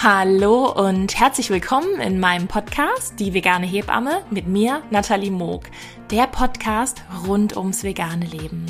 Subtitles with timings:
[0.00, 5.64] Hallo und herzlich willkommen in meinem Podcast Die vegane Hebamme mit mir, Nathalie Moog,
[6.12, 8.64] der Podcast rund ums vegane Leben.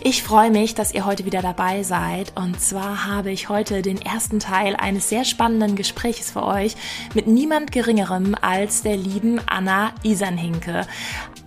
[0.00, 2.36] Ich freue mich, dass ihr heute wieder dabei seid.
[2.36, 6.76] Und zwar habe ich heute den ersten Teil eines sehr spannenden Gesprächs für euch
[7.14, 10.86] mit niemand Geringerem als der lieben Anna Isanhinke.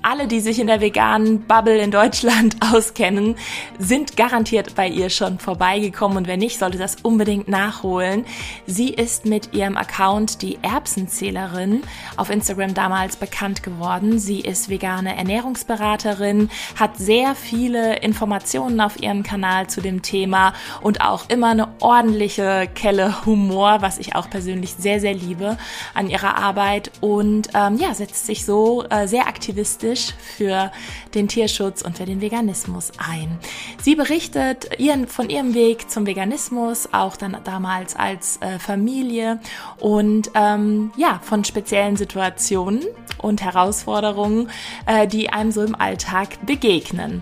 [0.06, 3.38] Alle, die sich in der veganen Bubble in Deutschland auskennen,
[3.80, 6.18] sind garantiert bei ihr schon vorbeigekommen.
[6.18, 8.26] Und wer nicht, sollte das unbedingt nachholen.
[8.68, 11.84] Sie ist mit ihrem Account die Erbsenzählerin
[12.18, 14.20] auf Instagram damals bekannt geworden.
[14.20, 21.00] Sie ist vegane Ernährungsberaterin, hat sehr viele Informationen auf ihrem Kanal zu dem Thema und
[21.00, 25.58] auch immer eine ordentliche Kelle Humor, was ich auch persönlich sehr, sehr liebe
[25.94, 30.72] an ihrer Arbeit und ähm, ja, setzt sich so äh, sehr aktivistisch für
[31.14, 33.38] den Tierschutz und für den Veganismus ein.
[33.82, 39.40] Sie berichtet ihren, von ihrem Weg zum Veganismus, auch dann damals als äh, Familie
[39.80, 42.82] und ähm, ja, von speziellen Situationen
[43.18, 44.50] und Herausforderungen,
[44.86, 47.22] äh, die einem so im Alltag begegnen.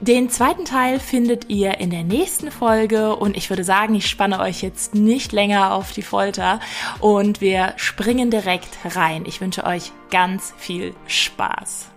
[0.00, 4.38] Den zweiten Teil findet ihr in der nächsten Folge und ich würde sagen, ich spanne
[4.38, 6.60] euch jetzt nicht länger auf die Folter
[7.00, 9.24] und wir springen direkt rein.
[9.26, 11.90] Ich wünsche euch ganz viel Spaß.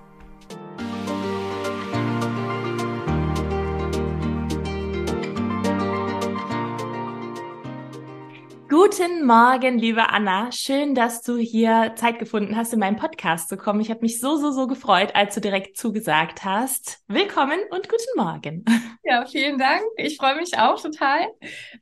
[8.92, 10.52] Guten Morgen, liebe Anna.
[10.52, 13.80] Schön, dass du hier Zeit gefunden hast, in meinen Podcast zu kommen.
[13.80, 17.00] Ich habe mich so, so, so gefreut, als du direkt zugesagt hast.
[17.08, 18.66] Willkommen und guten Morgen.
[19.04, 19.82] Ja, vielen Dank.
[19.98, 21.28] Ich freue mich auch total.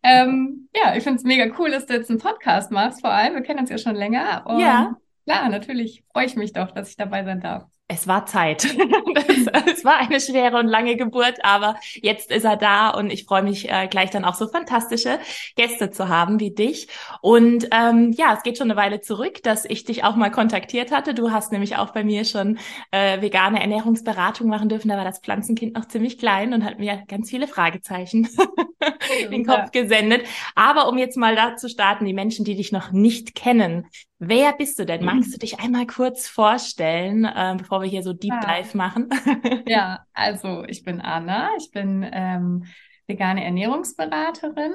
[0.02, 3.36] Ähm, ja, ich finde es mega cool, dass du jetzt einen Podcast machst, vor allem.
[3.36, 4.46] Wir kennen uns ja schon länger.
[4.58, 4.96] Ja.
[5.26, 8.64] Klar, natürlich freue ich mich doch, dass ich dabei sein darf es war Zeit.
[9.68, 13.42] es war eine schwere und lange Geburt, aber jetzt ist er da und ich freue
[13.42, 15.20] mich äh, gleich dann auch so fantastische
[15.56, 16.88] Gäste zu haben wie dich.
[17.22, 20.92] Und ähm, ja, es geht schon eine Weile zurück, dass ich dich auch mal kontaktiert
[20.92, 21.16] hatte.
[21.16, 22.60] Du hast nämlich auch bei mir schon
[22.92, 24.90] äh, vegane Ernährungsberatung machen dürfen.
[24.90, 28.30] Da war das Pflanzenkind noch ziemlich klein und hat mir ganz viele Fragezeichen
[29.24, 30.28] in den Kopf gesendet.
[30.54, 33.88] Aber um jetzt mal da zu starten, die Menschen, die dich noch nicht kennen,
[34.22, 35.06] Wer bist du denn?
[35.06, 39.10] Magst du dich einmal kurz vorstellen, äh, bevor wir hier so Deep Dive machen?
[39.68, 42.66] ja, also ich bin Anna, ich bin ähm,
[43.08, 44.74] vegane Ernährungsberaterin.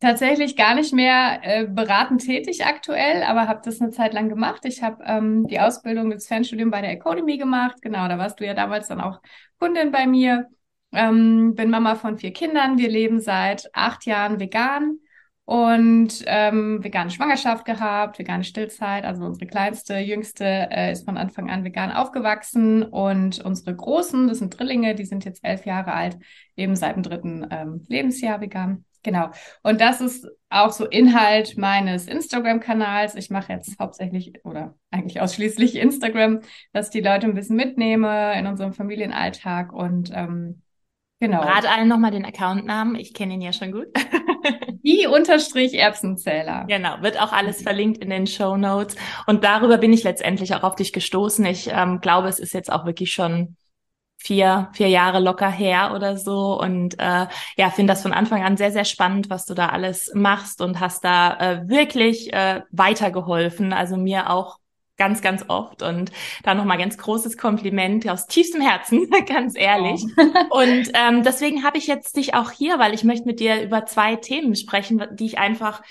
[0.00, 4.64] Tatsächlich gar nicht mehr äh, beratend tätig aktuell, aber habe das eine Zeit lang gemacht.
[4.64, 7.76] Ich habe ähm, die Ausbildung des Fernstudium bei der Academy gemacht.
[7.80, 9.20] Genau, da warst du ja damals dann auch
[9.58, 10.48] Kundin bei mir.
[10.92, 12.76] Ähm, bin Mama von vier Kindern.
[12.76, 14.98] Wir leben seit acht Jahren vegan
[15.46, 19.04] und ähm, vegane Schwangerschaft gehabt, vegane Stillzeit.
[19.04, 24.38] Also unsere kleinste, jüngste äh, ist von Anfang an vegan aufgewachsen und unsere großen, das
[24.38, 26.16] sind Drillinge, die sind jetzt elf Jahre alt,
[26.56, 28.84] eben seit dem dritten ähm, Lebensjahr vegan.
[29.02, 29.28] Genau.
[29.62, 33.14] Und das ist auch so Inhalt meines Instagram-Kanals.
[33.16, 36.40] Ich mache jetzt hauptsächlich oder eigentlich ausschließlich Instagram,
[36.72, 40.62] dass die Leute ein bisschen mitnehme in unserem Familienalltag und ähm,
[41.26, 41.40] genau.
[41.40, 42.96] Rat allen nochmal den Accountnamen.
[42.96, 43.86] Ich kenne ihn ja schon gut.
[44.82, 46.64] Die unterstrich Erbsenzähler.
[46.68, 47.64] Genau, wird auch alles mhm.
[47.64, 48.96] verlinkt in den Show Notes.
[49.26, 51.44] Und darüber bin ich letztendlich auch auf dich gestoßen.
[51.46, 53.56] Ich ähm, glaube, es ist jetzt auch wirklich schon
[54.16, 56.58] vier, vier Jahre locker her oder so.
[56.58, 60.12] Und äh, ja, finde das von Anfang an sehr, sehr spannend, was du da alles
[60.14, 63.72] machst und hast da äh, wirklich äh, weitergeholfen.
[63.72, 64.58] Also mir auch
[64.96, 65.82] ganz, ganz oft.
[65.82, 66.12] Und
[66.42, 70.04] da nochmal ganz großes Kompliment aus tiefstem Herzen, ganz ehrlich.
[70.16, 70.22] Oh.
[70.62, 73.86] Und ähm, deswegen habe ich jetzt dich auch hier, weil ich möchte mit dir über
[73.86, 75.82] zwei Themen sprechen, die ich einfach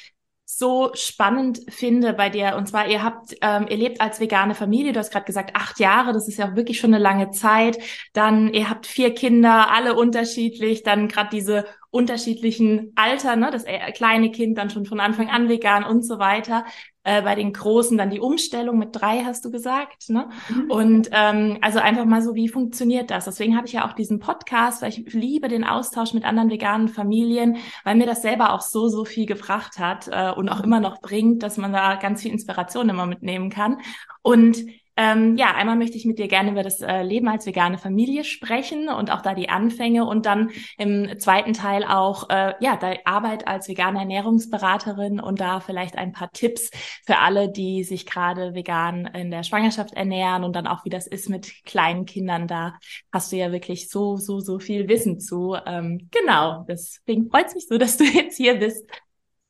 [0.45, 2.55] so spannend finde bei dir.
[2.57, 4.93] Und zwar, ihr habt, ähm, ihr lebt als vegane Familie.
[4.93, 7.77] Du hast gerade gesagt, acht Jahre, das ist ja auch wirklich schon eine lange Zeit.
[8.13, 10.83] Dann, ihr habt vier Kinder, alle unterschiedlich.
[10.83, 15.47] Dann gerade diese unterschiedlichen Alter, ne, das äh, kleine Kind dann schon von Anfang an
[15.47, 16.65] vegan und so weiter.
[17.03, 20.09] Äh, bei den Großen dann die Umstellung mit drei, hast du gesagt.
[20.09, 20.27] Ne?
[20.49, 20.71] Mhm.
[20.71, 23.25] Und ähm, also einfach mal so, wie funktioniert das?
[23.25, 26.87] Deswegen habe ich ja auch diesen Podcast, weil ich liebe den Austausch mit anderen veganen
[26.87, 30.79] Familien, weil mir das selber auch so, so viel gebracht hat äh, und auch immer
[30.79, 33.81] noch bringt, dass man da ganz viel Inspiration immer mitnehmen kann.
[34.23, 37.79] Und ähm, ja, einmal möchte ich mit dir gerne über das äh, Leben als vegane
[37.79, 42.77] Familie sprechen und auch da die Anfänge und dann im zweiten Teil auch äh, ja,
[42.77, 46.69] die Arbeit als vegane Ernährungsberaterin und da vielleicht ein paar Tipps
[47.07, 51.07] für alle, die sich gerade vegan in der Schwangerschaft ernähren und dann auch wie das
[51.07, 52.47] ist mit kleinen Kindern.
[52.47, 52.75] Da
[53.11, 55.55] hast du ja wirklich so, so, so viel Wissen zu.
[55.65, 58.85] Ähm, genau, deswegen freut es mich so, dass du jetzt hier bist.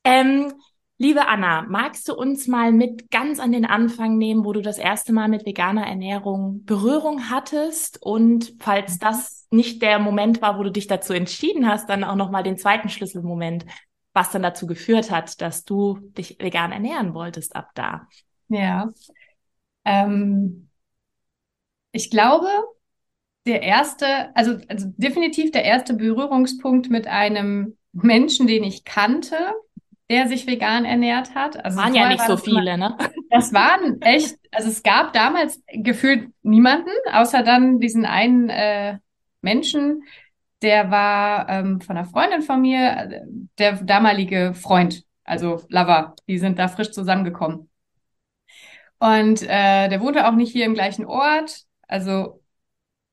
[0.04, 0.52] Ähm,
[1.04, 4.78] Liebe Anna, magst du uns mal mit ganz an den Anfang nehmen, wo du das
[4.78, 8.00] erste Mal mit veganer Ernährung Berührung hattest?
[8.00, 8.98] Und falls mhm.
[9.00, 12.56] das nicht der Moment war, wo du dich dazu entschieden hast, dann auch nochmal den
[12.56, 13.66] zweiten Schlüsselmoment.
[14.14, 18.08] was dann dazu geführt hat, dass du dich vegan ernähren wolltest ab da.
[18.48, 18.88] Ja.
[19.84, 20.70] Ähm,
[21.92, 22.48] ich glaube,
[23.46, 29.36] der erste, also, also definitiv der erste Berührungspunkt mit einem Menschen, den ich kannte,
[30.10, 31.62] der sich vegan ernährt hat.
[31.64, 32.96] Also waren ja nicht so viele, ne?
[33.30, 38.98] Das waren echt, also es gab damals gefühlt niemanden, außer dann diesen einen äh,
[39.40, 40.02] Menschen,
[40.62, 43.22] der war ähm, von einer Freundin von mir,
[43.58, 47.68] der damalige Freund, also Lover, die sind da frisch zusammengekommen.
[48.98, 52.40] Und äh, der wohnte auch nicht hier im gleichen Ort, also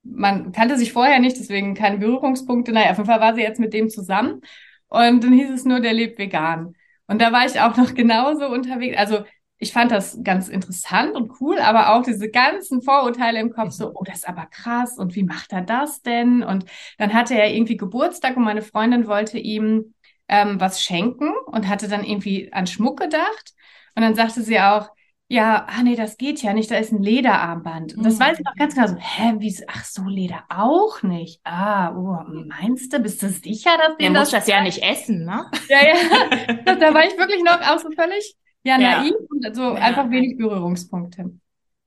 [0.03, 2.71] man kannte sich vorher nicht, deswegen keine Berührungspunkte.
[2.71, 4.41] Naja, auf jeden Fall war sie jetzt mit dem zusammen.
[4.87, 6.75] Und dann hieß es nur, der lebt vegan.
[7.11, 8.97] Und da war ich auch noch genauso unterwegs.
[8.97, 9.25] Also
[9.57, 13.91] ich fand das ganz interessant und cool, aber auch diese ganzen Vorurteile im Kopf, so,
[13.93, 16.41] oh, das ist aber krass und wie macht er das denn?
[16.41, 16.63] Und
[16.97, 19.93] dann hatte er irgendwie Geburtstag und meine Freundin wollte ihm
[20.29, 23.55] ähm, was schenken und hatte dann irgendwie an Schmuck gedacht.
[23.93, 24.87] Und dann sagte sie auch,
[25.31, 27.95] ja, ah nee, das geht ja nicht, da ist ein Lederarmband.
[27.95, 31.39] Und das weiß ich noch ganz genau so, hä, wie, ach so, Leder auch nicht.
[31.45, 34.31] Ah, oh, meinst du, bist du sicher, dass du das...
[34.31, 35.49] das ja nicht essen, ne?
[35.69, 39.27] Ja, ja, da war ich wirklich noch auch so völlig, ja, naiv ja.
[39.29, 39.75] und so ja.
[39.75, 41.31] einfach wenig Berührungspunkte.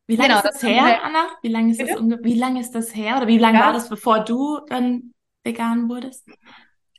[0.06, 1.26] Wie lange genau, ist das, das her, Anna?
[1.42, 3.18] Wie lange ist das, wie lange ist das her?
[3.18, 3.66] Oder wie lange ja.
[3.66, 5.12] war das, bevor du dann
[5.44, 6.26] vegan wurdest?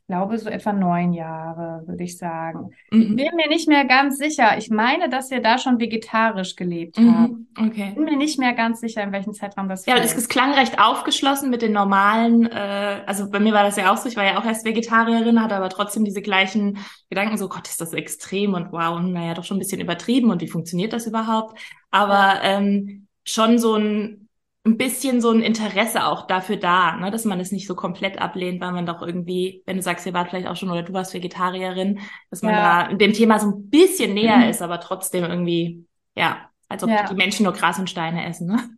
[0.07, 2.69] Glaube, so etwa neun Jahre, würde ich sagen.
[2.91, 3.01] Mhm.
[3.01, 4.57] Ich bin mir nicht mehr ganz sicher.
[4.57, 7.17] Ich meine, dass wir da schon vegetarisch gelebt mhm.
[7.17, 7.47] haben.
[7.57, 7.87] Okay.
[7.89, 10.53] Ich bin mir nicht mehr ganz sicher, in welchem Zeitraum das Ja, es, es klang
[10.53, 14.15] recht aufgeschlossen mit den normalen, äh, also bei mir war das ja auch so, ich
[14.15, 16.77] war ja auch erst Vegetarierin, hatte aber trotzdem diese gleichen
[17.09, 20.29] Gedanken, so Gott, ist das extrem und wow, und naja, doch schon ein bisschen übertrieben
[20.29, 21.59] und wie funktioniert das überhaupt?
[21.89, 22.57] Aber ja.
[22.57, 24.24] ähm, schon so ein
[24.65, 28.19] ein bisschen so ein Interesse auch dafür da, ne, dass man es nicht so komplett
[28.19, 30.91] ablehnt, weil man doch irgendwie, wenn du sagst, ihr wart vielleicht auch schon oder du
[30.91, 31.99] warst Vegetarierin,
[32.31, 32.87] dass man ja.
[32.87, 34.49] da dem Thema so ein bisschen näher mhm.
[34.49, 35.85] ist, aber trotzdem irgendwie,
[36.15, 37.05] ja, als ob ja.
[37.05, 38.69] die Menschen nur Gras und Steine essen, ne?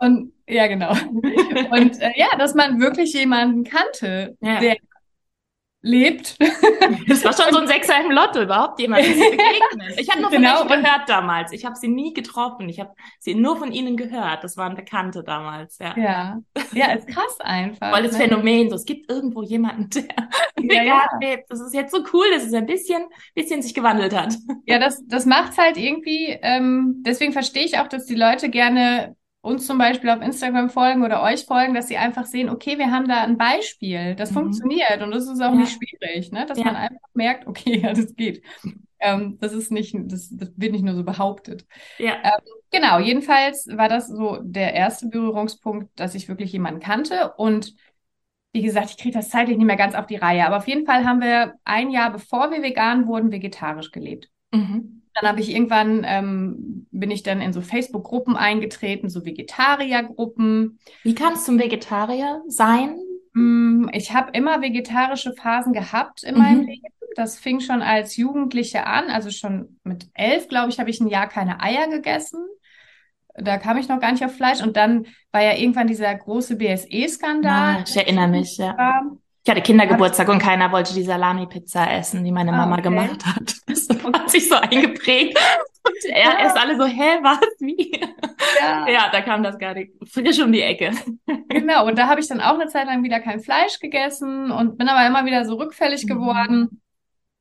[0.00, 0.90] Und ja, genau.
[0.90, 4.58] Und äh, ja, dass man wirklich jemanden kannte, ja.
[4.58, 4.76] der
[5.82, 6.36] lebt.
[7.08, 9.94] Das war schon so ein Sechser im Lotto, überhaupt jemand zu begegnen.
[9.96, 10.64] Ich habe nur von genau.
[10.64, 11.52] gehört damals.
[11.52, 12.68] Ich habe sie nie getroffen.
[12.68, 14.44] Ich habe sie nur von ihnen gehört.
[14.44, 15.96] Das waren Bekannte damals, ja.
[15.96, 16.40] Ja,
[16.72, 17.92] ja ist krass einfach.
[17.92, 18.18] Weil das ne?
[18.18, 21.08] Phänomen, so, es gibt irgendwo jemanden, der ja, ja.
[21.20, 21.50] lebt.
[21.50, 23.04] Das ist jetzt so cool, dass es ein bisschen,
[23.34, 24.34] bisschen sich gewandelt hat.
[24.66, 29.16] Ja, das, das macht's halt irgendwie, ähm, deswegen verstehe ich auch, dass die Leute gerne
[29.42, 32.92] uns zum Beispiel auf Instagram folgen oder euch folgen, dass sie einfach sehen, okay, wir
[32.92, 34.34] haben da ein Beispiel, das mhm.
[34.34, 35.58] funktioniert und das ist auch ja.
[35.58, 36.46] nicht schwierig, ne?
[36.46, 36.64] dass ja.
[36.64, 38.42] man einfach merkt, okay, ja, das geht.
[39.00, 41.66] Ähm, das ist nicht, das, das wird nicht nur so behauptet.
[41.98, 42.18] Ja.
[42.22, 42.40] Ähm,
[42.70, 47.74] genau, jedenfalls war das so der erste Berührungspunkt, dass ich wirklich jemanden kannte und
[48.52, 50.86] wie gesagt, ich kriege das zeitlich nicht mehr ganz auf die Reihe, aber auf jeden
[50.86, 54.28] Fall haben wir ein Jahr bevor wir vegan wurden, vegetarisch gelebt.
[54.52, 55.01] Mhm.
[55.14, 60.78] Dann habe ich irgendwann, ähm, bin ich dann in so Facebook-Gruppen eingetreten, so Vegetarier-Gruppen.
[61.02, 62.96] Wie kam es zum Vegetarier sein?
[63.34, 66.40] Mm, ich habe immer vegetarische Phasen gehabt in mhm.
[66.40, 66.86] meinem Leben.
[67.14, 71.08] Das fing schon als Jugendliche an, also schon mit elf, glaube ich, habe ich ein
[71.08, 72.40] Jahr keine Eier gegessen.
[73.34, 74.62] Da kam ich noch gar nicht auf Fleisch.
[74.62, 77.76] Und dann war ja irgendwann dieser große BSE-Skandal.
[77.76, 79.02] Ah, ich erinnere mich, ja.
[79.44, 82.82] Ich hatte Kindergeburtstag und keiner wollte die Salami-Pizza essen, die meine ah, Mama okay.
[82.82, 83.54] gemacht hat.
[83.66, 85.38] Das hat sich so eingeprägt.
[85.84, 86.38] Und er ja.
[86.40, 87.90] erst alle so, hä, was, wie?
[88.60, 88.88] Ja.
[88.88, 90.92] ja, da kam das nicht frisch um die Ecke.
[91.48, 94.78] Genau, und da habe ich dann auch eine Zeit lang wieder kein Fleisch gegessen und
[94.78, 96.08] bin aber immer wieder so rückfällig mhm.
[96.08, 96.82] geworden.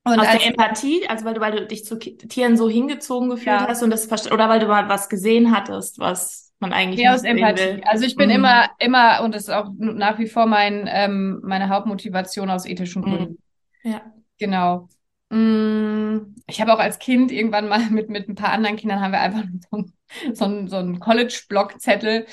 [0.04, 3.62] Und Aus der Empathie, also weil du, weil du dich zu Tieren so hingezogen gefühlt
[3.62, 3.68] ja.
[3.68, 7.24] hast und das oder weil du mal was gesehen hattest, was man eigentlich ja, aus
[7.24, 7.62] Empathie.
[7.62, 7.82] Will.
[7.86, 8.36] Also ich bin mhm.
[8.36, 13.02] immer, immer, und das ist auch nach wie vor mein, ähm, meine Hauptmotivation aus ethischen
[13.02, 13.06] mhm.
[13.06, 13.38] Gründen.
[13.84, 13.92] Mhm.
[13.92, 14.02] Ja.
[14.40, 14.88] Genau.
[15.30, 19.12] Mm, ich habe auch als Kind irgendwann mal mit, mit ein paar anderen Kindern haben
[19.12, 19.86] wir einfach so,
[20.34, 22.26] so, so einen College-Block-Zettel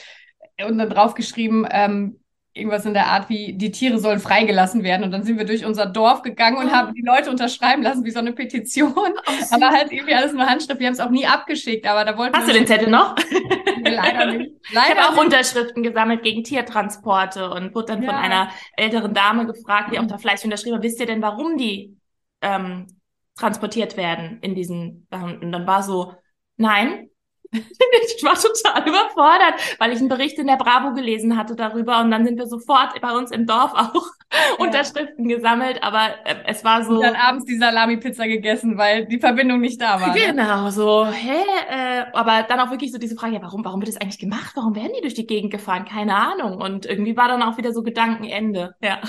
[0.67, 2.21] und dann draufgeschrieben, ähm,
[2.59, 5.05] irgendwas in der Art wie, die Tiere sollen freigelassen werden.
[5.05, 6.73] Und dann sind wir durch unser Dorf gegangen und oh.
[6.73, 8.93] haben die Leute unterschreiben lassen, wie so eine Petition.
[8.93, 10.81] Oh, aber halt irgendwie alles nur Handschrift.
[10.81, 13.17] Wir haben es auch nie abgeschickt, aber da wollten Hast du den Zettel noch?
[13.83, 14.53] Leider nicht.
[14.73, 18.11] Leider ich habe auch Unterschriften gesammelt gegen Tiertransporte und wurde dann ja.
[18.11, 21.57] von einer älteren Dame gefragt, die auch da Fleisch unterschrieben hat, wisst ihr denn, warum
[21.57, 21.97] die
[22.43, 22.87] ähm,
[23.37, 26.15] transportiert werden in diesen, und dann war so,
[26.57, 27.09] nein,
[27.53, 32.11] ich war total überfordert, weil ich einen Bericht in der Bravo gelesen hatte darüber und
[32.11, 33.95] dann sind wir sofort bei uns im Dorf auch
[34.33, 34.65] ja.
[34.65, 36.97] Unterschriften gesammelt, aber äh, es war so.
[36.97, 40.15] Und dann abends die Salami-Pizza gegessen, weil die Verbindung nicht da war.
[40.15, 40.27] Ne?
[40.27, 41.41] Genau, so, hä?
[41.71, 44.53] Äh, aber dann auch wirklich so diese Frage, ja, warum, warum wird das eigentlich gemacht?
[44.55, 45.87] Warum werden die durch die Gegend gefahren?
[45.87, 46.61] Keine Ahnung.
[46.61, 49.01] Und irgendwie war dann auch wieder so Gedankenende, ja.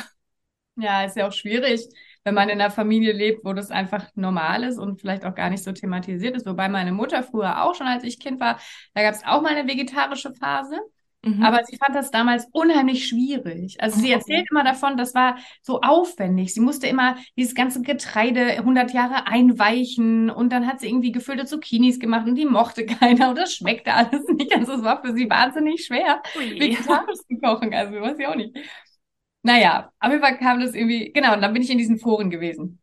[0.77, 1.89] Ja, ist ja auch schwierig.
[2.23, 5.49] Wenn man in einer Familie lebt, wo das einfach normal ist und vielleicht auch gar
[5.49, 6.45] nicht so thematisiert ist.
[6.45, 8.59] Wobei meine Mutter früher auch schon, als ich Kind war,
[8.93, 10.79] da gab es auch mal eine vegetarische Phase.
[11.21, 11.43] Mhm.
[11.43, 13.75] Aber sie fand das damals unheimlich schwierig.
[13.79, 16.53] Also sie erzählt immer davon, das war so aufwendig.
[16.53, 21.45] Sie musste immer dieses ganze Getreide 100 Jahre einweichen und dann hat sie irgendwie gefüllte
[21.45, 24.55] Zucchinis gemacht und die mochte keiner und das schmeckte alles nicht.
[24.55, 27.73] Also es war für sie wahnsinnig schwer, vegetarisch zu kochen.
[27.73, 28.55] Also weiß ich auch nicht.
[29.41, 32.29] Naja, auf jeden Fall kam das irgendwie, genau, und dann bin ich in diesen Foren
[32.29, 32.81] gewesen.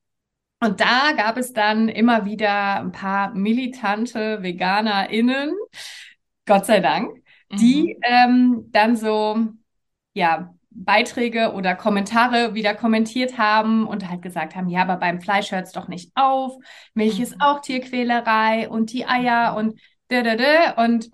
[0.61, 5.55] Und da gab es dann immer wieder ein paar militante VeganerInnen,
[6.47, 7.23] Gott sei Dank,
[7.53, 8.03] die mhm.
[8.03, 9.49] ähm, dann so,
[10.15, 15.53] ja, Beiträge oder Kommentare wieder kommentiert haben und halt gesagt haben, ja, aber beim Fleisch
[15.53, 16.55] hört es doch nicht auf,
[16.95, 17.23] Milch mhm.
[17.25, 20.85] ist auch Tierquälerei und die Eier und da, da, da.
[20.85, 21.11] Und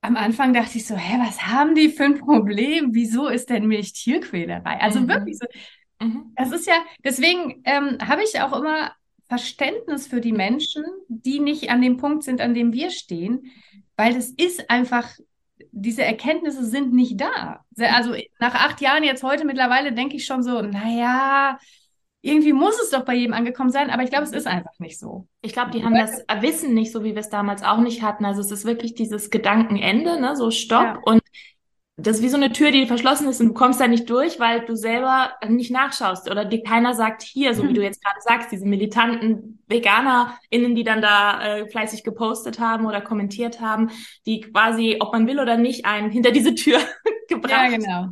[0.00, 2.94] am Anfang dachte ich so, hä, was haben die für ein Problem?
[2.94, 4.80] Wieso ist denn Milch Tierquälerei?
[4.80, 5.08] Also mhm.
[5.08, 5.46] wirklich so,
[6.00, 6.32] mhm.
[6.36, 6.74] das ist ja,
[7.04, 8.92] deswegen ähm, habe ich auch immer
[9.28, 13.52] Verständnis für die Menschen, die nicht an dem Punkt sind, an dem wir stehen,
[13.96, 15.10] weil das ist einfach
[15.72, 17.64] diese Erkenntnisse sind nicht da.
[17.76, 21.58] Also nach acht Jahren jetzt heute mittlerweile denke ich schon so, naja,
[22.20, 24.98] irgendwie muss es doch bei jedem angekommen sein, aber ich glaube, es ist einfach nicht
[24.98, 25.28] so.
[25.40, 28.24] Ich glaube, die haben das Wissen nicht so, wie wir es damals auch nicht hatten.
[28.24, 30.98] Also es ist wirklich dieses Gedankenende, ne, so Stopp ja.
[31.04, 31.22] und
[32.00, 34.38] das ist wie so eine Tür, die verschlossen ist und du kommst da nicht durch,
[34.38, 38.20] weil du selber nicht nachschaust oder dir keiner sagt hier, so wie du jetzt gerade
[38.20, 43.90] sagst, diese militanten VeganerInnen, die dann da äh, fleißig gepostet haben oder kommentiert haben,
[44.26, 46.78] die quasi, ob man will oder nicht, einen hinter diese Tür
[47.28, 47.50] gebracht.
[47.50, 48.08] Ja, genau.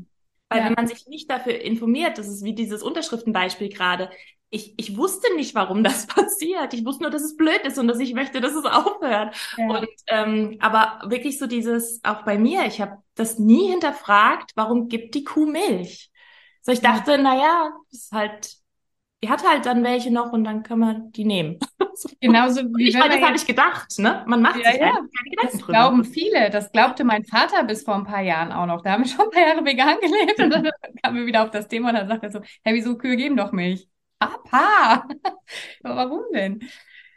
[0.49, 0.67] Weil ja.
[0.67, 4.11] wenn man sich nicht dafür informiert, das ist wie dieses Unterschriftenbeispiel gerade,
[4.51, 6.73] ich, ich wusste nicht, warum das passiert.
[6.73, 9.37] Ich wusste nur, dass es blöd ist und dass ich möchte, dass es aufhört.
[9.57, 9.69] Ja.
[9.69, 14.89] Und ähm, aber wirklich so dieses, auch bei mir, ich habe das nie hinterfragt, warum
[14.89, 16.11] gibt die Kuh Milch?
[16.63, 17.19] So ich dachte, ja.
[17.19, 18.57] naja, ist halt,
[19.27, 21.59] die hat halt dann welche noch und dann können wir die nehmen.
[22.21, 24.23] Genauso wie ich meine, das habe ich gedacht, ne?
[24.27, 25.01] Man macht ja, sich ja.
[25.43, 25.73] das drüber.
[25.73, 26.51] glauben viele.
[26.51, 28.83] Das glaubte mein Vater bis vor ein paar Jahren auch noch.
[28.83, 30.71] Da haben wir schon ein paar Jahre vegan gelebt und dann
[31.03, 33.37] kamen wir wieder auf das Thema und dann sagt er so, hey, wieso Kühe geben
[33.37, 33.89] doch Milch?
[34.19, 35.09] Papa,
[35.83, 36.61] warum denn?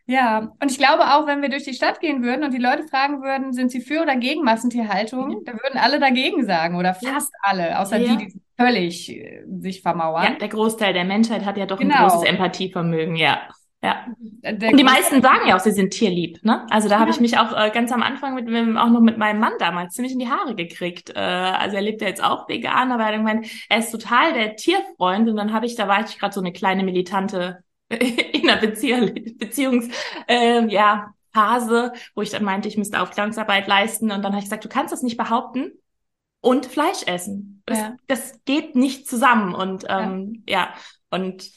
[0.08, 2.88] Ja, und ich glaube auch, wenn wir durch die Stadt gehen würden und die Leute
[2.88, 5.46] fragen würden, sind sie für oder gegen Massentierhaltung, mhm.
[5.46, 8.16] dann würden alle dagegen sagen oder fast alle, außer ja.
[8.16, 10.24] die, die völlig äh, sich vermauern.
[10.24, 11.96] Ja, der Großteil der Menschheit hat ja doch genau.
[11.96, 13.40] ein großes Empathievermögen, ja.
[13.82, 14.08] Ja.
[14.44, 16.68] Und die meisten sagen ja auch, sie sind tierlieb, ne?
[16.70, 17.02] Also da ja.
[17.02, 19.54] habe ich mich auch äh, ganz am Anfang mit, mit, auch noch mit meinem Mann
[19.58, 21.12] damals ziemlich in die Haare gekriegt.
[21.12, 24.34] Äh, also er lebt ja jetzt auch vegan, aber er hat gemeint, er ist total
[24.34, 28.50] der Tierfreund und dann habe ich, da war ich gerade so eine kleine militante in
[28.50, 29.88] einer Beziehung, Beziehungs,
[30.28, 34.46] äh, ja, Phase, wo ich dann meinte, ich müsste Aufklärungsarbeit leisten und dann habe ich
[34.46, 35.72] gesagt, du kannst das nicht behaupten
[36.42, 37.62] und Fleisch essen.
[37.66, 37.98] Das, ja.
[38.08, 40.60] das geht nicht zusammen und ähm, ja.
[40.60, 40.74] ja.
[41.12, 41.52] und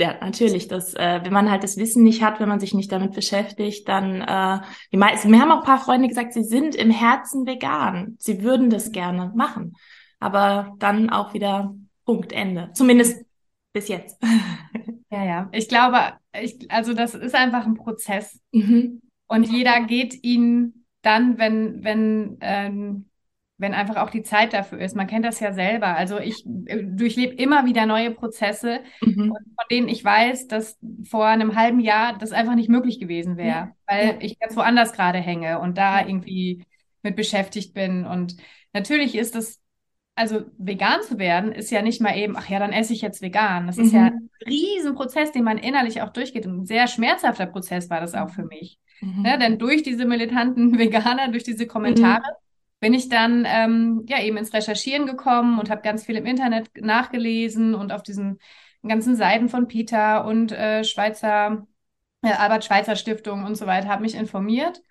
[0.00, 2.92] ja, natürlich, dass äh, wenn man halt das Wissen nicht hat, wenn man sich nicht
[2.92, 6.76] damit beschäftigt, dann äh, die meisten, mir haben auch ein paar Freunde gesagt, sie sind
[6.76, 8.16] im Herzen vegan.
[8.20, 9.76] Sie würden das gerne machen.
[10.20, 12.70] Aber dann auch wieder Punkt Ende.
[12.74, 13.24] Zumindest
[13.72, 14.20] bis jetzt.
[15.10, 15.48] Ja, ja.
[15.52, 15.96] Ich glaube,
[16.38, 18.38] ich, also das ist einfach ein Prozess.
[18.52, 19.00] Mhm.
[19.26, 23.08] Und jeder geht ihn dann, wenn, wenn ähm,
[23.58, 24.94] wenn einfach auch die Zeit dafür ist.
[24.94, 25.88] Man kennt das ja selber.
[25.96, 29.34] Also ich äh, durchlebe immer wieder neue Prozesse, mhm.
[29.34, 33.48] von denen ich weiß, dass vor einem halben Jahr das einfach nicht möglich gewesen wäre,
[33.48, 33.72] ja.
[33.86, 34.14] weil ja.
[34.20, 36.64] ich ganz woanders gerade hänge und da irgendwie
[37.02, 38.06] mit beschäftigt bin.
[38.06, 38.36] Und
[38.72, 39.60] natürlich ist das,
[40.14, 43.22] also vegan zu werden, ist ja nicht mal eben, ach ja, dann esse ich jetzt
[43.22, 43.66] vegan.
[43.66, 43.84] Das mhm.
[43.84, 44.06] ist ja mhm.
[44.06, 46.46] ein Riesenprozess, den man innerlich auch durchgeht.
[46.46, 48.78] Und ein sehr schmerzhafter Prozess war das auch für mich.
[49.00, 49.24] Mhm.
[49.24, 52.47] Ja, denn durch diese militanten Veganer, durch diese Kommentare, mhm
[52.80, 56.70] bin ich dann ähm, ja eben ins Recherchieren gekommen und habe ganz viel im Internet
[56.80, 58.38] nachgelesen und auf diesen
[58.86, 61.66] ganzen Seiten von Peter und äh, Schweizer
[62.22, 64.82] äh, Albert Schweitzer Stiftung und so weiter habe mich informiert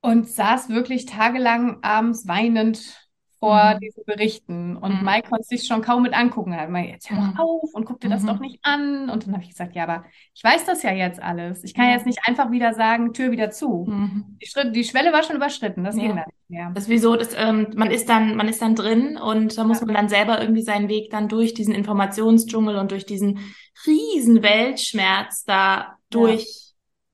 [0.00, 3.05] und saß wirklich tagelang abends weinend
[3.38, 3.80] vor mhm.
[3.80, 4.76] diesen Berichten.
[4.76, 5.04] Und mhm.
[5.04, 6.52] Mike konnte sich schon kaum mit angucken.
[6.52, 7.40] Er hat immer, jetzt hör doch mhm.
[7.40, 8.26] auf und guck dir das mhm.
[8.26, 9.10] doch nicht an.
[9.10, 11.62] Und dann habe ich gesagt, ja, aber ich weiß das ja jetzt alles.
[11.64, 11.92] Ich kann ja.
[11.92, 13.86] jetzt nicht einfach wieder sagen, Tür wieder zu.
[13.88, 14.38] Mhm.
[14.40, 15.84] Die, Schritt, die Schwelle war schon überschritten.
[15.84, 16.02] Das ja.
[16.02, 16.70] ging dann nicht mehr.
[16.74, 19.64] Das ist wie so, dass, ähm, man ist dann, man ist dann drin und da
[19.64, 19.86] muss ja.
[19.86, 23.40] man dann selber irgendwie seinen Weg dann durch diesen Informationsdschungel und durch diesen
[23.86, 26.66] riesen Weltschmerz da durch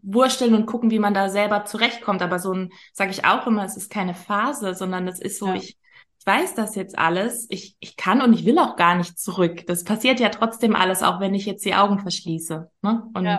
[0.02, 2.22] wursteln und gucken, wie man da selber zurechtkommt.
[2.22, 5.46] Aber so ein, sage ich auch immer, es ist keine Phase, sondern es ist so,
[5.46, 5.54] ja.
[5.54, 5.76] ich
[6.22, 9.66] ich weiß das jetzt alles, ich, ich kann und ich will auch gar nicht zurück.
[9.66, 12.70] Das passiert ja trotzdem alles, auch wenn ich jetzt die Augen verschließe.
[12.80, 13.02] Ne?
[13.12, 13.38] Und ja,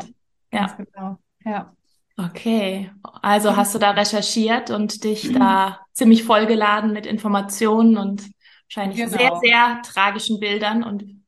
[0.51, 0.67] ja.
[0.77, 1.17] genau.
[1.45, 1.73] Ja.
[2.17, 5.39] Okay, also hast du da recherchiert und dich mhm.
[5.39, 8.29] da ziemlich vollgeladen mit Informationen und
[8.65, 9.17] wahrscheinlich genau.
[9.17, 11.23] sehr, sehr tragischen Bildern und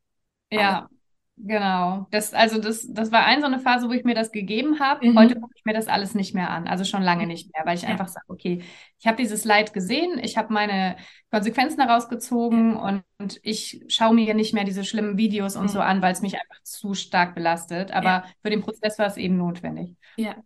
[0.50, 0.90] ja.
[1.38, 2.06] Genau.
[2.10, 5.06] Das, also das, das war ein so eine Phase, wo ich mir das gegeben habe.
[5.06, 5.18] Mhm.
[5.18, 6.66] Heute gucke ich mir das alles nicht mehr an.
[6.66, 7.90] Also schon lange nicht mehr, weil ich Ja.
[7.90, 8.62] einfach sage, okay,
[8.98, 10.96] ich habe dieses Leid gesehen, ich habe meine
[11.30, 15.78] Konsequenzen daraus gezogen und, und ich schaue mir nicht mehr diese schlimmen Videos und so
[15.78, 15.84] Mhm.
[15.84, 17.92] an, weil es mich einfach zu stark belastet.
[17.92, 18.24] Aber Ja.
[18.42, 19.94] für den Prozess war es eben notwendig.
[20.16, 20.36] Ja.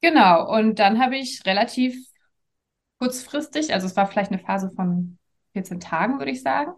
[0.00, 0.48] Genau.
[0.56, 1.96] Und dann habe ich relativ
[2.98, 5.18] kurzfristig, also es war vielleicht eine Phase von
[5.52, 6.72] 14 Tagen, würde ich sagen.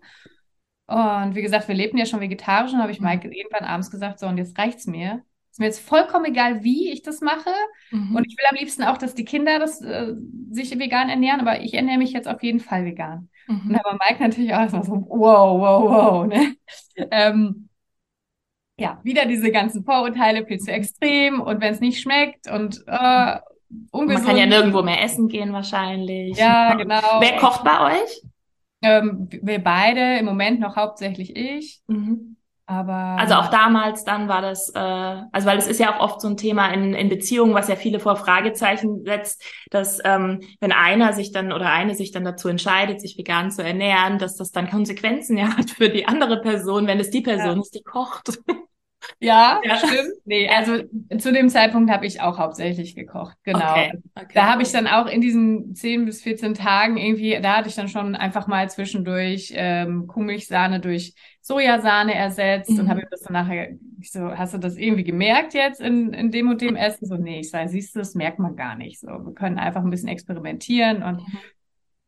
[0.92, 3.06] Und wie gesagt, wir lebten ja schon vegetarisch und habe ich Mhm.
[3.06, 5.22] Mike irgendwann abends gesagt, so, und jetzt reicht's mir.
[5.50, 7.50] Ist mir jetzt vollkommen egal, wie ich das mache.
[7.90, 8.16] Mhm.
[8.16, 10.14] Und ich will am liebsten auch, dass die Kinder das, äh,
[10.50, 13.28] sich vegan ernähren, aber ich ernähre mich jetzt auf jeden Fall vegan.
[13.64, 13.72] Und Mhm.
[13.74, 16.56] da war Mike natürlich auch so, wow, wow, wow, ne?
[17.10, 17.68] Ähm,
[18.78, 23.38] ja, wieder diese ganzen Vorurteile, viel zu extrem und wenn es nicht schmeckt und äh,
[23.90, 24.48] Und man kann ja ungesund.
[24.48, 26.36] nirgendwo mehr essen gehen wahrscheinlich.
[26.36, 27.20] Ja, genau.
[27.20, 28.22] Wer kocht bei euch?
[28.82, 32.36] Ähm, wir beide, im Moment noch hauptsächlich ich, Mhm.
[32.66, 36.20] aber Also auch damals dann war das, äh, also weil es ist ja auch oft
[36.20, 40.72] so ein Thema in, in Beziehungen, was ja viele vor Fragezeichen setzt, dass ähm, wenn
[40.72, 44.50] einer sich dann oder eine sich dann dazu entscheidet, sich vegan zu ernähren, dass das
[44.52, 48.38] dann Konsequenzen ja hat für die andere Person, wenn es die Person ist, die kocht.
[49.20, 49.76] Ja, Ja.
[49.78, 50.12] stimmt.
[50.24, 50.78] Nee, also
[51.18, 53.36] zu dem Zeitpunkt habe ich auch hauptsächlich gekocht.
[53.44, 53.62] Genau.
[53.62, 54.28] Okay, okay.
[54.34, 57.74] Da habe ich dann auch in diesen 10 bis 14 Tagen irgendwie, da hatte ich
[57.74, 62.80] dann schon einfach mal zwischendurch ähm, Kuhmilchsahne durch Sojasahne ersetzt Mhm.
[62.80, 66.30] und habe das dann nachher, ich so, hast du das irgendwie gemerkt jetzt in, in
[66.30, 67.06] dem und dem Essen?
[67.06, 69.00] So, nee, ich sage, siehst du, das merkt man gar nicht.
[69.00, 71.22] So, wir können einfach ein bisschen experimentieren und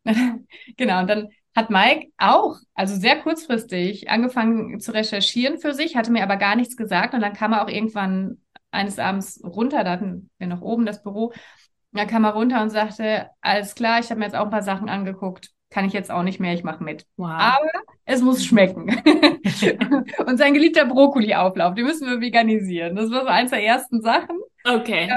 [0.76, 6.10] genau, und dann hat Mike auch, also sehr kurzfristig, angefangen zu recherchieren für sich, hatte
[6.10, 7.14] mir aber gar nichts gesagt.
[7.14, 8.38] Und dann kam er auch irgendwann
[8.72, 11.32] eines Abends runter, da hatten wir noch oben das Büro.
[11.92, 14.62] Dann kam er runter und sagte, alles klar, ich habe mir jetzt auch ein paar
[14.62, 17.06] Sachen angeguckt, kann ich jetzt auch nicht mehr, ich mache mit.
[17.16, 17.30] Wow.
[17.30, 17.70] Aber
[18.04, 18.90] es muss schmecken.
[20.26, 22.96] und sein geliebter Brokkoli-Auflauf, den müssen wir veganisieren.
[22.96, 24.40] Das war so eins der ersten Sachen.
[24.64, 25.08] Okay.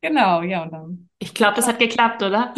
[0.00, 2.52] Genau, ja, und dann Ich glaube, das hat geklappt, oder?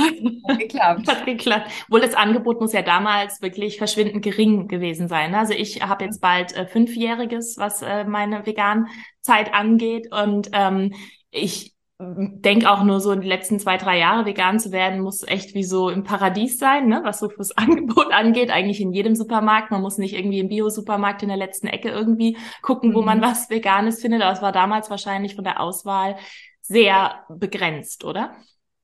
[0.48, 1.06] hat geklappt.
[1.08, 1.70] Hat geklappt.
[1.88, 5.30] Wohl das Angebot muss ja damals wirklich verschwindend gering gewesen sein.
[5.30, 5.38] ne?
[5.38, 10.08] Also ich habe jetzt bald äh, fünfjähriges, was äh, meine Vegan-Zeit angeht.
[10.12, 10.94] Und ähm,
[11.30, 15.22] ich denke auch nur so in die letzten zwei, drei Jahre vegan zu werden, muss
[15.26, 17.00] echt wie so im Paradies sein, ne?
[17.04, 18.50] was so fürs Angebot angeht.
[18.50, 19.70] Eigentlich in jedem Supermarkt.
[19.70, 23.06] Man muss nicht irgendwie im Bio-Supermarkt in der letzten Ecke irgendwie gucken, wo Mhm.
[23.06, 24.22] man was Veganes findet.
[24.22, 26.16] Aber es war damals wahrscheinlich von der Auswahl
[26.62, 28.32] sehr begrenzt, oder?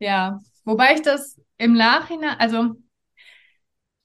[0.02, 2.74] Ja, wobei ich das im Nachhinein, also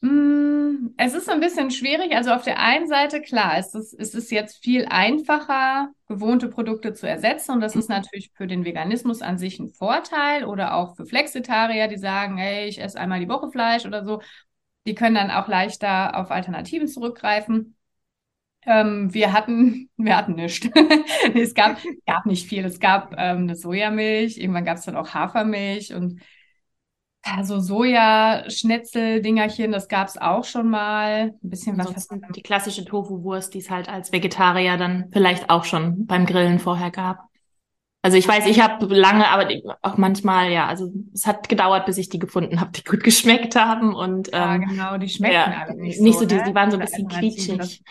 [0.01, 2.15] mh, es ist ein bisschen schwierig.
[2.15, 6.93] Also auf der einen Seite, klar, es ist, es ist jetzt viel einfacher, gewohnte Produkte
[6.93, 7.51] zu ersetzen.
[7.51, 11.87] Und das ist natürlich für den Veganismus an sich ein Vorteil oder auch für Flexitarier,
[11.87, 14.21] die sagen, hey, ich esse einmal die Woche Fleisch oder so.
[14.87, 17.76] Die können dann auch leichter auf Alternativen zurückgreifen.
[18.67, 20.69] Ähm, wir hatten, wir hatten nichts.
[21.33, 22.65] Nee, es gab, gab nicht viel.
[22.65, 26.21] Es gab ähm, eine Sojamilch, irgendwann gab es dann auch Hafermilch und
[27.23, 31.33] also Sojaschnetzel-Dingerchen, das gab es auch schon mal.
[31.43, 31.87] Ein bisschen was.
[31.87, 36.59] Ansonsten die klassische Tofu-Wurst, die es halt als Vegetarier dann vielleicht auch schon beim Grillen
[36.59, 37.27] vorher gab.
[38.01, 39.49] Also ich weiß, ich habe lange, aber
[39.81, 43.55] auch manchmal, ja, also es hat gedauert, bis ich die gefunden habe, die gut geschmeckt
[43.55, 46.45] haben und Ja, ähm, genau, die schmecken ja, alle nicht, nicht so, so, die, ne?
[46.47, 47.83] die waren so ein bisschen Alternativen, quietschig.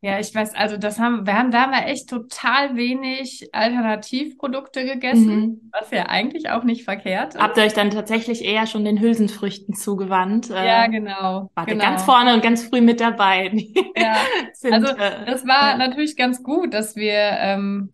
[0.00, 5.36] Ja, ich weiß, also das haben, wir haben da mal echt total wenig Alternativprodukte gegessen,
[5.36, 5.70] Mhm.
[5.72, 7.40] was ja eigentlich auch nicht verkehrt ist.
[7.40, 10.48] Habt ihr euch dann tatsächlich eher schon den Hülsenfrüchten zugewandt?
[10.50, 11.84] Ja, Äh, genau, wart ihr genau.
[11.86, 13.50] ganz vorne und ganz früh mit dabei.
[13.96, 14.16] Ja,
[14.52, 15.76] Sind, Also äh, das war ja.
[15.78, 17.93] natürlich ganz gut, dass wir, ähm,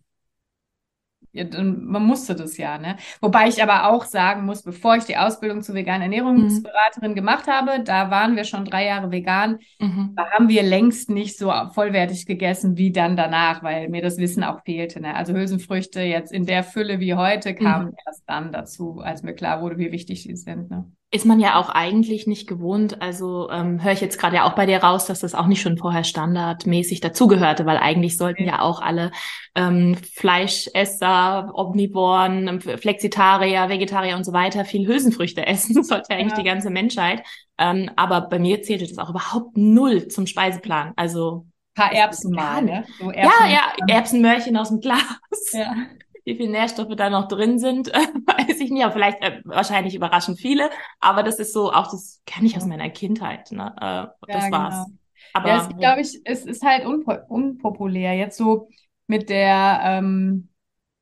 [1.33, 2.97] man musste das ja, ne?
[3.21, 7.83] Wobei ich aber auch sagen muss, bevor ich die Ausbildung zur veganen Ernährungsberaterin gemacht habe,
[7.83, 10.13] da waren wir schon drei Jahre vegan, Mhm.
[10.15, 14.43] da haben wir längst nicht so vollwertig gegessen wie dann danach, weil mir das Wissen
[14.43, 15.15] auch fehlte, ne?
[15.15, 19.61] Also Hülsenfrüchte jetzt in der Fülle wie heute kamen erst dann dazu, als mir klar
[19.61, 20.91] wurde, wie wichtig die sind, ne?
[21.13, 23.01] Ist man ja auch eigentlich nicht gewohnt.
[23.01, 25.61] Also ähm, höre ich jetzt gerade ja auch bei dir raus, dass das auch nicht
[25.61, 29.11] schon vorher standardmäßig dazugehörte, weil eigentlich sollten ja auch alle
[29.53, 35.75] ähm, Fleischesser, Omnivoren, Flexitarier, Vegetarier und so weiter viel Hülsenfrüchte essen.
[35.75, 36.37] Das sollte ja eigentlich Ja.
[36.37, 37.23] die ganze Menschheit.
[37.57, 40.93] Ähm, aber bei mir zählte das auch überhaupt null zum Speiseplan.
[40.95, 41.45] Also
[41.75, 42.85] Ein paar Das Erbsen mal, ne?
[42.99, 45.03] So ja, ja, Erbsenmörchen aus dem Glas.
[45.51, 45.73] Ja.
[46.23, 48.83] Wie viele Nährstoffe da noch drin sind, weiß ich nicht.
[48.83, 50.69] Aber vielleicht äh, wahrscheinlich überraschend viele.
[50.99, 53.51] Aber das ist so, auch das kenne ich aus meiner Kindheit.
[53.51, 53.75] Ne?
[53.81, 54.87] Äh, das Ja, war's.
[54.89, 54.91] genau.
[55.33, 58.13] Aber Ja, es glaube ich, es ist halt unpo unpopulär.
[58.15, 58.69] Jetzt so
[59.07, 60.49] mit der, ähm,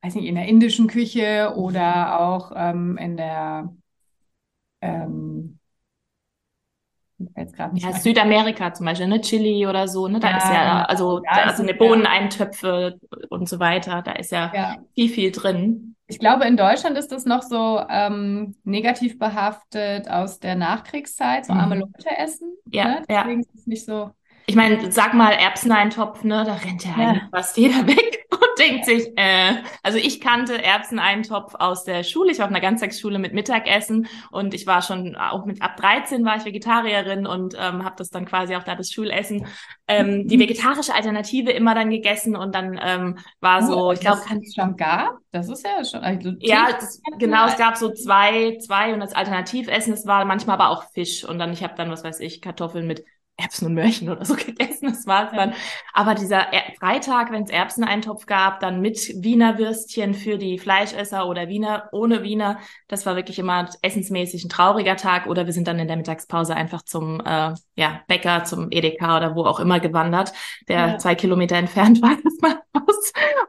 [0.02, 3.74] weiß nicht, in der indischen Küche oder auch ähm, in der,
[4.80, 5.59] ähm,
[7.74, 10.84] ja, Südamerika zum Beispiel, ne, Chili oder so, ne, da ja, ist ja, genau.
[10.86, 15.30] also, ja, da sind ja Bohneneintöpfe und so weiter, da ist ja, ja, viel, viel
[15.30, 15.96] drin.
[16.06, 21.52] Ich glaube, in Deutschland ist das noch so ähm, negativ behaftet aus der Nachkriegszeit, so
[21.52, 21.80] arme mhm.
[21.82, 22.52] Leute essen.
[22.72, 23.02] Ja, ne?
[23.08, 24.10] Deswegen ist es nicht so.
[24.46, 28.19] Ich meine, sag mal Erbseneintopf, ne, da rennt ja, eigentlich fast jeder weg
[28.60, 32.30] denkt sich, äh, also ich kannte Erbseneintopf aus der Schule.
[32.30, 36.24] Ich war auf einer Ganztagsschule mit Mittagessen und ich war schon auch mit ab 13
[36.24, 39.46] war ich Vegetarierin und ähm, habe das dann quasi auch da das Schulessen
[39.88, 44.20] ähm, die vegetarische Alternative immer dann gegessen und dann ähm, war so, oh, ich glaube,
[44.20, 45.18] kann es schon gab.
[45.32, 46.00] Das ist ja schon.
[46.00, 47.46] Also ja, das, genau.
[47.46, 49.92] Es gab so zwei, zwei und das Alternativessen.
[49.92, 52.86] Es war manchmal aber auch Fisch und dann ich habe dann was weiß ich Kartoffeln
[52.86, 53.04] mit
[53.40, 55.54] Erbsen und Möhrchen oder so gegessen, das war's dann.
[55.92, 61.26] Aber dieser er Freitag, wenn es Erbseneintopf gab, dann mit Wiener Würstchen für die Fleischesser
[61.26, 65.26] oder Wiener ohne Wiener, das war wirklich immer essensmäßig ein trauriger Tag.
[65.26, 69.34] Oder wir sind dann in der Mittagspause einfach zum äh, ja, Bäcker, zum Edeka oder
[69.34, 70.32] wo auch immer gewandert,
[70.68, 70.98] der ja.
[70.98, 72.16] zwei Kilometer entfernt war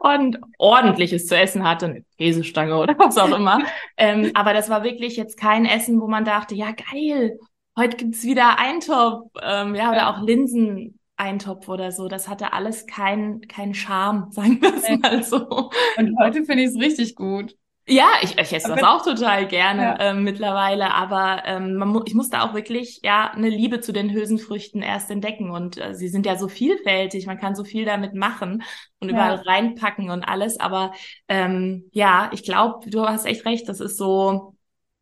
[0.00, 3.60] und ordentliches zu essen hatte, eine Käsestange oder was auch immer.
[3.96, 7.38] ähm, aber das war wirklich jetzt kein Essen, wo man dachte, ja geil,
[7.76, 12.08] heute gibt's wieder Eintopf, ähm, ja, oder auch Linsen-Eintopf oder so.
[12.08, 15.70] Das hatte alles keinen kein Charme, sagen wir es mal so.
[15.96, 17.54] Und heute finde ich es richtig gut.
[17.84, 19.96] Ja, ich, ich esse das auch total gerne ja.
[19.98, 24.12] ähm, mittlerweile, aber ähm, man mu ich musste auch wirklich ja eine Liebe zu den
[24.12, 28.14] Hülsenfrüchten erst entdecken und äh, sie sind ja so vielfältig, man kann so viel damit
[28.14, 28.62] machen
[29.00, 29.42] und überall ja.
[29.42, 30.92] reinpacken und alles, aber
[31.26, 34.54] ähm, ja, ich glaube, du hast echt recht, das ist so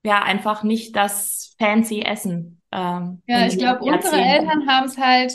[0.02, 2.60] ja einfach nicht das fancy Essen.
[2.72, 5.33] Ähm, ja, ich glaube, unsere Eltern haben es halt,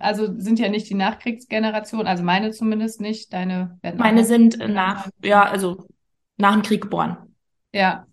[0.00, 5.08] also sind ja nicht die Nachkriegsgeneration, also meine zumindest nicht, deine werden Meine sind nach,
[5.22, 5.86] ja, also
[6.36, 7.34] nach dem Krieg geboren.
[7.72, 8.06] Ja,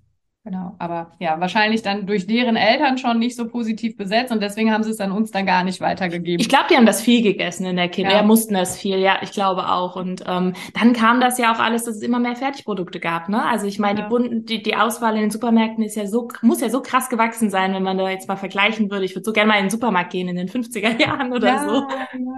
[0.47, 4.71] Genau, aber ja, wahrscheinlich dann durch deren Eltern schon nicht so positiv besetzt und deswegen
[4.71, 6.39] haben sie es an uns dann gar nicht weitergegeben.
[6.39, 8.23] Ich glaube, die haben das viel gegessen in der Kinder, ja.
[8.23, 9.97] mussten das viel, ja, ich glaube auch.
[9.97, 13.43] Und ähm, dann kam das ja auch alles, dass es immer mehr Fertigprodukte gab, ne?
[13.43, 14.05] Also ich meine, ja.
[14.05, 17.10] die bunten, die, die Auswahl in den Supermärkten ist ja so, muss ja so krass
[17.10, 19.03] gewachsen sein, wenn man da jetzt mal vergleichen würde.
[19.03, 21.67] Ich würde so gerne mal in den Supermarkt gehen in den 50er Jahren oder ja,
[21.67, 21.83] so.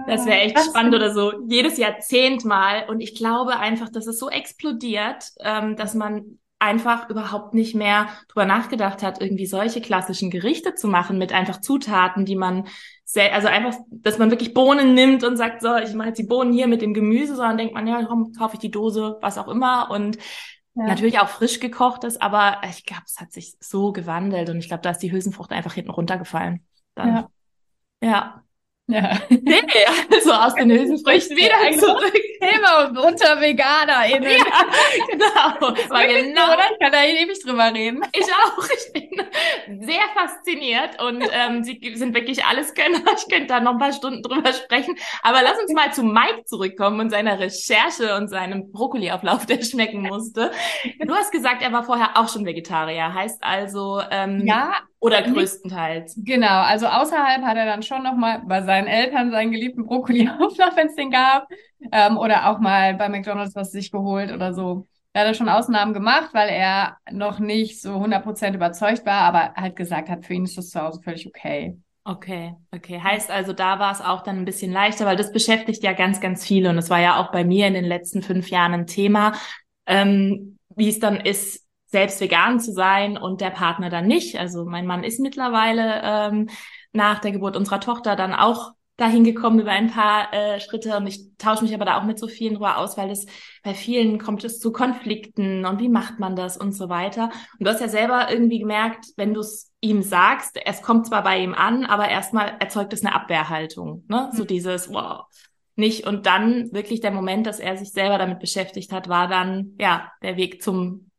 [0.08, 1.32] Das wäre echt das spannend oder so.
[1.46, 2.88] Jedes Jahrzehnt mal.
[2.88, 8.08] Und ich glaube einfach, dass es so explodiert, ähm, dass man einfach überhaupt nicht mehr
[8.28, 12.68] drüber nachgedacht hat, irgendwie solche klassischen Gerichte zu machen mit einfach Zutaten, die man
[13.04, 16.26] sehr, also einfach, dass man wirklich Bohnen nimmt und sagt, so, ich mache jetzt die
[16.26, 19.38] Bohnen hier mit dem Gemüse, sondern denkt man, ja, komm, kaufe ich die Dose, was
[19.38, 20.18] auch immer und
[20.74, 20.84] ja.
[20.84, 24.82] natürlich auch frisch gekochtes, aber ich glaube, es hat sich so gewandelt und ich glaube,
[24.82, 26.64] da ist die Hülsenfrucht einfach hinten runtergefallen.
[26.94, 27.08] Dann.
[27.08, 27.30] Ja.
[28.02, 28.44] Ja.
[28.90, 29.20] Ja.
[29.28, 29.62] Nee,
[30.12, 32.12] also aus den Hülsenfrüchten wieder zurück.
[32.40, 34.30] Thema unter VeganerInnen.
[34.30, 34.44] Ja,
[35.10, 35.90] genau.
[35.90, 36.46] War genau.
[36.46, 36.64] So, oder?
[36.72, 38.02] Ich kann da ewig drüber reden.
[38.12, 38.64] Ich auch.
[38.64, 43.00] Ich bin sehr fasziniert und ähm, sie sind wirklich alles Könner.
[43.16, 44.96] Ich könnte da noch ein paar Stunden drüber sprechen.
[45.22, 50.02] Aber lass uns mal zu Mike zurückkommen und seiner Recherche und seinem Brokkoliauflauf, der schmecken
[50.02, 50.50] musste.
[50.98, 53.14] Du hast gesagt, er war vorher auch schon Vegetarier.
[53.14, 56.20] Heißt also, ähm, ja, oder größtenteils.
[56.24, 60.88] Genau, also außerhalb hat er dann schon nochmal bei seinen Eltern seinen geliebten Brokkoli-Auflauf, wenn
[60.88, 61.48] es den gab.
[61.90, 64.86] Ähm, oder auch mal bei McDonalds was sich geholt oder so.
[65.12, 69.54] Da hat er schon Ausnahmen gemacht, weil er noch nicht so 100% überzeugt war, aber
[69.54, 71.78] halt gesagt hat, für ihn ist das zu Hause völlig okay.
[72.04, 73.00] Okay, okay.
[73.00, 76.20] Heißt also, da war es auch dann ein bisschen leichter, weil das beschäftigt ja ganz,
[76.20, 76.70] ganz viele.
[76.70, 79.32] Und es war ja auch bei mir in den letzten fünf Jahren ein Thema,
[79.86, 84.38] ähm, wie es dann ist, selbst vegan zu sein und der Partner dann nicht.
[84.38, 86.48] Also mein Mann ist mittlerweile ähm,
[86.92, 91.06] nach der Geburt unserer Tochter dann auch dahin gekommen über ein paar äh, Schritte und
[91.06, 93.24] ich tausche mich aber da auch mit so vielen drüber aus, weil es
[93.62, 97.30] bei vielen kommt es zu Konflikten und wie macht man das und so weiter.
[97.58, 101.22] Und du hast ja selber irgendwie gemerkt, wenn du es ihm sagst, es kommt zwar
[101.22, 104.28] bei ihm an, aber erstmal erzeugt es eine Abwehrhaltung, ne?
[104.30, 104.36] Mhm.
[104.36, 105.24] So dieses wow,
[105.76, 109.76] nicht und dann wirklich der Moment, dass er sich selber damit beschäftigt hat, war dann
[109.80, 111.09] ja der Weg zum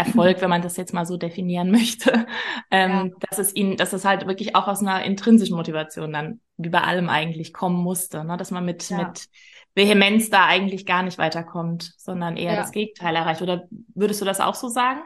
[0.00, 2.26] Erfolg, wenn man das jetzt mal so definieren möchte,
[2.70, 3.26] ähm, ja.
[3.28, 6.80] dass es ihn, dass es halt wirklich auch aus einer intrinsischen Motivation dann wie bei
[6.80, 8.36] allem eigentlich kommen musste, ne?
[8.36, 8.98] dass man mit ja.
[8.98, 9.28] mit
[9.74, 12.60] Vehemenz da eigentlich gar nicht weiterkommt, sondern eher ja.
[12.60, 13.42] das Gegenteil erreicht.
[13.42, 15.00] Oder würdest du das auch so sagen?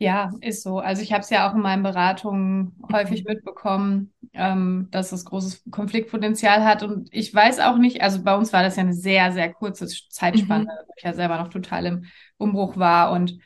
[0.00, 0.78] Ja, ist so.
[0.78, 3.32] Also ich habe es ja auch in meinen Beratungen häufig mhm.
[3.32, 6.84] mitbekommen, ähm, dass es großes Konfliktpotenzial hat.
[6.84, 9.88] Und ich weiß auch nicht, also bei uns war das ja eine sehr, sehr kurze
[9.88, 10.68] Zeitspanne, mhm.
[10.68, 12.04] weil ich ja selber noch total im
[12.36, 13.10] Umbruch war.
[13.10, 13.38] Und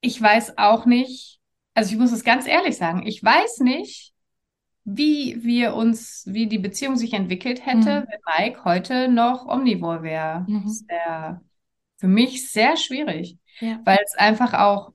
[0.00, 1.40] ich weiß auch nicht,
[1.74, 4.12] also ich muss es ganz ehrlich sagen, ich weiß nicht,
[4.84, 8.06] wie wir uns, wie die Beziehung sich entwickelt hätte, mhm.
[8.08, 10.44] wenn Mike heute noch omnivor wäre.
[10.48, 10.64] Mhm.
[10.64, 11.40] Das wäre
[11.98, 13.80] für mich sehr schwierig, ja.
[13.84, 14.92] weil es einfach auch,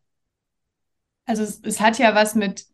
[1.26, 2.66] also es, es hat ja was mit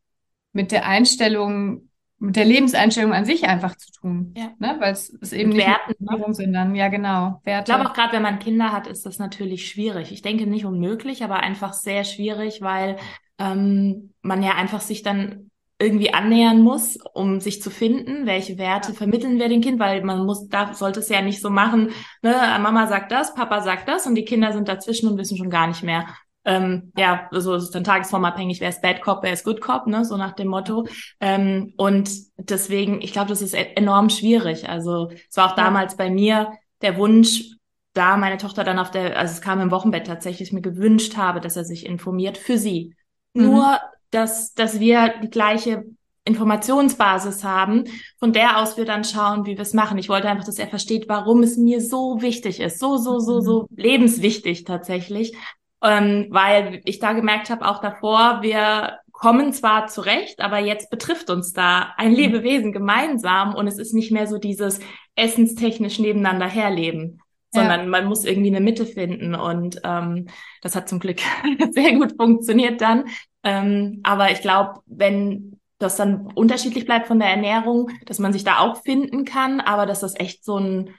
[0.54, 1.90] mit der Einstellung,
[2.22, 4.34] mit der Lebenseinstellung an sich einfach zu tun.
[4.38, 4.52] Ja.
[4.60, 4.76] Ne?
[4.80, 6.34] Weil es ist eben mit nicht Werten, ne?
[6.36, 7.42] sind dann, ja genau.
[7.44, 7.72] Werte.
[7.72, 10.12] Ich glaube auch gerade, wenn man Kinder hat, ist das natürlich schwierig.
[10.12, 12.98] Ich denke nicht unmöglich, aber einfach sehr schwierig, weil
[13.40, 18.92] ähm, man ja einfach sich dann irgendwie annähern muss, um sich zu finden, welche Werte
[18.92, 18.98] ja.
[18.98, 21.90] vermitteln wir dem Kind, weil man muss, da sollte es ja nicht so machen,
[22.22, 25.50] ne, Mama sagt das, Papa sagt das und die Kinder sind dazwischen und wissen schon
[25.50, 26.06] gar nicht mehr,
[26.44, 29.88] ähm, ja, so ist es dann tagesformabhängig, wer ist Bad Cop, wer ist Good Cop,
[29.88, 30.88] ne, so nach dem Motto.
[31.20, 34.68] Ähm, und deswegen, ich glaube, das ist e-, enorm schwierig.
[34.68, 37.58] Also es war auch damals bei mir der Wunsch,
[37.94, 41.42] da meine Tochter dann auf der, also es kam im Wochenbett tatsächlich, mir gewünscht habe,
[41.42, 42.96] dass er sich informiert für sie.
[43.34, 43.44] Mhm.
[43.44, 45.86] Nur, dass, dass wir die gleiche
[46.24, 47.86] Informationsbasis haben,
[48.20, 49.98] von der aus wir dann schauen, wie wir es machen.
[49.98, 53.42] Ich wollte einfach, dass er versteht, warum es mir so wichtig ist, so, so, so,
[53.42, 53.78] so mhm.
[53.78, 55.36] lebenswichtig tatsächlich,
[55.84, 61.30] ähm, weil ich da gemerkt habe, auch davor, wir kommen zwar zurecht, aber jetzt betrifft
[61.30, 62.18] uns da ein mhm.
[62.18, 64.80] Lebewesen gemeinsam und es ist nicht mehr so dieses
[65.16, 67.20] essenstechnisch nebeneinander herleben,
[67.52, 67.88] sondern ja.
[67.88, 70.28] man muss irgendwie eine Mitte finden und ähm,
[70.62, 71.20] das hat zum Glück
[71.72, 73.06] sehr gut funktioniert dann.
[73.44, 78.44] Ähm, aber ich glaube, wenn das dann unterschiedlich bleibt von der Ernährung, dass man sich
[78.44, 80.92] da auch finden kann, aber dass das echt so ein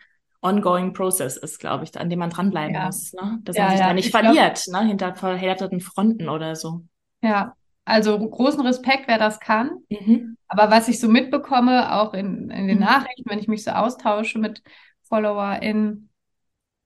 [0.43, 2.87] ongoing process ist, glaube ich, an dem man dranbleiben ja.
[2.87, 3.13] muss.
[3.13, 3.39] Ne?
[3.43, 3.87] Dass ja, man sich ja.
[3.87, 4.83] da nicht ich verliert, glaub...
[4.83, 4.89] ne?
[4.89, 6.83] hinter verhärteten Fronten oder so.
[7.23, 9.71] Ja, also großen Respekt, wer das kann.
[9.89, 10.37] Mhm.
[10.49, 12.85] Aber was ich so mitbekomme, auch in, in den mhm.
[12.85, 14.63] Nachrichten, wenn ich mich so austausche mit
[15.05, 16.11] FollowerInnen,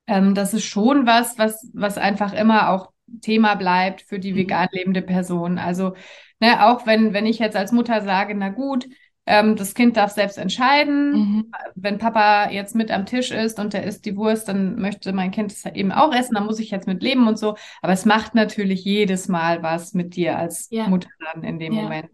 [0.07, 2.93] ähm, das ist schon was, was, was einfach immer auch
[3.23, 4.37] Thema bleibt für die mhm.
[4.37, 5.59] vegan lebende Person.
[5.59, 5.95] Also,
[6.41, 8.87] ne, auch wenn, wenn ich jetzt als Mutter sage, na gut,
[9.27, 11.11] ähm, das Kind darf selbst entscheiden.
[11.11, 11.53] Mhm.
[11.75, 15.33] Wenn Papa jetzt mit am Tisch ist und der isst die Wurst, dann möchte mein
[15.33, 17.57] Kind es eben auch essen, dann muss ich jetzt mit leben und so.
[17.83, 20.87] Aber es macht natürlich jedes Mal was mit dir als ja.
[20.87, 21.83] Mutter dann in dem ja.
[21.83, 22.09] Moment.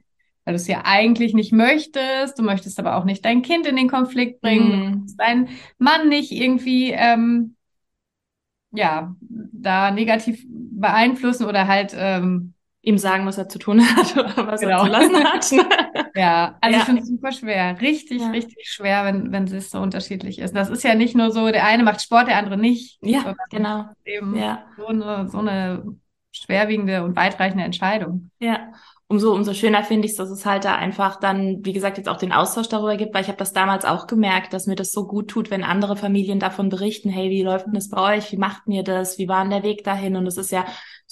[0.44, 3.77] Weil du es ja eigentlich nicht möchtest, du möchtest aber auch nicht dein Kind in
[3.77, 5.16] den Konflikt bringen, mhm.
[5.16, 5.48] deinen
[5.79, 7.57] Mann nicht irgendwie ähm,
[8.72, 12.52] ja da negativ beeinflussen oder halt ähm,
[12.83, 14.85] ihm sagen, was er zu tun hat oder was genau.
[14.85, 16.11] er zu lassen hat.
[16.14, 16.81] ja, also ja.
[16.81, 17.81] ich finde es super schwer.
[17.81, 18.31] Richtig, ja.
[18.31, 20.55] richtig schwer, wenn, wenn es so unterschiedlich ist.
[20.55, 22.99] Das ist ja nicht nur so, der eine macht Sport, der andere nicht.
[23.01, 23.87] Ja, genau.
[24.05, 24.66] Eben ja.
[24.77, 25.97] So, eine, so eine
[26.33, 28.31] schwerwiegende und weitreichende Entscheidung.
[28.40, 28.73] Ja,
[29.07, 32.09] umso, umso schöner finde ich es, dass es halt da einfach dann, wie gesagt, jetzt
[32.09, 34.90] auch den Austausch darüber gibt, weil ich habe das damals auch gemerkt, dass mir das
[34.90, 38.33] so gut tut, wenn andere Familien davon berichten, hey, wie läuft denn das bei euch?
[38.33, 39.18] Wie macht ihr das?
[39.18, 40.16] Wie war denn der Weg dahin?
[40.16, 40.64] Und es ist ja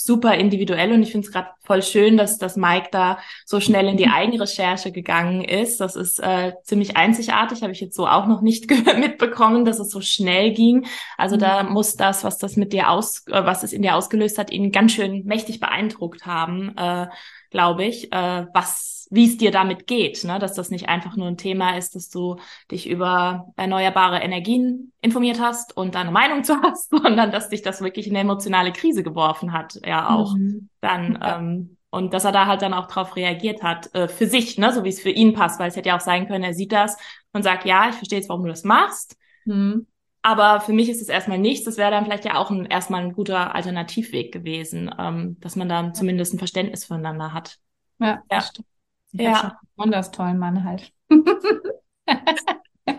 [0.04, 3.86] super individuell und ich finde es gerade voll schön, dass, dass Mike da so schnell
[3.86, 5.80] in die Eigenrecherche gegangen ist.
[5.80, 9.90] Das ist äh, ziemlich einzigartig, habe ich jetzt so auch noch nicht mitbekommen, dass es
[9.90, 10.86] so schnell ging.
[11.16, 11.40] Also mhm.
[11.40, 14.50] da muss das, was das mit dir aus, äh, was es in dir ausgelöst hat,
[14.50, 16.76] ihn ganz schön mächtig beeindruckt haben.
[16.76, 17.08] Äh,
[17.50, 20.38] glaube ich, äh, was, wie es dir damit geht, ne?
[20.38, 22.36] dass das nicht einfach nur ein Thema ist, dass du
[22.70, 27.82] dich über erneuerbare Energien informiert hast und deine Meinung zu hast, sondern dass dich das
[27.82, 30.68] wirklich in eine emotionale Krise geworfen hat, ja auch mhm.
[30.80, 31.18] dann.
[31.20, 31.38] Ja.
[31.38, 34.72] Ähm, und dass er da halt dann auch drauf reagiert hat, äh, für sich, ne,
[34.72, 36.70] so wie es für ihn passt, weil es hätte ja auch sein können, er sieht
[36.70, 36.96] das
[37.32, 39.16] und sagt, ja, ich verstehe jetzt, warum du das machst.
[39.44, 39.88] Mhm.
[40.22, 41.64] Aber für mich ist es erstmal nichts.
[41.64, 45.68] Das wäre dann vielleicht ja auch ein, erstmal ein guter Alternativweg gewesen, ähm, dass man
[45.68, 47.58] dann zumindest ein Verständnis füreinander hat.
[47.98, 48.40] Ja, ja.
[48.40, 48.68] stimmt.
[49.12, 49.36] Ich ja.
[49.36, 50.92] Schon besonders tollen Mann halt.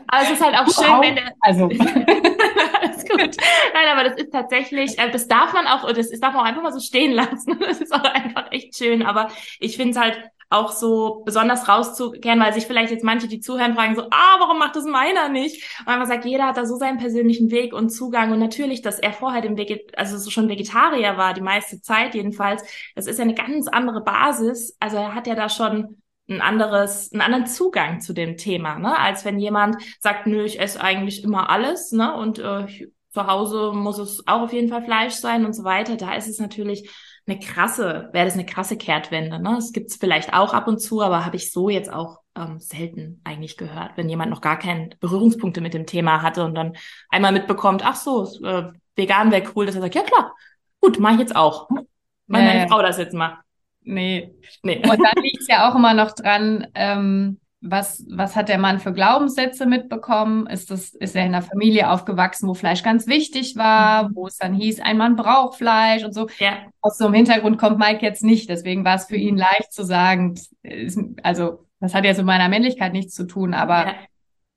[0.07, 1.01] Aber es ist halt auch schön, auch.
[1.01, 1.33] wenn der.
[1.39, 1.65] Also.
[2.81, 3.37] Alles gut.
[3.73, 6.63] Nein, aber das ist tatsächlich, äh, das darf man auch, das darf man auch einfach
[6.63, 7.59] mal so stehen lassen.
[7.59, 9.03] Das ist auch einfach echt schön.
[9.03, 10.19] Aber ich finde es halt
[10.51, 14.59] auch so besonders rauszukehren, weil sich vielleicht jetzt manche, die zuhören, fragen so, ah, warum
[14.59, 15.63] macht das meiner nicht?
[15.79, 18.99] Und man sagt, jeder hat da so seinen persönlichen Weg und Zugang und natürlich, dass
[18.99, 22.63] er vorher dem Veget also so schon Vegetarier war, die meiste Zeit jedenfalls,
[22.95, 24.75] das ist ja eine ganz andere Basis.
[24.81, 28.97] Also er hat ja da schon ein anderes, einen anderen Zugang zu dem Thema, ne?
[28.97, 32.13] als wenn jemand sagt, nö, ich esse eigentlich immer alles, ne?
[32.15, 32.67] Und äh,
[33.13, 35.97] zu Hause muss es auch auf jeden Fall Fleisch sein und so weiter.
[35.97, 36.89] Da ist es natürlich
[37.27, 39.39] eine krasse, wäre das eine krasse Kehrtwende.
[39.39, 39.53] Ne?
[39.55, 43.21] Das gibt's vielleicht auch ab und zu, aber habe ich so jetzt auch ähm, selten
[43.23, 46.75] eigentlich gehört, wenn jemand noch gar keine Berührungspunkte mit dem Thema hatte und dann
[47.09, 50.33] einmal mitbekommt, ach so, äh, vegan wäre cool, dass er sagt, ja klar,
[50.79, 51.69] gut, mache ich jetzt auch.
[51.69, 53.39] Mach meine Frau das jetzt mal.
[53.81, 54.33] Nee.
[54.63, 54.77] nee.
[54.77, 58.91] Und dann liegt's ja auch immer noch dran, ähm, was, was hat der Mann für
[58.91, 60.47] Glaubenssätze mitbekommen?
[60.47, 64.15] Ist das, ist er in einer Familie aufgewachsen, wo Fleisch ganz wichtig war, mhm.
[64.15, 66.27] wo es dann hieß, ein Mann braucht Fleisch und so?
[66.39, 66.53] Ja.
[66.81, 68.49] Aus so einem Hintergrund kommt Mike jetzt nicht.
[68.49, 72.49] Deswegen war es für ihn leicht zu sagen, ist, also, das hat ja so meiner
[72.49, 73.93] Männlichkeit nichts zu tun, aber ja.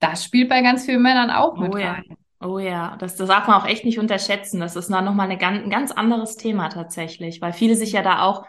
[0.00, 2.04] das spielt bei ganz vielen Männern auch mit oh, rein.
[2.08, 2.16] Ja.
[2.40, 4.60] Oh ja, das, das darf man auch echt nicht unterschätzen.
[4.60, 8.22] Das ist noch mal eine ein ganz anderes Thema tatsächlich, weil viele sich ja da
[8.22, 8.44] auch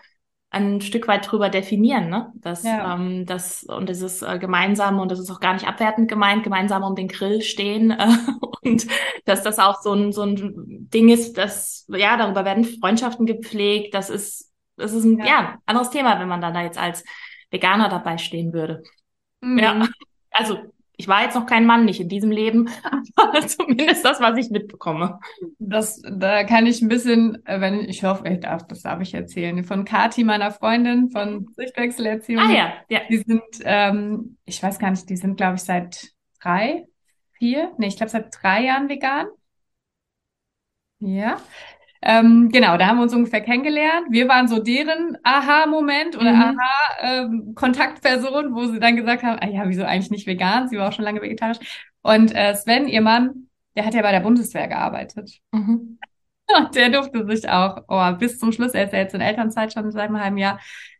[0.56, 2.32] ein Stück weit drüber definieren, ne?
[2.36, 2.96] Das, Ja.
[2.96, 6.84] ähm, das und dieses äh, gemeinsame und das ist auch gar nicht abwertend gemeint, gemeinsam
[6.84, 8.08] um den Grill stehen äh,
[8.64, 8.88] und
[9.26, 10.54] dass das auch so ein so ein
[10.94, 13.94] Ding ist, dass ja darüber werden Freundschaften gepflegt.
[13.94, 15.26] Das ist das ist ein Ja.
[15.26, 17.04] ja, anderes Thema, wenn man dann da jetzt als
[17.52, 18.84] Veganer dabei stehen würde.
[19.42, 19.60] Mhm.
[19.60, 19.88] Ja,
[20.32, 20.58] also
[20.98, 22.70] ich war jetzt noch kein Mann, nicht in diesem Leben,
[23.16, 25.20] aber zumindest das, was ich mitbekomme.
[25.60, 29.14] Das, da kann ich ein bisschen, äh, wenn ich hoffe, ich darf, das darf ich
[29.14, 32.44] erzählen, von Kati, meiner Freundin von Sichtwechselerziehung.
[32.44, 33.02] Ah ja, ja.
[33.10, 36.10] Die sind, ähm, ich weiß gar nicht, die sind, glaube ich, seit
[36.42, 36.86] drei,
[37.34, 39.28] vier, nee, ich glaube seit drei Jahren vegan.
[41.00, 41.38] Ja.
[42.08, 44.08] Ähm, genau, da haben wir uns ungefähr kennengelernt.
[44.12, 46.60] Wir waren so deren Aha-Moment oder Mhm.
[46.60, 50.68] Aha-Kontaktperson, wo sie dann gesagt haben, ah ja, wieso eigentlich nicht vegan?
[50.68, 51.58] Sie war auch schon lange vegetarisch.
[52.02, 55.40] Und äh, Sven, ihr Mann, der hat ja bei der Bundeswehr gearbeitet.
[55.52, 55.98] Mhm.
[56.58, 59.74] Und der durfte sich auch, oh, bis zum Schluss, er ist ja jetzt in Elternzeit
[59.74, 60.60] schon seit einem halben Jahr,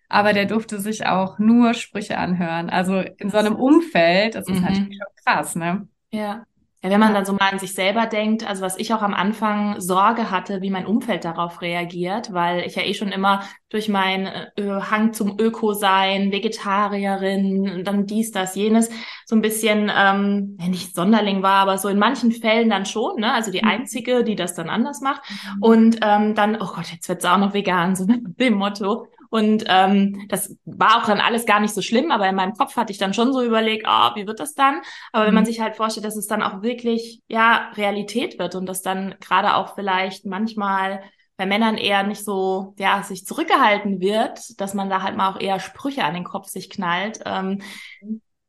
[0.10, 2.72] aber der durfte sich auch nur Sprüche anhören.
[2.72, 4.64] Also in so einem Umfeld, das ist Mhm.
[4.66, 5.88] natürlich schon krass, ne?
[6.12, 6.46] Ja.
[6.86, 9.16] Ja, wenn man dann so mal an sich selber denkt, also was ich auch am
[9.16, 13.90] Anfang Sorge hatte, wie mein Umfeld darauf reagiert, weil ich ja eh schon immer durch
[13.90, 18.92] meinen äh, Hang zum Öko-Sein, Vegetarierin, dann dies, das, jenes,
[19.26, 23.34] so ein bisschen, ähm, nicht Sonderling war, aber so in manchen Fällen dann schon, ne?
[23.34, 23.68] Also die Mhm.
[23.68, 25.22] einzige, die das dann anders macht.
[25.60, 29.08] Und ähm, dann, oh Gott, jetzt wird's auch noch vegan, so mit dem Motto.
[29.36, 32.76] Und ähm, das war auch dann alles gar nicht so schlimm, aber in meinem Kopf
[32.78, 34.82] hatte ich dann schon so überlegt, ah, wie wird das dann?
[35.12, 35.46] Aber wenn man Mhm.
[35.46, 39.56] sich halt vorstellt, dass es dann auch wirklich, ja, Realität wird und dass dann gerade
[39.56, 41.04] auch vielleicht manchmal
[41.38, 45.40] bei Männern eher nicht so, ja, sich zurückgehalten wird, dass man da halt mal auch
[45.40, 47.20] eher Sprüche an den Kopf sich knallt.
[47.26, 47.62] Ähm,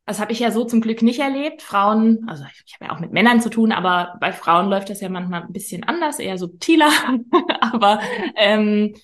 [0.07, 1.63] das habe ich ja so zum Glück nicht erlebt.
[1.63, 4.89] Frauen, also ich, ich habe ja auch mit Männern zu tun, aber bei Frauen läuft
[4.91, 6.91] das ja manchmal ein bisschen anders, eher subtiler.
[7.61, 8.01] aber
[8.37, 8.95] ähm,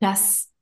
[0.00, 0.52] das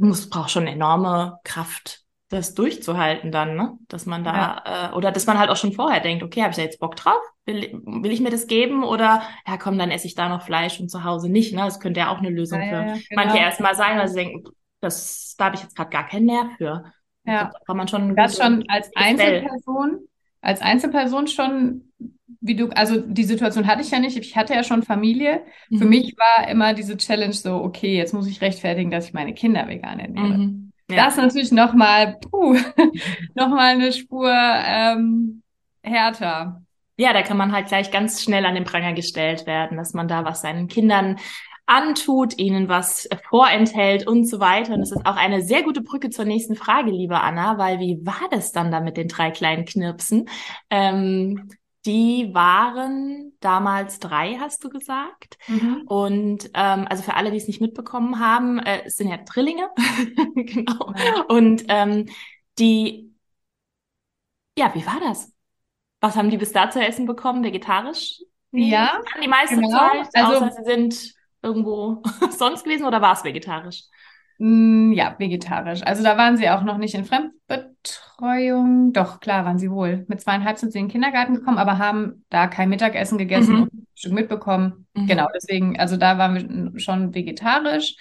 [0.00, 3.76] muss, braucht schon enorme Kraft, das durchzuhalten dann, ne?
[3.88, 6.56] Dass man da, äh, oder dass man halt auch schon vorher denkt, okay, habe ich
[6.56, 7.20] da jetzt Bock drauf?
[7.44, 8.84] Will, will ich mir das geben?
[8.84, 11.62] Oder ja, komm, dann esse ich da noch Fleisch und zu Hause nicht, ne?
[11.62, 13.46] Das könnte ja auch eine Lösung Ja, für ja, ja, manche genau.
[13.46, 14.44] erstmal sein, weil sie denken,
[14.80, 16.84] das, da habe ich jetzt gerade gar keinen Nerv für.
[17.24, 17.50] Ja.
[17.52, 18.90] Da kann man schon Das schon als.
[18.94, 19.98] Einzelperson,
[20.40, 21.89] als Einzelperson schon,
[22.40, 24.16] wie du, also die Situation hatte ich ja nicht.
[24.16, 25.42] Ich hatte ja schon Familie.
[25.76, 25.90] Für Mhm.
[25.90, 29.66] mich war immer diese Challenge so, okay, jetzt muss ich rechtfertigen, dass ich meine Kinder
[29.68, 30.38] vegan ernähre.
[30.38, 30.72] Mhm.
[30.90, 31.04] Ja.
[31.04, 32.56] Das ist natürlich nochmal, puh,
[33.34, 35.42] nochmal eine Spur ähm,
[35.82, 36.62] härter.
[36.96, 40.08] Ja, da kann man halt gleich ganz schnell an den Pranger gestellt werden, dass man
[40.08, 41.16] da was seinen Kindern
[41.66, 44.74] antut, ihnen was vorenthält und so weiter.
[44.74, 48.00] Und das ist auch eine sehr gute Brücke zur nächsten Frage, liebe Anna, weil wie
[48.04, 50.28] war das dann da mit den drei kleinen Knirpsen?
[50.68, 51.48] Ähm,
[51.86, 55.38] die waren damals drei, hast du gesagt.
[55.86, 59.70] Und ähm, also für alle, die es nicht mitbekommen haben, äh, es sind ja Drillinge.
[60.34, 60.92] genau.
[61.28, 62.06] Und ähm,
[62.58, 63.14] die,
[64.58, 65.32] ja, wie war das?
[66.00, 67.44] Was haben die bis da zu essen bekommen?
[67.44, 68.20] Vegetarisch?
[68.52, 69.70] Ja, Die meiste genau.
[69.70, 73.84] Zeit, Also- außer sie sind irgendwo sonst gewesen oder war es vegetarisch?
[74.40, 75.82] Mm, Ja, vegetarisch.
[75.82, 78.92] Also da waren sie auch noch nicht in Fremdbetreuung.
[78.92, 80.04] Doch, klar, waren sie wohl.
[80.08, 83.62] Mit zweieinhalb sind sie in den Kindergarten gekommen, aber haben da kein Mittagessen gegessen Mhm.
[83.64, 84.86] und ein Stück mitbekommen.
[84.94, 85.06] Mhm.
[85.06, 87.96] Genau, deswegen, also da waren wir schon vegetarisch.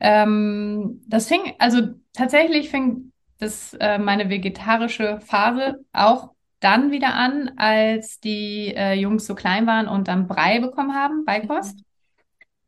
[0.00, 1.80] Ähm, das fing, also
[2.12, 9.26] tatsächlich fing das, äh, meine vegetarische Phase auch dann wieder an, als die äh, Jungs
[9.26, 11.82] so klein waren und dann Brei bekommen haben, Beikost.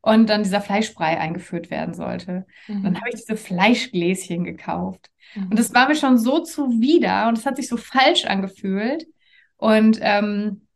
[0.05, 2.45] Und dann dieser Fleischbrei eingeführt werden sollte.
[2.67, 2.83] Mhm.
[2.83, 5.11] Dann habe ich diese Fleischgläschen gekauft.
[5.35, 5.49] Mhm.
[5.51, 9.07] Und das war mir schon so zuwider und es hat sich so falsch angefühlt.
[9.57, 10.67] Und ähm,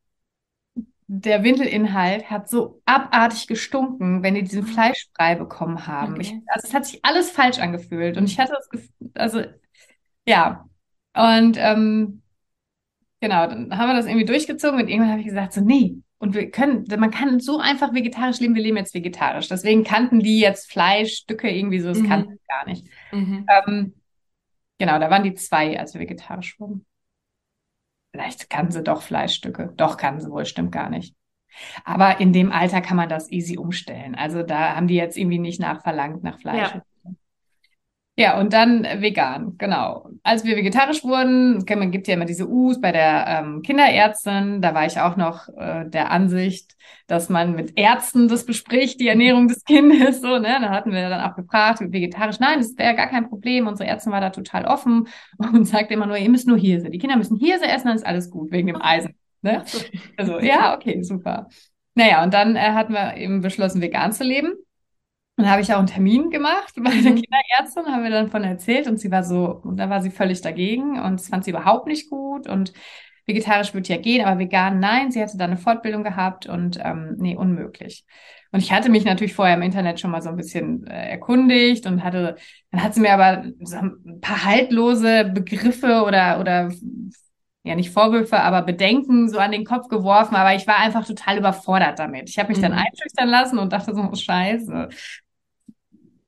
[1.08, 4.66] der Windelinhalt hat so abartig gestunken, wenn die diesen Ah.
[4.66, 6.20] Fleischbrei bekommen haben.
[6.20, 6.42] Ich, Okay.
[6.48, 8.16] also es hat sich alles falsch angefühlt.
[8.16, 9.42] Und ich hatte das Gefühl, also
[10.26, 10.68] ja.
[11.14, 12.22] Und ähm,
[13.20, 15.98] genau, dann haben wir das irgendwie durchgezogen und irgendwann habe ich gesagt, so, nee.
[16.18, 19.48] Und wir können, man kann so einfach vegetarisch leben, wir leben jetzt vegetarisch.
[19.48, 22.08] Deswegen kannten die jetzt Fleischstücke irgendwie so, das Mhm.
[22.08, 22.86] kannten gar nicht.
[23.12, 23.46] Mhm.
[23.66, 23.94] Ähm,
[24.78, 26.86] genau, da waren die zwei, als wir vegetarisch wurden.
[28.12, 29.74] Vielleicht kannten sie doch Fleischstücke.
[29.76, 31.14] Doch, kannten sie wohl, stimmt gar nicht.
[31.84, 34.14] Aber in dem Alter kann man das easy umstellen.
[34.14, 36.72] Also da haben die jetzt irgendwie nicht nachverlangt nach Fleisch.
[36.72, 36.82] Ja.
[38.18, 40.08] Ja, und dann vegan, genau.
[40.22, 44.72] Als wir vegetarisch wurden, man gibt ja immer diese U's bei der ähm, Kinderärztin, da
[44.72, 46.76] war ich auch noch äh, der Ansicht,
[47.08, 50.56] dass man mit Ärzten das bespricht, die Ernährung des Kindes, so, ne?
[50.62, 53.66] Da hatten wir dann auch gefragt, vegetarisch, nein, das wäre gar kein Problem.
[53.66, 55.08] Unsere Ärztin war da total offen
[55.38, 56.88] und sagte immer nur, ihr müsst nur Hirse.
[56.88, 59.14] Die Kinder müssen Hirse essen, dann ist alles gut, wegen dem Eisen.
[59.42, 59.62] Ne?
[60.16, 61.48] Also, ja, okay, super.
[61.94, 64.54] Naja, und dann äh, hatten wir eben beschlossen, vegan zu leben.
[65.36, 67.22] Dann habe ich auch einen Termin gemacht bei der mhm.
[67.22, 70.40] Kinderärztin, haben wir dann von erzählt und sie war so, und da war sie völlig
[70.40, 72.72] dagegen und das fand sie überhaupt nicht gut und
[73.26, 75.10] vegetarisch würde ja gehen, aber vegan nein.
[75.10, 78.04] Sie hatte da eine Fortbildung gehabt und ähm, nee, unmöglich.
[78.52, 81.86] Und ich hatte mich natürlich vorher im Internet schon mal so ein bisschen äh, erkundigt
[81.86, 82.36] und hatte,
[82.70, 86.72] dann hat sie mir aber so ein paar haltlose Begriffe oder, oder
[87.64, 91.38] ja nicht Vorwürfe, aber Bedenken so an den Kopf geworfen, aber ich war einfach total
[91.38, 92.30] überfordert damit.
[92.30, 92.62] Ich habe mich mhm.
[92.62, 94.88] dann einschüchtern lassen und dachte so, oh, scheiße.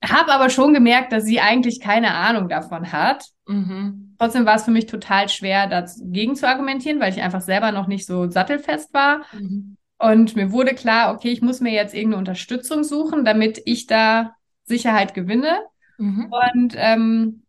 [0.03, 3.25] Habe aber schon gemerkt, dass sie eigentlich keine Ahnung davon hat.
[3.47, 4.15] Mhm.
[4.19, 7.89] Trotzdem war es für mich total schwer, dagegen zu argumentieren, weil ich einfach selber noch
[7.89, 9.23] nicht so sattelfest war.
[9.33, 9.77] Mhm.
[9.99, 14.35] Und mir wurde klar, okay, ich muss mir jetzt irgendeine Unterstützung suchen, damit ich da
[14.65, 15.59] Sicherheit gewinne.
[15.99, 16.33] Mhm.
[16.33, 17.43] Und ähm,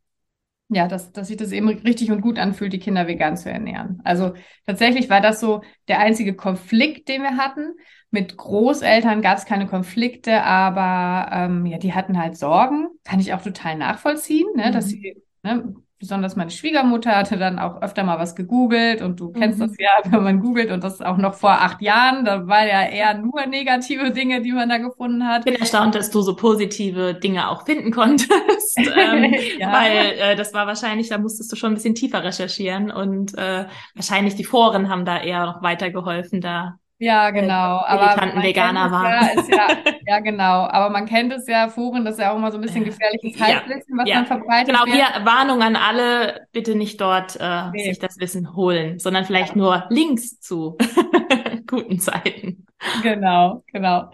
[0.70, 4.02] ja, dass, dass sich das eben richtig und gut anfühlt, die Kinder vegan zu ernähren.
[4.04, 4.34] Also
[4.66, 7.74] tatsächlich war das so der einzige Konflikt, den wir hatten.
[8.12, 12.88] Mit Großeltern gab es keine Konflikte, aber ähm, ja, die hatten halt Sorgen.
[13.04, 14.72] Kann ich auch total nachvollziehen, ne, mhm.
[14.72, 19.32] dass sie ne, besonders meine Schwiegermutter hatte dann auch öfter mal was gegoogelt und du
[19.34, 19.68] kennst mhm.
[19.68, 22.84] das ja, wenn man googelt und das auch noch vor acht Jahren, da war ja
[22.86, 25.40] eher nur negative Dinge, die man da gefunden hat.
[25.40, 28.32] Ich bin erstaunt, dass du so positive Dinge auch finden konntest,
[28.78, 29.74] ähm, ja.
[29.74, 33.66] weil äh, das war wahrscheinlich, da musstest du schon ein bisschen tiefer recherchieren und äh,
[33.94, 37.82] wahrscheinlich die Foren haben da eher noch weitergeholfen, da ja, genau.
[37.86, 39.10] Aber Veganer war.
[39.10, 39.68] Ja, ja,
[40.06, 40.68] ja, genau.
[40.68, 43.42] Aber man kennt es ja, Foren, das ist ja auch immer so ein bisschen gefährliches
[43.42, 44.16] Halbwissen, was ja.
[44.16, 44.68] man verbreitet.
[44.68, 47.86] Genau, hier Warnung an alle, bitte nicht dort äh, nee.
[47.86, 50.78] sich das Wissen holen, sondern vielleicht nur Links zu
[51.68, 52.66] guten Zeiten.
[53.02, 54.12] Genau, genau.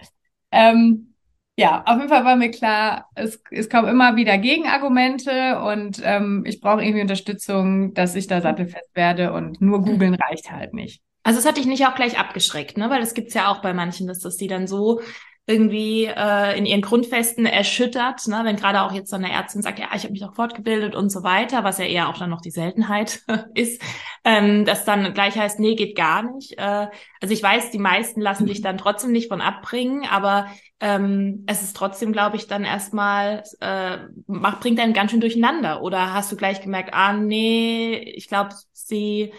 [0.51, 1.15] Ähm,
[1.57, 6.43] ja, auf jeden Fall war mir klar, es, es kommen immer wieder Gegenargumente und ähm,
[6.45, 11.01] ich brauche irgendwie Unterstützung, dass ich da sattelfest werde und nur googeln reicht halt nicht.
[11.25, 12.89] Also es hat dich nicht auch gleich abgeschreckt, ne?
[12.89, 15.01] Weil das gibt's ja auch bei manchen, dass das die dann so
[15.47, 18.41] irgendwie äh, in ihren Grundfesten erschüttert, ne?
[18.43, 21.11] wenn gerade auch jetzt so eine Ärztin sagt, ja, ich habe mich auch fortgebildet und
[21.11, 23.21] so weiter, was ja eher auch dann noch die Seltenheit
[23.53, 23.79] ist,
[24.23, 26.57] ähm, dass dann gleich heißt, nee, geht gar nicht.
[26.57, 26.87] Äh,
[27.21, 30.47] also ich weiß, die meisten lassen sich dann trotzdem nicht von abbringen, aber
[30.79, 35.83] ähm, es ist trotzdem, glaube ich, dann erstmal, äh, macht, bringt einen ganz schön durcheinander.
[35.83, 39.31] Oder hast du gleich gemerkt, ah nee, ich glaube, sie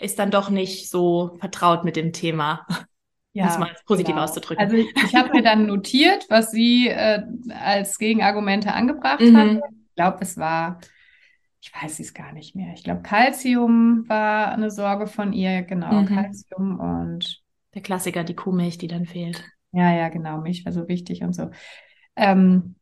[0.00, 2.66] ist dann doch nicht so vertraut mit dem Thema.
[3.32, 4.24] Ja, es mal positiv genau.
[4.24, 4.60] auszudrücken.
[4.60, 9.36] Also ich, ich habe mir dann notiert, was sie äh, als Gegenargumente angebracht mhm.
[9.36, 9.48] hat.
[9.70, 10.80] Ich glaube, es war,
[11.60, 12.72] ich weiß es gar nicht mehr.
[12.74, 16.06] Ich glaube, Calcium war eine Sorge von ihr, genau, mhm.
[16.06, 17.40] Calcium und
[17.72, 19.44] der Klassiker, die Kuhmilch, die dann fehlt.
[19.70, 21.50] Ja, ja, genau, Milch war so wichtig und so.
[22.16, 22.74] Ähm,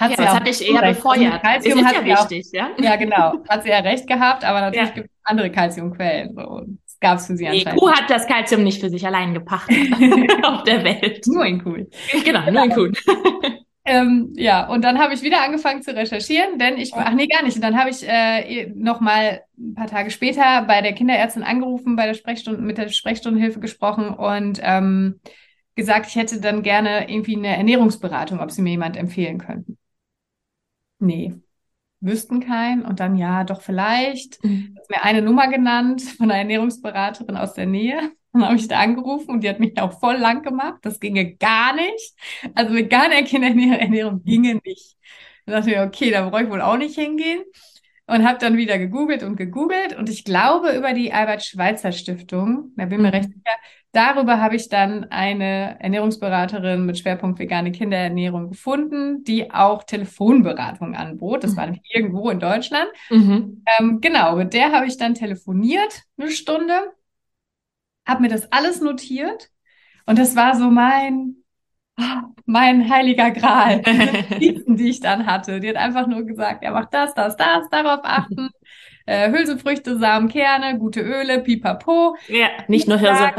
[0.00, 1.42] hat ja, das hatte ich eher befeuert.
[1.42, 2.70] Calcium ist ja wichtig, auch, ja?
[2.78, 3.34] Ja, genau.
[3.46, 4.94] Hat sie ja recht gehabt, aber natürlich ja.
[4.94, 6.34] gibt es andere Calciumquellen.
[6.34, 6.62] So.
[6.84, 7.72] Das gab es für sie anscheinend.
[7.74, 9.76] Die Kuh hat das Calcium nicht für sich allein gepachtet
[10.42, 11.26] auf der Welt.
[11.26, 11.86] Nur in Kuh.
[12.24, 12.88] Genau, nur in Kuh.
[13.84, 17.42] ähm, ja, und dann habe ich wieder angefangen zu recherchieren, denn ich, ach nee, gar
[17.42, 17.56] nicht.
[17.56, 21.96] Und dann habe ich äh, noch mal ein paar Tage später bei der Kinderärztin angerufen,
[21.96, 25.20] bei der Sprechstunde, mit der Sprechstundenhilfe gesprochen und ähm,
[25.74, 29.76] gesagt, ich hätte dann gerne irgendwie eine Ernährungsberatung, ob sie mir jemand empfehlen könnten.
[31.00, 31.34] Nee,
[32.00, 32.84] wüssten keinen.
[32.84, 34.42] Und dann, ja, doch vielleicht.
[34.44, 34.76] Mhm.
[34.76, 38.12] Hat mir eine Nummer genannt von einer Ernährungsberaterin aus der Nähe.
[38.32, 40.78] Dann habe ich da angerufen und die hat mich auch voll lang gemacht.
[40.82, 42.14] Das ginge gar nicht.
[42.54, 44.96] Also vegane Kinderernährung ginge nicht.
[45.46, 47.42] Dann dachte ich mir, okay, da brauche ich wohl auch nicht hingehen.
[48.06, 49.96] Und habe dann wieder gegoogelt und gegoogelt.
[49.96, 53.14] Und ich glaube, über die Albert-Schweitzer-Stiftung, da bin mir mhm.
[53.14, 53.56] recht sicher,
[53.92, 61.42] Darüber habe ich dann eine Ernährungsberaterin mit Schwerpunkt vegane Kinderernährung gefunden, die auch Telefonberatung anbot.
[61.42, 61.56] Das mhm.
[61.56, 62.88] war nämlich irgendwo in Deutschland.
[63.10, 63.64] Mhm.
[63.78, 66.92] Ähm, genau, mit der habe ich dann telefoniert, eine Stunde,
[68.06, 69.50] habe mir das alles notiert
[70.06, 71.36] und das war so mein
[72.46, 73.82] mein heiliger Gral,
[74.40, 75.60] die die ich dann hatte.
[75.60, 78.48] Die hat einfach nur gesagt, er macht das, das, das, darauf achten
[79.10, 82.16] äh, Hülsenfrüchte, Samen, Kerne, gute Öle, pipapo.
[82.28, 83.32] Ja, nicht nur Hirse.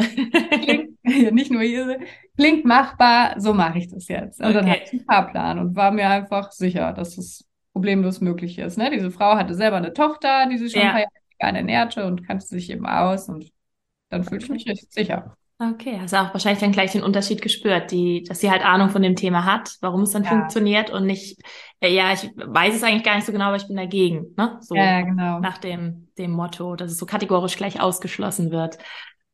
[0.61, 1.03] Klingt,
[1.33, 1.99] nicht nur Hirse.
[2.37, 4.41] Klingt machbar, so mache ich das jetzt.
[4.41, 4.53] Und okay.
[4.55, 8.77] dann hatte ich einen Fahrplan und war mir einfach sicher, dass es problemlos möglich ist.
[8.77, 8.89] Ne?
[8.91, 10.89] Diese Frau hatte selber eine Tochter, die sich schon ja.
[10.89, 13.49] ein paar Jahre ernährte und kannte sich eben aus und
[14.09, 15.37] dann fühlte ich mich richtig sicher.
[15.61, 18.89] Okay, hast also auch wahrscheinlich dann gleich den Unterschied gespürt, die, dass sie halt Ahnung
[18.89, 20.29] von dem Thema hat, warum es dann ja.
[20.29, 21.39] funktioniert und nicht,
[21.83, 24.57] ja, ich weiß es eigentlich gar nicht so genau, aber ich bin dagegen, ne?
[24.61, 25.39] So ja, genau.
[25.39, 28.79] nach dem, dem Motto, dass es so kategorisch gleich ausgeschlossen wird.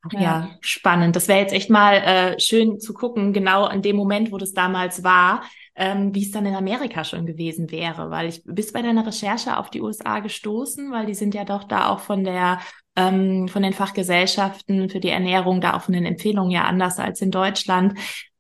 [0.02, 1.16] Ach ja, ja spannend.
[1.16, 4.52] Das wäre jetzt echt mal äh, schön zu gucken, genau an dem Moment, wo das
[4.52, 5.44] damals war,
[5.78, 9.58] ähm, wie es dann in Amerika schon gewesen wäre, weil ich bist bei deiner Recherche
[9.58, 12.60] auf die USA gestoßen, weil die sind ja doch da auch von der
[12.96, 17.22] ähm, von den Fachgesellschaften für die Ernährung da auch von den Empfehlungen ja anders als
[17.22, 17.98] in Deutschland.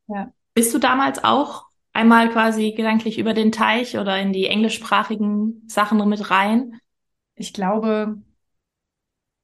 [0.07, 0.31] Ja.
[0.55, 6.09] Bist du damals auch einmal quasi gedanklich über den Teich oder in die englischsprachigen Sachen
[6.09, 6.79] mit rein?
[7.35, 8.17] Ich glaube,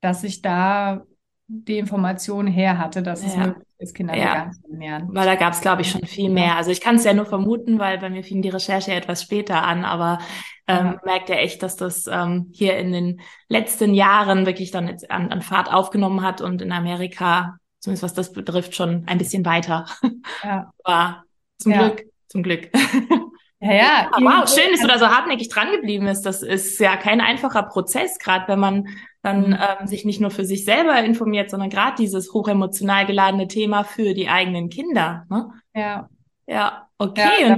[0.01, 1.03] dass ich da
[1.47, 3.35] die Information her hatte, dass es
[3.77, 4.51] ist, Kinder ja.
[4.69, 5.09] ernähren.
[5.11, 6.55] Weil da gab es, glaube ich, schon viel mehr.
[6.55, 9.63] Also ich kann es ja nur vermuten, weil bei mir fing die Recherche etwas später
[9.63, 10.19] an, aber
[10.67, 15.11] ähm, merkt ja echt, dass das ähm, hier in den letzten Jahren wirklich dann jetzt
[15.11, 19.45] an, an Fahrt aufgenommen hat und in Amerika, zumindest was das betrifft, schon ein bisschen
[19.45, 19.85] weiter
[20.43, 20.71] ja.
[20.83, 21.25] war.
[21.57, 21.89] Zum ja.
[21.89, 22.69] Glück, zum Glück.
[23.63, 24.09] Ja, ja.
[24.19, 26.25] wow, schön, dass du da so hartnäckig dran geblieben bist.
[26.25, 28.87] Das ist ja kein einfacher Prozess, gerade wenn man
[29.21, 29.57] dann mhm.
[29.81, 34.13] ähm, sich nicht nur für sich selber informiert, sondern gerade dieses hochemotional geladene Thema für
[34.13, 35.25] die eigenen Kinder.
[35.29, 35.49] Ne?
[35.73, 36.09] Ja.
[36.45, 37.29] Ja, okay.
[37.39, 37.57] Ja,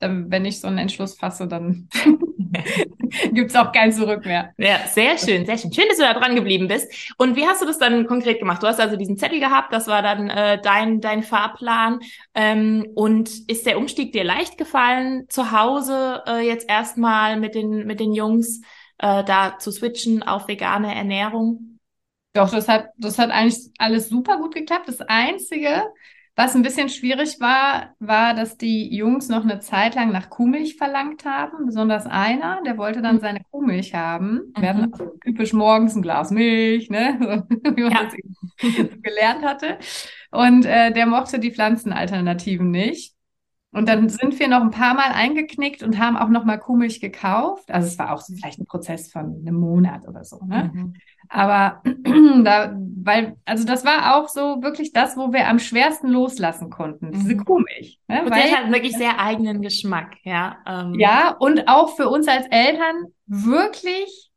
[0.00, 1.88] wenn ich so einen Entschluss fasse, dann
[3.32, 4.52] gibt's auch kein Zurück mehr.
[4.58, 5.72] Ja, sehr schön, sehr schön.
[5.72, 7.14] Schön, dass du da dran geblieben bist.
[7.18, 8.62] Und wie hast du das dann konkret gemacht?
[8.62, 12.00] Du hast also diesen Zettel gehabt, das war dann äh, dein, dein Fahrplan.
[12.34, 17.86] Ähm, und ist der Umstieg dir leicht gefallen, zu Hause äh, jetzt erstmal mit den,
[17.86, 18.60] mit den Jungs
[18.98, 21.78] äh, da zu switchen auf vegane Ernährung?
[22.32, 24.88] Doch, das hat, das hat eigentlich alles super gut geklappt.
[24.88, 25.84] Das Einzige,
[26.36, 30.76] was ein bisschen schwierig war, war, dass die Jungs noch eine Zeit lang nach Kuhmilch
[30.76, 31.64] verlangt haben.
[31.64, 33.20] Besonders einer, der wollte dann mhm.
[33.20, 34.52] seine Kuhmilch haben.
[34.58, 34.92] Wir hatten mhm.
[34.92, 37.46] also typisch morgens ein Glas Milch, ne?
[37.74, 38.04] wie man ja.
[38.04, 39.78] das gelernt hatte.
[40.30, 43.15] Und äh, der mochte die Pflanzenalternativen nicht.
[43.76, 46.98] Und dann sind wir noch ein paar Mal eingeknickt und haben auch noch mal Kuhmilch
[46.98, 47.70] gekauft.
[47.70, 50.40] Also es war auch so vielleicht ein Prozess von einem Monat oder so.
[50.46, 50.70] Ne?
[50.72, 50.94] Mhm.
[51.28, 51.82] Aber
[52.42, 57.12] da, weil, also das war auch so wirklich das, wo wir am schwersten loslassen konnten,
[57.12, 57.44] diese mhm.
[57.44, 58.00] Kuhmilch.
[58.08, 58.22] Ne?
[58.22, 60.56] Und weil, hat wirklich sehr eigenen Geschmack, ja.
[60.66, 60.94] Ähm.
[60.98, 64.30] Ja, und auch für uns als Eltern wirklich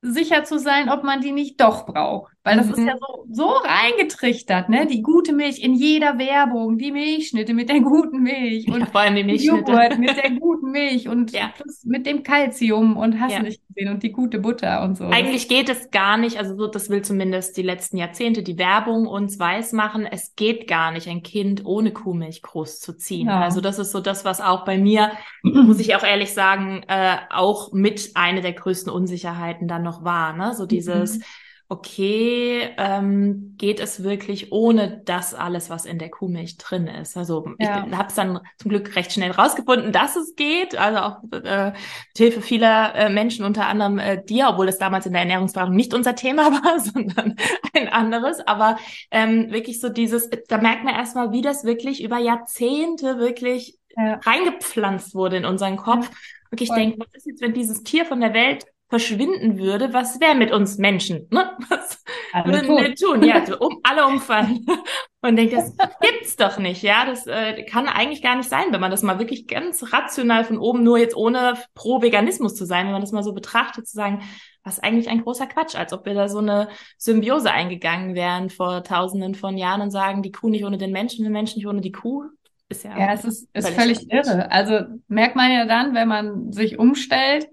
[0.00, 2.35] sicher zu sein, ob man die nicht doch braucht.
[2.46, 2.72] Weil das mhm.
[2.74, 4.86] ist ja so, so reingetrichtert, ne?
[4.86, 9.00] Die gute Milch in jeder Werbung, die Milchschnitte mit der guten Milch und ja, vor
[9.00, 9.72] allem die Milchschnitte.
[9.72, 11.52] Joghurt mit der guten Milch und ja.
[11.82, 13.42] mit dem Kalzium und hast ja.
[13.42, 15.06] nicht gesehen und die gute Butter und so.
[15.06, 19.08] Eigentlich geht es gar nicht, also so, das will zumindest die letzten Jahrzehnte die Werbung
[19.08, 23.26] uns weiß machen, es geht gar nicht, ein Kind ohne Kuhmilch groß zu ziehen.
[23.26, 23.40] Ja.
[23.40, 25.10] Also das ist so das, was auch bei mir,
[25.42, 30.32] muss ich auch ehrlich sagen, äh, auch mit eine der größten Unsicherheiten dann noch war,
[30.32, 30.54] ne?
[30.54, 31.22] So dieses, mhm
[31.68, 37.16] okay, ähm, geht es wirklich ohne das alles, was in der Kuhmilch drin ist?
[37.16, 37.84] Also ja.
[37.86, 40.78] ich habe es dann zum Glück recht schnell rausgefunden, dass es geht.
[40.78, 41.76] Also auch äh, mit
[42.16, 45.92] Hilfe vieler äh, Menschen, unter anderem äh, dir, obwohl es damals in der Ernährungsberatung nicht
[45.92, 47.34] unser Thema war, sondern
[47.74, 48.46] ein anderes.
[48.46, 48.76] Aber
[49.10, 54.20] ähm, wirklich so dieses, da merkt man erstmal, wie das wirklich über Jahrzehnte wirklich ja.
[54.24, 56.08] reingepflanzt wurde in unseren Kopf.
[56.10, 56.16] Ja.
[56.50, 60.36] Wirklich denke, was ist jetzt, wenn dieses Tier von der Welt verschwinden würde, was wäre
[60.36, 61.26] mit uns Menschen?
[61.30, 61.50] Ne?
[61.68, 62.80] Was alle würden tot.
[62.80, 63.22] wir tun?
[63.24, 64.64] Ja, so um, alle umfallen.
[65.22, 67.04] Und denkt, das gibt's doch nicht, ja.
[67.04, 70.58] Das äh, kann eigentlich gar nicht sein, wenn man das mal wirklich ganz rational von
[70.58, 73.96] oben, nur jetzt ohne pro Veganismus zu sein, wenn man das mal so betrachtet, zu
[73.96, 74.22] sagen,
[74.62, 78.84] was eigentlich ein großer Quatsch, als ob wir da so eine Symbiose eingegangen wären vor
[78.84, 81.80] tausenden von Jahren und sagen, die Kuh nicht ohne den Menschen, der Mensch nicht ohne
[81.80, 82.24] die Kuh.
[82.68, 84.50] Ist ja, ja es ist, ist völlig, völlig irre.
[84.52, 87.48] Also merkt man ja dann, wenn man sich umstellt,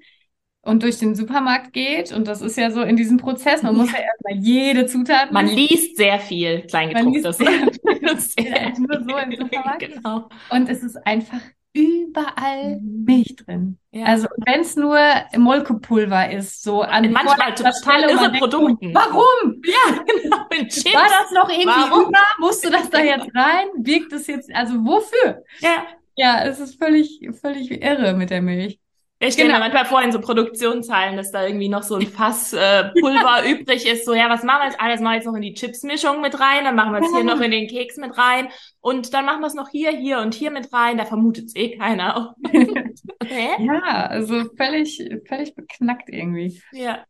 [0.64, 2.11] und durch den Supermarkt geht.
[2.11, 5.32] Und das ist ja so in diesem Prozess, man muss ja erstmal jede Zutat.
[5.32, 7.39] Man liest sehr viel Kleingedrucktes.
[7.39, 7.70] Man
[8.01, 8.88] liest sehr viel.
[8.88, 9.80] nur so im Supermarkt.
[9.80, 10.30] Genau.
[10.49, 11.41] Und es ist einfach
[11.74, 13.03] überall mhm.
[13.03, 13.78] Milch drin.
[13.91, 14.05] Ja.
[14.05, 14.97] Also wenn es nur
[15.36, 18.93] Molkepulver ist, so an manchmal total irre Produkten.
[18.93, 19.61] Warum?
[19.66, 20.45] Ja, genau.
[20.70, 20.93] Chips.
[20.93, 22.09] War das noch irgendwie Warum?
[22.09, 22.20] über?
[22.39, 23.68] Musst du das da jetzt rein?
[23.78, 24.53] Wirkt es jetzt?
[24.53, 25.43] Also wofür?
[25.59, 25.84] Ja.
[26.16, 28.80] Ja, es ist völlig, völlig irre mit der Milch.
[29.28, 29.59] Ich stelle genau.
[29.59, 33.43] mir manchmal vor in so Produktionszahlen, dass da irgendwie noch so ein Fass äh, Pulver
[33.49, 34.05] übrig ist.
[34.05, 34.82] So, ja, was machen wir jetzt?
[34.82, 37.24] Alles machen wir jetzt noch in die Chipsmischung mit rein, dann machen wir es hier
[37.24, 38.49] noch in den Keks mit rein
[38.82, 40.97] und dann machen wir es noch hier, hier und hier mit rein.
[40.97, 42.36] Da vermutet es eh keiner.
[43.59, 46.61] ja, also völlig, völlig beknackt irgendwie.
[46.71, 47.05] Ja.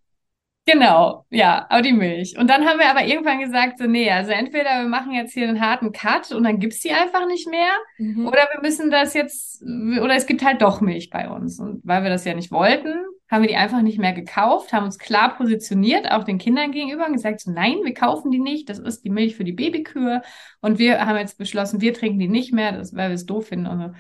[0.66, 2.38] Genau, ja, aber die Milch.
[2.38, 5.48] Und dann haben wir aber irgendwann gesagt, so, nee, also entweder wir machen jetzt hier
[5.48, 8.28] einen harten Cut und dann gibt's die einfach nicht mehr, mhm.
[8.28, 11.60] oder wir müssen das jetzt, oder es gibt halt doch Milch bei uns.
[11.60, 12.94] Und weil wir das ja nicht wollten,
[13.30, 17.08] haben wir die einfach nicht mehr gekauft, haben uns klar positioniert, auch den Kindern gegenüber,
[17.08, 20.22] und gesagt, so, nein, wir kaufen die nicht, das ist die Milch für die Babykühe.
[20.62, 23.48] Und wir haben jetzt beschlossen, wir trinken die nicht mehr, das, weil wir es doof
[23.48, 23.68] finden.
[23.68, 23.92] Und, so.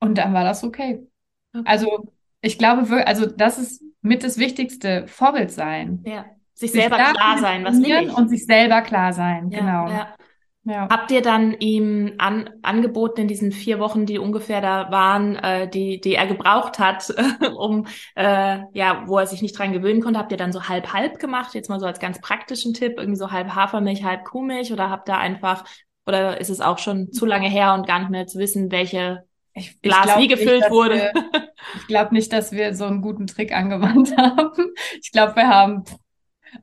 [0.00, 1.06] und dann war das okay.
[1.52, 1.62] okay.
[1.66, 2.10] Also,
[2.40, 6.02] ich glaube, also das ist mit das Wichtigste, Vorbild sein.
[6.04, 6.26] Ja.
[6.52, 8.16] Sich, sich selber klar sein, was will ich?
[8.16, 9.88] Und sich selber klar sein, ja, genau.
[9.88, 10.14] Ja.
[10.66, 10.88] Ja.
[10.88, 15.68] Habt ihr dann ihm an, angeboten in diesen vier Wochen, die ungefähr da waren, äh,
[15.68, 17.12] die, die er gebraucht hat,
[17.56, 20.94] um äh, ja, wo er sich nicht dran gewöhnen konnte, habt ihr dann so halb
[20.94, 21.54] halb gemacht?
[21.54, 25.08] Jetzt mal so als ganz praktischen Tipp, irgendwie so halb Hafermilch, halb Kuhmilch oder habt
[25.10, 25.64] ihr einfach
[26.06, 29.24] oder ist es auch schon zu lange her und gar nicht mehr zu wissen, welche
[29.54, 30.94] ich, Glas ich wie gefüllt nicht, wurde.
[30.94, 31.12] Wir,
[31.76, 34.72] ich glaube nicht, dass wir so einen guten Trick angewandt haben.
[35.00, 35.84] Ich glaube, wir haben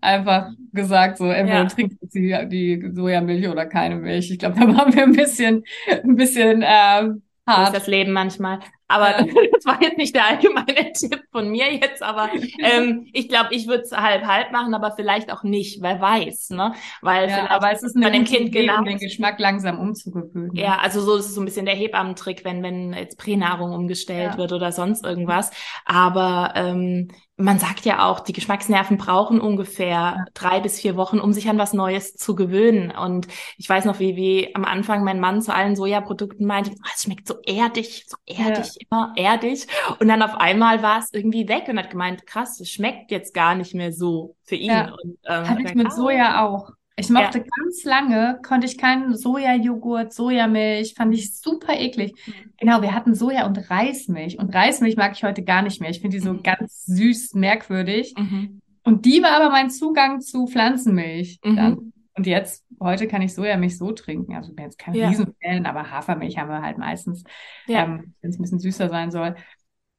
[0.01, 1.65] einfach gesagt, so entweder ja.
[1.65, 4.31] trinkt sie die Sojamilch oder keine Milch.
[4.31, 7.67] Ich glaube, da waren wir ein bisschen, ein bisschen ähm, hart.
[7.67, 8.59] Das das Leben manchmal.
[8.91, 9.13] Aber
[9.53, 12.29] das war jetzt nicht der allgemeine Tipp von mir jetzt, aber
[12.59, 16.51] ähm, ich glaube, ich würde es halb halb machen, aber vielleicht auch nicht, wer weiß,
[16.51, 16.73] ne?
[17.01, 20.55] Weil ja, aber es ist bei dem Kind genau um den Geschmack langsam umzugewöhnen.
[20.55, 24.33] Ja, also so ist es so ein bisschen der Hebammentrick, wenn wenn jetzt Pränahrung umgestellt
[24.33, 24.37] ja.
[24.37, 25.51] wird oder sonst irgendwas.
[25.85, 27.09] Aber ähm,
[27.41, 31.57] man sagt ja auch, die Geschmacksnerven brauchen ungefähr drei bis vier Wochen, um sich an
[31.57, 32.91] was Neues zu gewöhnen.
[32.91, 33.27] Und
[33.57, 37.03] ich weiß noch, wie, wie am Anfang mein Mann zu allen Sojaprodukten meinte, oh, es
[37.03, 38.80] schmeckt so erdig, so erdig.
[38.89, 39.67] Immer erdig.
[39.99, 43.33] Und dann auf einmal war es irgendwie weg und hat gemeint, krass, es schmeckt jetzt
[43.33, 44.69] gar nicht mehr so für ihn.
[44.69, 44.93] Ja.
[45.03, 46.71] Und, ähm, Hatte ich mit Soja auch.
[46.97, 47.45] Ich mochte ja.
[47.57, 52.13] ganz lange, konnte ich keinen Sojajoghurt, Sojamilch, fand ich super eklig.
[52.27, 52.33] Mhm.
[52.57, 54.37] Genau, wir hatten Soja und Reismilch.
[54.37, 55.89] Und Reismilch mag ich heute gar nicht mehr.
[55.89, 56.43] Ich finde die so mhm.
[56.43, 58.13] ganz süß, merkwürdig.
[58.17, 58.61] Mhm.
[58.83, 61.39] Und die war aber mein Zugang zu Pflanzenmilch.
[61.43, 61.55] Mhm.
[61.55, 61.93] Dann.
[62.21, 64.35] Und jetzt, heute kann ich Sojamilch so trinken.
[64.35, 65.09] Also bin jetzt kein ja.
[65.09, 67.23] Riesenfan, aber Hafermilch haben wir halt meistens,
[67.65, 67.85] ja.
[67.85, 69.35] ähm, wenn es ein bisschen süßer sein soll.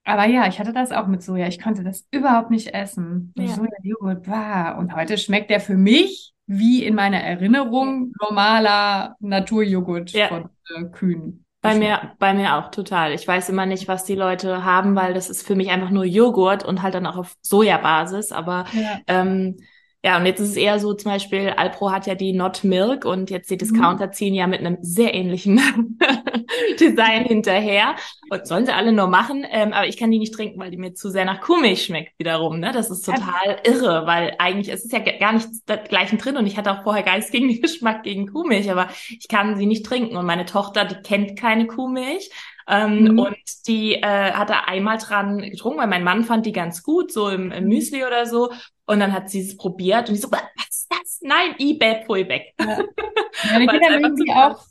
[0.04, 1.48] Aber ja, ich hatte das auch mit Soja.
[1.48, 3.32] Ich konnte das überhaupt nicht essen.
[3.36, 3.48] Ja.
[3.48, 4.78] Soja-Joghurt, bah.
[4.78, 10.28] Und heute schmeckt der für mich wie in meiner Erinnerung normaler Naturjoghurt ja.
[10.28, 11.44] von äh, Kühen.
[11.60, 13.14] Bei mir, bei mir auch total.
[13.14, 16.04] Ich weiß immer nicht, was die Leute haben, weil das ist für mich einfach nur
[16.04, 18.30] Joghurt und halt dann auch auf Sojabasis.
[18.30, 19.00] Aber ja.
[19.08, 19.56] ähm,
[20.04, 23.04] ja, und jetzt ist es eher so, zum Beispiel, Alpro hat ja die Not Milk
[23.04, 23.58] und jetzt die mhm.
[23.58, 25.60] Discounter ziehen ja mit einem sehr ähnlichen
[26.80, 27.94] Design hinterher.
[28.28, 30.76] Und sollen sie alle nur machen, ähm, aber ich kann die nicht trinken, weil die
[30.76, 32.58] mir zu sehr nach Kuhmilch schmeckt wiederum.
[32.58, 32.72] Ne?
[32.72, 36.56] Das ist total irre, weil eigentlich es ist ja gar nichts dergleichen drin und ich
[36.56, 39.86] hatte auch vorher gar nichts gegen den Geschmack gegen Kuhmilch, aber ich kann sie nicht
[39.86, 40.16] trinken.
[40.16, 42.28] Und meine Tochter, die kennt keine Kuhmilch.
[42.68, 43.18] Ähm, mhm.
[43.18, 47.12] Und die äh, hat da einmal dran getrunken, weil mein Mann fand die ganz gut,
[47.12, 48.50] so im, im Müsli oder so.
[48.92, 51.20] Und dann hat sie es probiert und die so, was ist das?
[51.22, 52.52] Nein, eBay, pfui weg.
[52.60, 52.78] Ja.
[53.52, 54.62] Meine Kinder mögen die auch.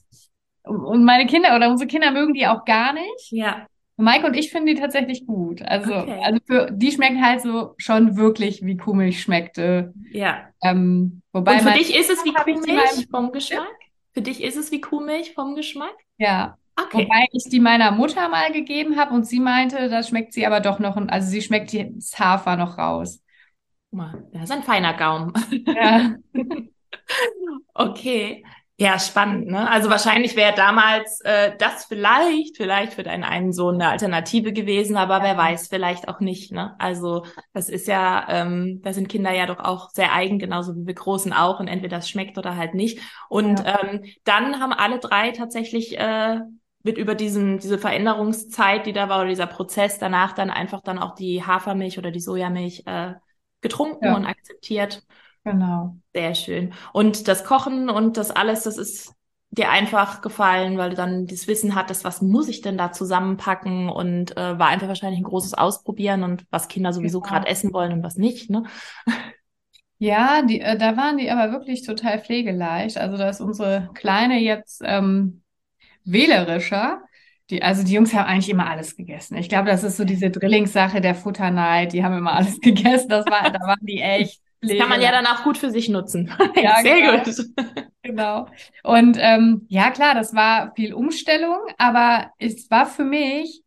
[0.63, 3.31] Und meine Kinder oder unsere Kinder mögen die auch gar nicht.
[3.31, 3.65] Ja.
[3.97, 5.63] Mike und ich finden die tatsächlich gut.
[5.63, 6.19] Also, okay.
[6.23, 9.91] also für, die schmecken halt so schon wirklich wie Kuhmilch schmeckte.
[10.11, 10.49] Ja.
[10.63, 13.67] Ähm, wobei und für dich ist es wie Kuhmilch vom Geschmack?
[14.13, 15.95] Für dich ist es wie Kuhmilch vom Geschmack?
[16.19, 16.57] Ja.
[16.75, 17.05] Okay.
[17.05, 20.59] Wobei ich die meiner Mutter mal gegeben habe und sie meinte, das schmeckt sie aber
[20.59, 23.19] doch noch, also sie schmeckt das Hafer noch raus.
[24.31, 25.33] Das ist ein feiner Gaumen.
[25.65, 26.15] Ja.
[27.73, 28.43] okay.
[28.81, 29.69] Ja, spannend, ne?
[29.69, 34.97] Also wahrscheinlich wäre damals äh, das vielleicht, vielleicht für deinen einen Sohn eine Alternative gewesen,
[34.97, 36.73] aber wer weiß, vielleicht auch nicht, ne?
[36.79, 37.23] Also
[37.53, 40.95] das ist ja, ähm, da sind Kinder ja doch auch sehr eigen, genauso wie wir
[40.95, 42.99] Großen auch, und entweder das schmeckt oder halt nicht.
[43.29, 43.83] Und ja.
[43.83, 46.39] ähm, dann haben alle drei tatsächlich äh,
[46.81, 50.97] wird über diesen, diese Veränderungszeit, die da war, oder dieser Prozess danach dann einfach dann
[50.97, 53.13] auch die Hafermilch oder die Sojamilch äh,
[53.61, 54.15] getrunken ja.
[54.15, 55.03] und akzeptiert.
[55.43, 55.95] Genau.
[56.13, 56.73] Sehr schön.
[56.93, 59.13] Und das Kochen und das alles, das ist
[59.51, 63.89] dir einfach gefallen, weil du dann das Wissen hattest, was muss ich denn da zusammenpacken
[63.89, 67.33] und äh, war einfach wahrscheinlich ein großes Ausprobieren und was Kinder sowieso genau.
[67.33, 68.63] gerade essen wollen und was nicht, ne?
[69.97, 72.97] Ja, die, äh, da waren die aber wirklich total pflegeleicht.
[72.97, 75.43] Also da ist unsere Kleine jetzt ähm,
[76.05, 77.03] wählerischer.
[77.51, 79.35] Die, also die Jungs haben eigentlich immer alles gegessen.
[79.35, 81.91] Ich glaube, das ist so diese Drillingssache der Futterneid.
[81.91, 83.09] Die haben immer alles gegessen.
[83.09, 84.41] Das war, da waren die echt.
[84.61, 86.31] Das kann man ja dann auch gut für sich nutzen.
[86.55, 87.23] Ja, Sehr genau.
[87.23, 87.45] gut.
[88.03, 88.47] Genau.
[88.83, 93.63] Und ähm, ja, klar, das war viel Umstellung, aber es war für mich,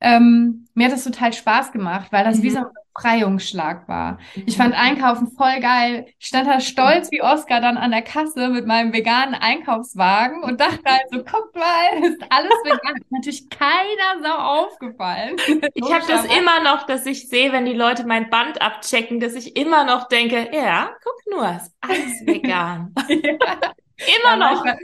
[0.00, 2.42] ähm, mir hat das total Spaß gemacht, weil das mhm.
[2.42, 4.18] wie so ein Befreiungsschlag war.
[4.46, 6.06] Ich fand Einkaufen voll geil.
[6.18, 10.60] Ich stand da stolz wie Oscar dann an der Kasse mit meinem veganen Einkaufswagen und
[10.60, 12.96] dachte also, guck mal, ist alles vegan.
[12.96, 15.36] Ist natürlich keiner Sau aufgefallen.
[15.76, 19.34] Ich habe das immer noch, dass ich sehe, wenn die Leute mein Band abchecken, dass
[19.34, 22.94] ich immer noch denke, ja, guck nur, ist alles vegan.
[23.08, 23.72] ja.
[24.18, 24.64] Immer noch.
[24.64, 24.78] Also,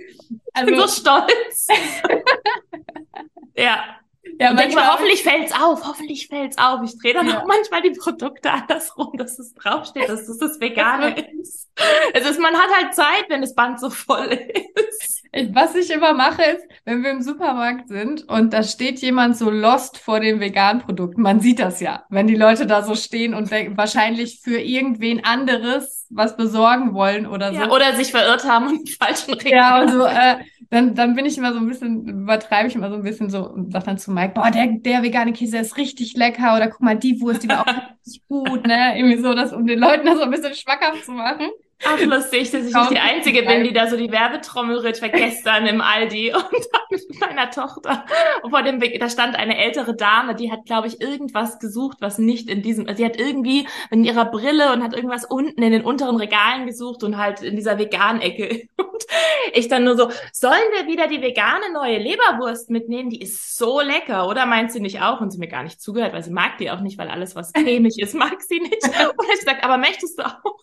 [0.54, 1.66] ich bin so also stolz.
[3.54, 3.99] ja.
[4.40, 6.80] Ja, und manchmal hoffentlich fällt's auf, hoffentlich fällt's auf.
[6.82, 7.42] Ich drehe dann ja.
[7.42, 11.68] auch manchmal die Produkte andersrum, dass es draufsteht, dass es das Vegane ist.
[12.14, 15.24] Es ist, man hat halt Zeit, wenn das Band so voll ist.
[15.52, 19.50] Was ich immer mache, ist, wenn wir im Supermarkt sind und da steht jemand so
[19.50, 23.34] lost vor den veganen Produkten, man sieht das ja, wenn die Leute da so stehen
[23.34, 27.60] und wahrscheinlich für irgendwen anderes was besorgen wollen oder so.
[27.60, 29.54] Ja, oder sich verirrt haben und die falschen Regeln.
[29.54, 30.38] Ja, und so, äh,
[30.70, 33.48] dann, dann bin ich immer so ein bisschen, übertreibe ich immer so ein bisschen so
[33.48, 36.80] und sag dann zu Mike, boah, der, der vegane Käse ist richtig lecker oder guck
[36.80, 37.66] mal, die Wurst, die war auch
[38.06, 38.96] richtig gut, ne?
[38.96, 41.50] Irgendwie so, das, um den Leuten das so ein bisschen schmackhaft zu machen.
[41.84, 45.66] Ach, lustig, dass ich nicht die Einzige bin, die da so die Werbetrommel rührt vergestern
[45.66, 48.04] im Aldi und dann mit meiner Tochter.
[48.42, 52.18] Und vor dem, da stand eine ältere Dame, die hat, glaube ich, irgendwas gesucht, was
[52.18, 55.72] nicht in diesem, also sie hat irgendwie in ihrer Brille und hat irgendwas unten in
[55.72, 58.68] den unteren Regalen gesucht und halt in dieser Vegan-Ecke.
[58.90, 59.06] Und
[59.54, 63.08] ich dann nur so, sollen wir wieder die vegane neue Leberwurst mitnehmen?
[63.08, 65.20] Die ist so lecker, oder meint sie nicht auch?
[65.20, 67.52] Und sie mir gar nicht zugehört, weil sie mag die auch nicht, weil alles, was
[67.52, 68.84] cremig ist, mag sie nicht.
[68.84, 70.56] Und ich gesagt, aber möchtest du auch,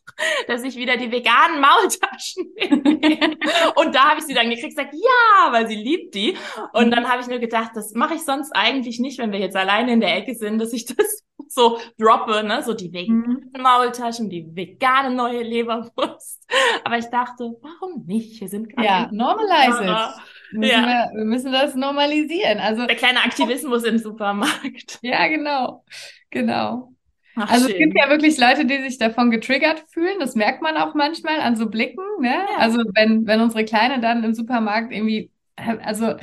[0.48, 2.46] dass ich wieder die veganen Maultaschen?
[3.76, 6.36] Und da habe ich sie dann gekriegt, gesagt, ja, weil sie liebt die.
[6.74, 9.56] Und dann habe ich nur gedacht, das mache ich sonst eigentlich nicht, wenn wir jetzt
[9.56, 13.62] alleine in der Ecke sind, dass ich das so droppe, ne, so die veganen mhm.
[13.62, 16.46] Maultaschen, die vegane neue Leberwurst.
[16.84, 18.40] Aber ich dachte, warum nicht?
[18.42, 20.24] Wir sind gerade ja, normalize it.
[20.52, 20.86] Müssen ja.
[20.86, 22.60] wir, wir müssen das normalisieren.
[22.60, 25.00] Also der kleine Aktivismus im Supermarkt.
[25.02, 25.84] Ja, genau,
[26.30, 26.94] genau.
[27.38, 27.74] Ach, also schön.
[27.74, 30.20] es gibt ja wirklich Leute, die sich davon getriggert fühlen.
[30.20, 32.04] Das merkt man auch manchmal an so Blicken.
[32.20, 32.30] Ne?
[32.30, 32.58] Ja.
[32.58, 36.16] Also wenn wenn unsere Kleine dann im Supermarkt irgendwie, also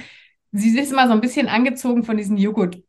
[0.53, 2.37] sie ist immer so ein bisschen angezogen von diesen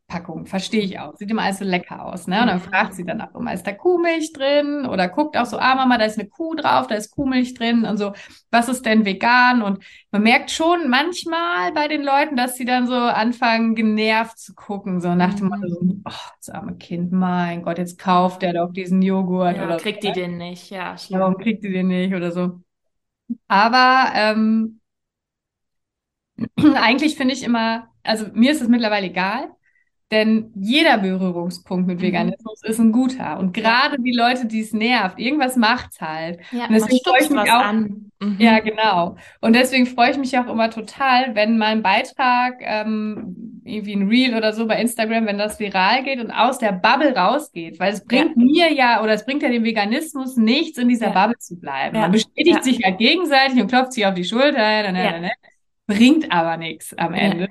[0.07, 1.15] Joghurtpackungen, verstehe ich auch.
[1.15, 2.41] Sieht immer alles so lecker aus, ne?
[2.41, 4.85] Und dann fragt sie dann auch immer, ist da Kuhmilch drin?
[4.85, 7.85] Oder guckt auch so, ah Mama, da ist eine Kuh drauf, da ist Kuhmilch drin
[7.85, 8.13] und so,
[8.51, 9.61] was ist denn vegan?
[9.61, 14.53] Und man merkt schon manchmal bei den Leuten, dass sie dann so anfangen, genervt zu
[14.53, 18.53] gucken, so nach dem Motto, so, oh, das arme Kind, mein Gott, jetzt kauft der
[18.53, 21.19] doch diesen Joghurt ja, oder kriegt so, die den nicht, ja, schlimm.
[21.19, 22.61] Warum kriegt die den nicht oder so?
[23.47, 24.79] Aber ähm,
[26.75, 29.54] eigentlich finde ich immer, also mir ist es mittlerweile egal,
[30.15, 32.03] denn jeder Berührungspunkt mit mhm.
[32.03, 33.37] Veganismus ist ein guter.
[33.37, 36.39] Und gerade die Leute, die es nervt, irgendwas macht's halt.
[36.51, 37.73] Ja, und deswegen freue ich mich auch.
[37.73, 38.37] Mhm.
[38.39, 39.17] Ja, genau.
[39.41, 44.37] Und deswegen freue ich mich auch immer total, wenn mein Beitrag, ähm, irgendwie ein Reel
[44.37, 47.77] oder so bei Instagram, wenn das viral geht und aus der Bubble rausgeht.
[47.77, 48.43] Weil es bringt ja.
[48.43, 51.11] mir ja, oder es bringt ja dem Veganismus nichts, in dieser ja.
[51.11, 51.99] Bubble zu bleiben.
[51.99, 54.83] Man bestätigt sich ja gegenseitig und klopft sich auf die Schulter.
[54.83, 55.29] Na, na, na,
[55.87, 57.49] bringt aber nichts am Ende.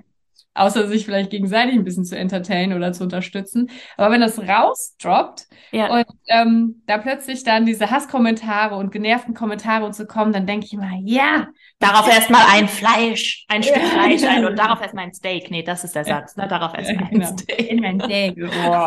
[0.54, 3.70] Außer sich vielleicht gegenseitig ein bisschen zu entertainen oder zu unterstützen.
[3.96, 5.88] Aber wenn das rausdroppt ja.
[5.88, 10.66] und ähm, da plötzlich dann diese Hasskommentare und genervten Kommentare und so kommen, dann denke
[10.66, 11.48] ich immer, ja,
[11.84, 15.50] Darauf erstmal ein Fleisch, ein Stück Fleisch ein und darauf erstmal ein Steak.
[15.50, 16.34] Nee, das ist der Satz.
[16.34, 16.48] Ne?
[16.48, 17.28] Darauf erstmal genau.
[17.28, 17.84] ein Steak.
[17.84, 18.36] Ein Steak.
[18.36, 18.86] Boah,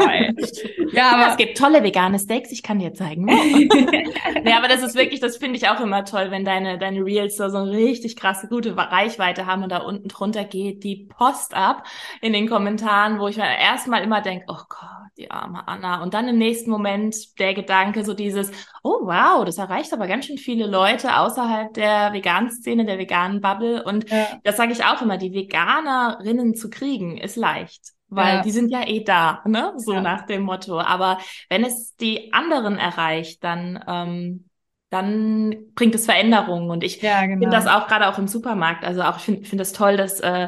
[0.93, 3.26] ja, aber es gibt tolle vegane Steaks, ich kann dir zeigen.
[3.26, 7.38] nee, aber das ist wirklich, das finde ich auch immer toll, wenn deine, deine Reels
[7.38, 11.54] so, so eine richtig krasse, gute Reichweite haben und da unten drunter geht die Post
[11.54, 11.84] ab
[12.22, 16.02] in den Kommentaren, wo ich mir erstmal immer denke, oh Gott, die arme Anna.
[16.02, 18.52] Und dann im nächsten Moment der Gedanke, so dieses,
[18.88, 23.41] oh wow, das erreicht aber ganz schön viele Leute außerhalb der veganen Szene, der veganen
[23.41, 23.83] Bubble.
[23.83, 24.27] Und ja.
[24.43, 27.93] das sage ich auch immer, die Veganerinnen zu kriegen, ist leicht.
[28.09, 28.41] Weil ja.
[28.41, 29.73] die sind ja eh da, ne?
[29.75, 30.01] So ja.
[30.01, 30.79] nach dem Motto.
[30.79, 31.17] Aber
[31.49, 34.49] wenn es die anderen erreicht, dann ähm,
[34.89, 36.69] dann bringt es Veränderungen.
[36.69, 37.39] Und ich ja, genau.
[37.39, 38.85] finde das auch gerade auch im Supermarkt.
[38.85, 40.47] Also auch ich finde finde das toll, dass äh,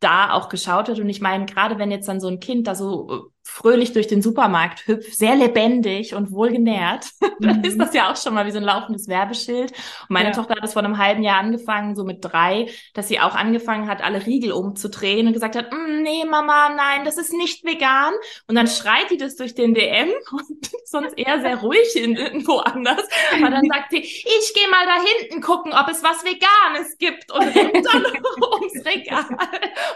[0.00, 0.98] da auch geschaut wird.
[0.98, 4.08] Und ich meine, gerade wenn jetzt dann so ein Kind da so äh, fröhlich durch
[4.08, 7.06] den Supermarkt hüpft, sehr lebendig und wohlgenährt,
[7.40, 7.78] dann ist mhm.
[7.78, 9.70] das ja auch schon mal wie so ein laufendes Werbeschild.
[9.70, 10.34] Und meine ja.
[10.34, 13.88] Tochter hat es vor einem halben Jahr angefangen, so mit drei, dass sie auch angefangen
[13.88, 18.12] hat, alle Riegel umzudrehen und gesagt hat, mm, nee, Mama, nein, das ist nicht vegan.
[18.48, 22.58] Und dann schreit die das durch den DM und sonst eher sehr ruhig in, irgendwo
[22.58, 23.06] anders.
[23.32, 27.32] Aber dann sagt sie, ich gehe mal da hinten gucken, ob es was Veganes gibt
[27.32, 28.04] und rennt dann
[28.60, 29.24] ums Regal.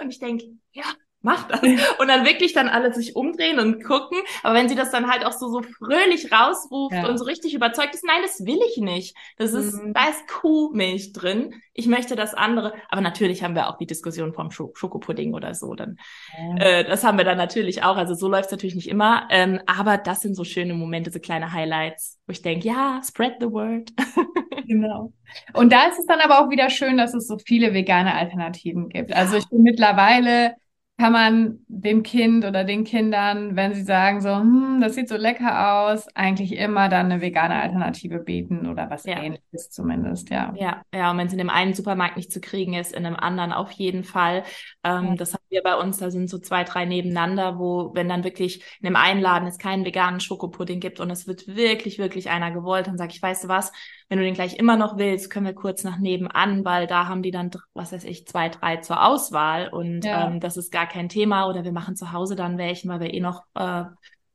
[0.01, 0.85] Und ich denke, ja,
[1.23, 1.61] mach das.
[1.61, 4.19] Und dann wirklich dann alle sich umdrehen und gucken.
[4.43, 7.09] Aber wenn sie das dann halt auch so, so fröhlich rausruft ja.
[7.09, 9.17] und so richtig überzeugt ist, nein, das will ich nicht.
[9.37, 9.93] Das ist, mhm.
[9.93, 11.55] da ist Kuhmilch drin.
[11.75, 12.73] Ich möchte das andere.
[12.89, 15.75] Aber natürlich haben wir auch die Diskussion vom Sch Schokopudding oder so.
[15.75, 15.99] Dann,
[16.39, 16.57] ja.
[16.57, 17.97] äh, das haben wir dann natürlich auch.
[17.97, 19.29] Also so läuft es natürlich nicht immer.
[19.31, 23.35] Ähm, aber das sind so schöne Momente, so kleine Highlights, wo ich denke, ja, spread
[23.41, 23.91] the word.
[24.67, 25.13] genau.
[25.53, 28.89] Und da ist es dann aber auch wieder schön, dass es so viele vegane Alternativen
[28.89, 29.13] gibt.
[29.13, 30.55] Also ich bin mittlerweile
[31.01, 35.17] kann man dem Kind oder den Kindern, wenn sie sagen so, hm, das sieht so
[35.17, 39.19] lecker aus, eigentlich immer dann eine vegane Alternative bieten oder was ja.
[39.19, 40.53] ähnliches zumindest, ja.
[40.59, 43.17] Ja, ja, und wenn es in dem einen Supermarkt nicht zu kriegen ist, in einem
[43.17, 44.43] anderen auf jeden Fall.
[44.85, 45.15] Ähm, ja.
[45.15, 48.63] Das haben wir bei uns, da sind so zwei, drei nebeneinander, wo, wenn dann wirklich
[48.83, 52.51] in dem einen Laden es keinen veganen Schokopudding gibt und es wird wirklich, wirklich einer
[52.51, 53.73] gewollt, dann sage ich, weißt du was,
[54.11, 57.23] wenn du den gleich immer noch willst, können wir kurz nach nebenan, weil da haben
[57.23, 60.27] die dann, was weiß ich, zwei, drei zur Auswahl und ja.
[60.27, 61.49] ähm, das ist gar kein Thema.
[61.49, 63.85] Oder wir machen zu Hause dann welchen, weil wir eh noch äh,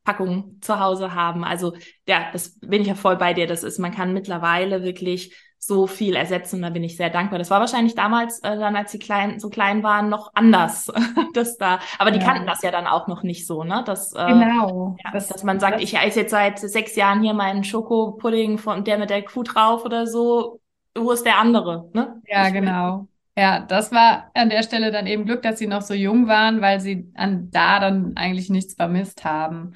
[0.02, 1.44] Packung zu Hause haben.
[1.44, 1.74] Also
[2.08, 3.46] ja, das bin ich ja voll bei dir.
[3.46, 5.36] Das ist, man kann mittlerweile wirklich
[5.66, 7.38] so viel ersetzen da bin ich sehr dankbar.
[7.38, 10.92] Das war wahrscheinlich damals äh, dann, als die klein, so klein waren, noch anders.
[11.34, 12.24] das da, aber die ja.
[12.24, 13.82] kannten das ja dann auch noch nicht so, ne?
[13.86, 14.96] Das, äh, genau.
[15.04, 18.58] Ja, das, dass man sagt, das, ich esse jetzt seit sechs Jahren hier meinen Schokopudding
[18.58, 20.60] von der mit der Kuh drauf oder so.
[20.96, 21.90] Wo ist der andere?
[21.92, 22.22] Ne?
[22.26, 23.08] Ja, ich genau.
[23.36, 26.62] Ja, das war an der Stelle dann eben Glück, dass sie noch so jung waren,
[26.62, 29.74] weil sie an da dann eigentlich nichts vermisst haben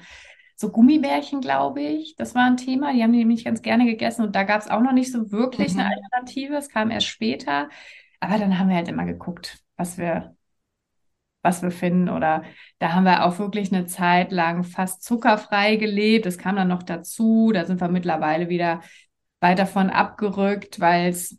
[0.61, 2.15] so Gummibärchen, glaube ich.
[2.15, 2.93] Das war ein Thema.
[2.93, 5.31] Die haben die nämlich ganz gerne gegessen und da gab es auch noch nicht so
[5.31, 5.81] wirklich mhm.
[5.81, 6.55] eine Alternative.
[6.55, 7.69] Es kam erst später.
[8.19, 10.35] Aber dann haben wir halt immer geguckt, was wir,
[11.41, 12.07] was wir finden.
[12.09, 12.43] Oder
[12.79, 16.25] da haben wir auch wirklich eine Zeit lang fast zuckerfrei gelebt.
[16.25, 17.51] Das kam dann noch dazu.
[17.53, 18.81] Da sind wir mittlerweile wieder
[19.41, 21.37] weit davon abgerückt, weil es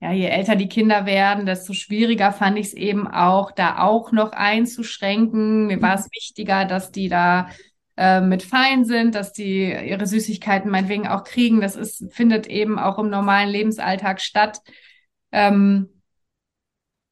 [0.00, 4.12] ja, je älter die Kinder werden, desto schwieriger fand ich es eben auch, da auch
[4.12, 5.66] noch einzuschränken.
[5.66, 7.48] Mir war es wichtiger, dass die da
[7.98, 11.60] äh, mit fein sind, dass die ihre Süßigkeiten meinetwegen auch kriegen.
[11.60, 14.60] Das ist, findet eben auch im normalen Lebensalltag statt.
[15.32, 15.88] Ähm,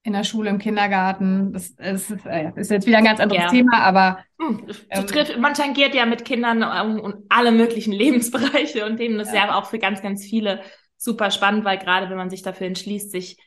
[0.04, 1.52] in der Schule, im Kindergarten.
[1.52, 3.50] Das, ist, äh, ist, jetzt wieder ein ganz anderes ja.
[3.50, 8.86] Thema, aber hm, ähm, trifft, man tangiert ja mit Kindern um, um alle möglichen Lebensbereiche
[8.86, 9.18] und Themen.
[9.18, 9.42] Das ja.
[9.42, 10.60] ist ja auch für ganz, ganz viele
[10.96, 13.38] super spannend, weil gerade wenn man sich dafür entschließt, sich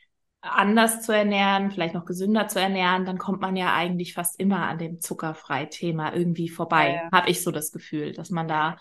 [0.42, 4.66] anders zu ernähren, vielleicht noch gesünder zu ernähren, dann kommt man ja eigentlich fast immer
[4.68, 6.88] an dem Zuckerfrei-Thema irgendwie vorbei.
[6.88, 7.08] Ja, ja.
[7.12, 8.76] Habe ich so das Gefühl, dass man da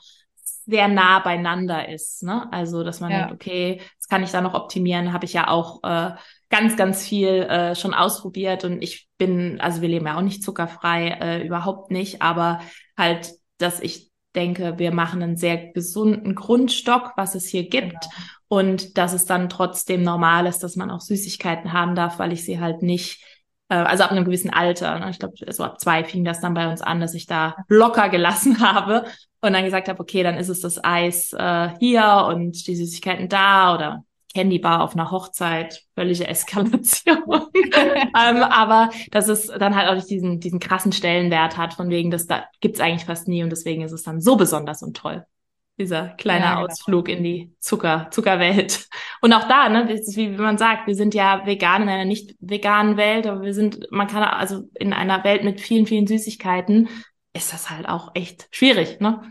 [0.66, 2.24] sehr nah beieinander ist.
[2.24, 2.48] Ne?
[2.52, 3.20] Also, dass man ja.
[3.20, 6.12] denkt, okay, das kann ich da noch optimieren, habe ich ja auch äh,
[6.50, 10.44] ganz, ganz viel äh, schon ausprobiert und ich bin, also wir leben ja auch nicht
[10.44, 12.62] zuckerfrei, äh, überhaupt nicht, aber
[12.98, 18.02] halt, dass ich denke, wir machen einen sehr gesunden Grundstock, was es hier gibt.
[18.02, 18.39] Genau.
[18.50, 22.44] Und dass es dann trotzdem normal ist, dass man auch Süßigkeiten haben darf, weil ich
[22.44, 23.24] sie halt nicht,
[23.70, 25.12] äh, also ab einem gewissen Alter, ne?
[25.12, 28.10] ich glaube, so ab zwei fing das dann bei uns an, dass ich da locker
[28.10, 29.06] gelassen habe
[29.42, 33.30] und dann gesagt habe, okay, dann ist es das Eis äh, hier und die Süßigkeiten
[33.30, 37.20] da oder Candy Bar auf einer Hochzeit, völlige Eskalation.
[37.54, 42.10] ähm, aber dass es dann halt auch nicht diesen, diesen krassen Stellenwert hat, von wegen,
[42.10, 45.24] das da gibt's eigentlich fast nie und deswegen ist es dann so besonders und toll
[45.80, 46.68] dieser kleine ja, genau.
[46.68, 48.88] Ausflug in die Zucker, Zuckerwelt.
[49.22, 51.90] Und auch da, ne, das ist wie, wie man sagt, wir sind ja vegan in
[51.90, 55.86] einer nicht veganen Welt, aber wir sind, man kann also in einer Welt mit vielen,
[55.86, 56.90] vielen Süßigkeiten
[57.34, 59.22] ist das halt auch echt schwierig, ne?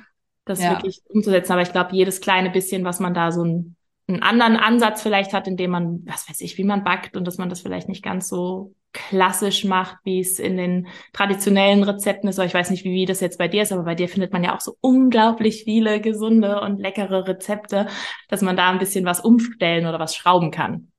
[0.45, 0.71] Das ja.
[0.71, 1.53] wirklich umzusetzen.
[1.53, 3.77] Aber ich glaube, jedes kleine bisschen, was man da so ein
[4.09, 7.39] einen anderen Ansatz vielleicht hat, indem man, was weiß ich, wie man backt und dass
[7.39, 12.39] man das vielleicht nicht ganz so klassisch macht, wie es in den traditionellen Rezepten ist.
[12.39, 14.43] Ich weiß nicht, wie, wie das jetzt bei dir ist, aber bei dir findet man
[14.43, 17.87] ja auch so unglaublich viele gesunde und leckere Rezepte,
[18.29, 20.91] dass man da ein bisschen was umstellen oder was schrauben kann.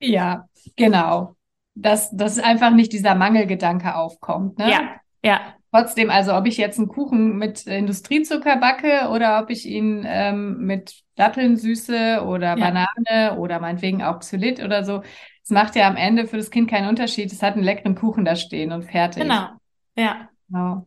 [0.00, 0.46] Ja,
[0.76, 1.36] genau.
[1.74, 4.58] Dass, dass einfach nicht dieser Mangelgedanke aufkommt.
[4.58, 4.70] Ne?
[4.70, 5.40] Ja, ja.
[5.72, 10.58] Trotzdem, also ob ich jetzt einen Kuchen mit Industriezucker backe oder ob ich ihn ähm,
[10.58, 12.86] mit Dattelnsüße oder ja.
[13.06, 15.02] Banane oder meinetwegen auch Xylit oder so,
[15.44, 17.30] es macht ja am Ende für das Kind keinen Unterschied.
[17.30, 19.22] Es hat einen leckeren Kuchen da stehen und fertig.
[19.22, 19.48] Genau.
[19.94, 20.30] Ja.
[20.48, 20.86] Genau.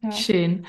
[0.00, 0.12] Ja.
[0.12, 0.64] Schön.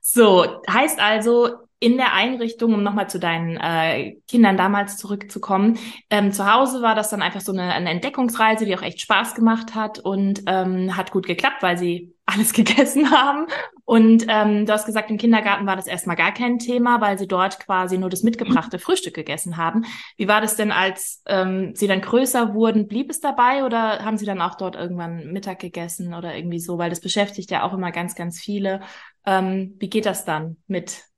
[0.00, 5.78] So, heißt also, in der Einrichtung, um nochmal zu deinen äh, Kindern damals zurückzukommen,
[6.10, 9.34] ähm, zu Hause war das dann einfach so eine, eine Entdeckungsreise, die auch echt Spaß
[9.36, 13.46] gemacht hat und ähm, hat gut geklappt, weil sie alles gegessen haben.
[13.84, 17.26] Und ähm, du hast gesagt, im Kindergarten war das erstmal gar kein Thema, weil sie
[17.26, 19.86] dort quasi nur das mitgebrachte Frühstück gegessen haben.
[20.18, 22.86] Wie war das denn, als ähm, sie dann größer wurden?
[22.86, 26.76] Blieb es dabei oder haben sie dann auch dort irgendwann Mittag gegessen oder irgendwie so?
[26.76, 28.80] Weil das beschäftigt ja auch immer ganz, ganz viele.
[29.24, 31.08] Ähm, wie geht das dann mit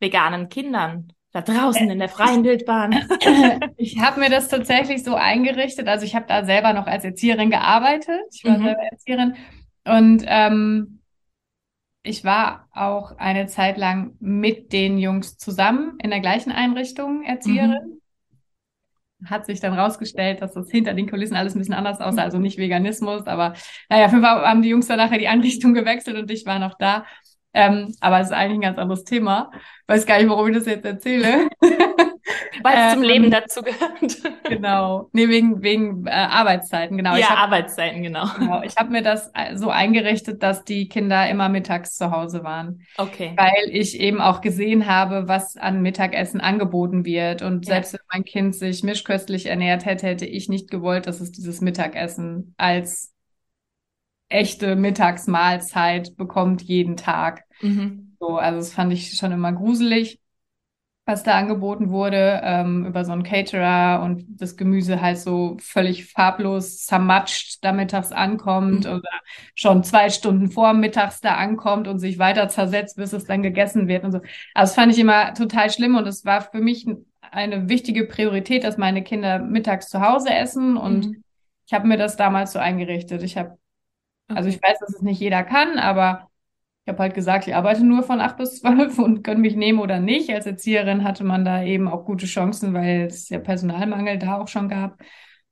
[0.00, 1.12] veganen Kindern?
[1.32, 3.06] Da draußen in der freien Wildbahn.
[3.76, 5.86] Ich habe mir das tatsächlich so eingerichtet.
[5.86, 8.22] Also ich habe da selber noch als Erzieherin gearbeitet.
[8.32, 8.64] Ich war mhm.
[8.64, 9.34] selber Erzieherin
[9.84, 10.98] und ähm,
[12.02, 18.00] ich war auch eine Zeit lang mit den Jungs zusammen in der gleichen Einrichtung Erzieherin.
[19.20, 19.28] Mhm.
[19.28, 22.38] Hat sich dann rausgestellt, dass das hinter den Kulissen alles ein bisschen anders aussah, also
[22.38, 23.54] nicht Veganismus, aber
[23.88, 27.04] naja, Fall haben die Jungs dann nachher die Einrichtung gewechselt und ich war noch da.
[27.58, 29.50] Ähm, aber es ist eigentlich ein ganz anderes Thema.
[29.88, 31.48] Weiß gar nicht, warum ich das jetzt erzähle.
[32.62, 34.42] Weil es ähm, zum Leben dazu gehört.
[34.44, 35.08] genau.
[35.12, 37.16] Nee, wegen, wegen äh, Arbeitszeiten, genau.
[37.16, 38.26] Ja, hab, Arbeitszeiten, genau.
[38.38, 38.62] genau.
[38.62, 42.82] Ich habe mir das äh, so eingerichtet, dass die Kinder immer mittags zu Hause waren.
[42.96, 43.32] Okay.
[43.36, 47.42] Weil ich eben auch gesehen habe, was an Mittagessen angeboten wird.
[47.42, 47.74] Und ja.
[47.74, 51.60] selbst wenn mein Kind sich mischköstlich ernährt hätte, hätte ich nicht gewollt, dass es dieses
[51.60, 53.14] Mittagessen als
[54.28, 57.44] echte Mittagsmahlzeit bekommt jeden Tag.
[57.60, 58.16] Mhm.
[58.20, 60.20] So, also das fand ich schon immer gruselig.
[61.06, 66.12] was da angeboten wurde, ähm, über so einen Caterer und das Gemüse halt so völlig
[66.12, 68.90] farblos zermatscht da mittags ankommt mhm.
[68.90, 69.08] oder
[69.54, 73.88] schon zwei Stunden vor mittags da ankommt und sich weiter zersetzt, bis es dann gegessen
[73.88, 74.18] wird und so.
[74.18, 76.86] Also das fand ich immer total schlimm und es war für mich
[77.22, 81.24] eine wichtige Priorität, dass meine Kinder mittags zu Hause essen und mhm.
[81.66, 83.22] ich habe mir das damals so eingerichtet.
[83.22, 83.56] Ich habe,
[84.28, 86.27] also ich weiß, dass es nicht jeder kann, aber
[86.88, 89.78] ich habe halt gesagt, ich arbeite nur von acht bis zwölf und können mich nehmen
[89.78, 90.30] oder nicht.
[90.30, 94.48] Als Erzieherin hatte man da eben auch gute Chancen, weil es ja Personalmangel da auch
[94.48, 94.98] schon gab.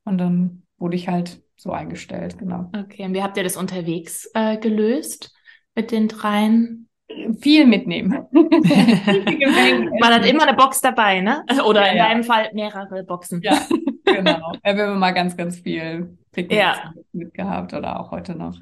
[0.07, 2.71] Und dann wurde ich halt so eingestellt, genau.
[2.75, 5.35] Okay, und wie habt ihr das unterwegs äh, gelöst
[5.75, 6.89] mit den dreien?
[7.39, 8.13] Viel mitnehmen.
[8.33, 11.45] Man hat immer eine Box dabei, ne?
[11.67, 12.09] Oder ja, in ja.
[12.09, 13.43] deinem Fall mehrere Boxen.
[13.43, 13.61] Ja,
[14.07, 14.55] genau.
[14.63, 16.95] Wir haben immer ganz, ganz viel Picknick ja.
[17.13, 18.57] mitgehabt oder auch heute noch.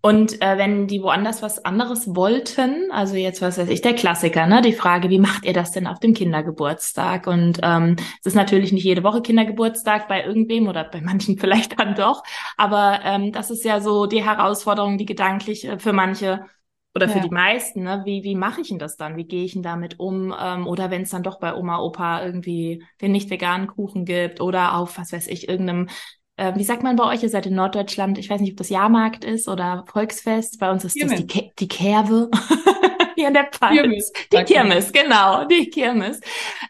[0.00, 4.46] Und äh, wenn die woanders was anderes wollten, also jetzt was weiß ich, der Klassiker,
[4.46, 7.26] ne, die Frage, wie macht ihr das denn auf dem Kindergeburtstag?
[7.26, 11.80] Und ähm, es ist natürlich nicht jede Woche Kindergeburtstag bei irgendwem oder bei manchen vielleicht
[11.80, 12.22] dann doch,
[12.56, 16.46] aber ähm, das ist ja so die Herausforderung, die gedanklich äh, für manche
[16.94, 17.24] oder für ja.
[17.24, 18.02] die meisten, ne?
[18.06, 19.16] Wie, wie mache ich denn das dann?
[19.16, 20.34] Wie gehe ich denn damit um?
[20.40, 24.40] Ähm, oder wenn es dann doch bei Oma, Opa irgendwie den nicht veganen Kuchen gibt
[24.40, 25.88] oder auf, was weiß ich, irgendeinem
[26.36, 27.22] äh, wie sagt man bei euch?
[27.22, 28.18] Ihr seid in Norddeutschland.
[28.18, 30.58] Ich weiß nicht, ob das Jahrmarkt ist oder Volksfest.
[30.58, 31.20] Bei uns ist Kirmes.
[31.20, 32.30] das die, die Kerwe.
[33.16, 33.80] Hier in der Pfalz.
[33.80, 36.20] Kirmes, die Kirmes, genau, die Kirmes.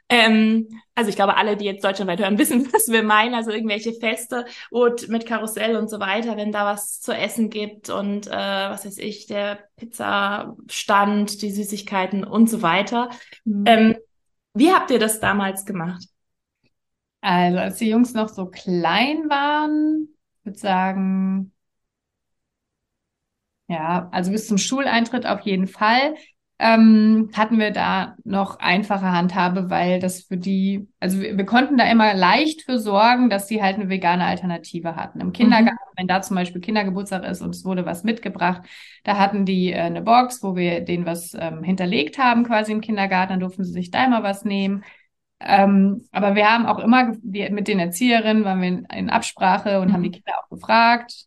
[0.08, 3.34] Ähm, also ich glaube, alle, die jetzt deutschlandweit hören, wissen, was wir meinen.
[3.34, 7.90] Also irgendwelche Feste und mit Karussell und so weiter, wenn da was zu essen gibt
[7.90, 13.10] und äh, was weiß ich, der Pizzastand, die Süßigkeiten und so weiter.
[13.44, 13.64] Mhm.
[13.66, 13.96] Ähm,
[14.54, 16.04] wie habt ihr das damals gemacht?
[17.20, 20.08] Also, als die Jungs noch so klein waren,
[20.44, 21.52] würde sagen,
[23.68, 26.14] ja, also bis zum Schuleintritt auf jeden Fall,
[26.58, 31.76] ähm, hatten wir da noch einfache Handhabe, weil das für die, also wir, wir, konnten
[31.76, 35.20] da immer leicht für sorgen, dass sie halt eine vegane Alternative hatten.
[35.20, 35.98] Im Kindergarten, mhm.
[35.98, 38.62] wenn da zum Beispiel Kindergeburtstag ist und es wurde was mitgebracht,
[39.04, 42.80] da hatten die äh, eine Box, wo wir denen was ähm, hinterlegt haben, quasi im
[42.80, 44.82] Kindergarten, dann durften sie sich da immer was nehmen.
[45.40, 49.80] Ähm, aber wir haben auch immer die, mit den Erzieherinnen waren wir in, in Absprache
[49.80, 49.92] und mhm.
[49.92, 51.26] haben die Kinder auch gefragt.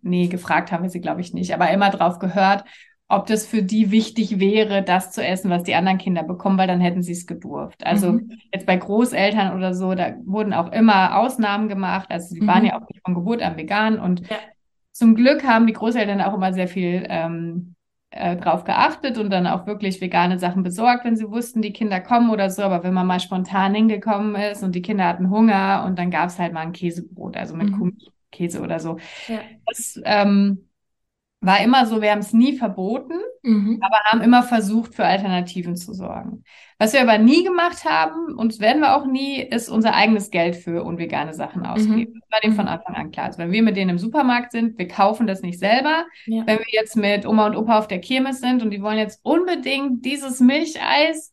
[0.00, 2.64] Nee, gefragt haben wir sie, glaube ich, nicht, aber immer drauf gehört,
[3.08, 6.66] ob das für die wichtig wäre, das zu essen, was die anderen Kinder bekommen, weil
[6.66, 7.84] dann hätten sie es gedurft.
[7.84, 8.38] Also mhm.
[8.50, 12.06] jetzt bei Großeltern oder so, da wurden auch immer Ausnahmen gemacht.
[12.10, 12.46] Also sie mhm.
[12.46, 14.36] waren ja auch nicht von Geburt an vegan und ja.
[14.92, 17.74] zum Glück haben die Großeltern auch immer sehr viel ähm,
[18.12, 22.00] äh, drauf geachtet und dann auch wirklich vegane Sachen besorgt, wenn sie wussten, die Kinder
[22.00, 22.62] kommen oder so.
[22.62, 26.28] Aber wenn man mal spontan hingekommen ist und die Kinder hatten Hunger und dann gab
[26.28, 27.96] es halt mal ein Käsebrot, also mit mhm.
[28.30, 28.98] Käse oder so.
[29.28, 29.40] Ja.
[29.66, 30.68] Das ähm,
[31.40, 33.80] war immer so, wir haben es nie verboten, mhm.
[33.80, 36.44] aber haben immer versucht, für Alternativen zu sorgen.
[36.82, 40.32] Was wir aber nie gemacht haben, und das werden wir auch nie, ist unser eigenes
[40.32, 42.12] Geld für unvegane Sachen ausgeben.
[42.12, 42.20] Mhm.
[42.20, 42.72] Das war dem von mhm.
[42.72, 43.26] Anfang an klar.
[43.26, 46.06] Also wenn wir mit denen im Supermarkt sind, wir kaufen das nicht selber.
[46.26, 46.44] Ja.
[46.44, 49.20] Wenn wir jetzt mit Oma und Opa auf der Kirmes sind und die wollen jetzt
[49.22, 51.32] unbedingt dieses Milcheis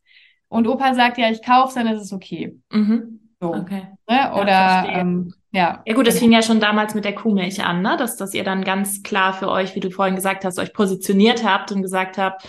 [0.50, 2.56] und Opa sagt, ja, ich kaufe dann ist es okay.
[2.72, 3.20] Mhm.
[3.42, 3.52] So.
[3.52, 3.88] Okay.
[4.08, 4.32] Ne?
[4.36, 5.82] Oder ja, ähm, ja.
[5.84, 7.98] Ja gut, das fing ja schon damals mit der Kuhmilch an, ne?
[7.98, 11.44] dass, dass ihr dann ganz klar für euch, wie du vorhin gesagt hast, euch positioniert
[11.44, 12.46] habt und gesagt habt,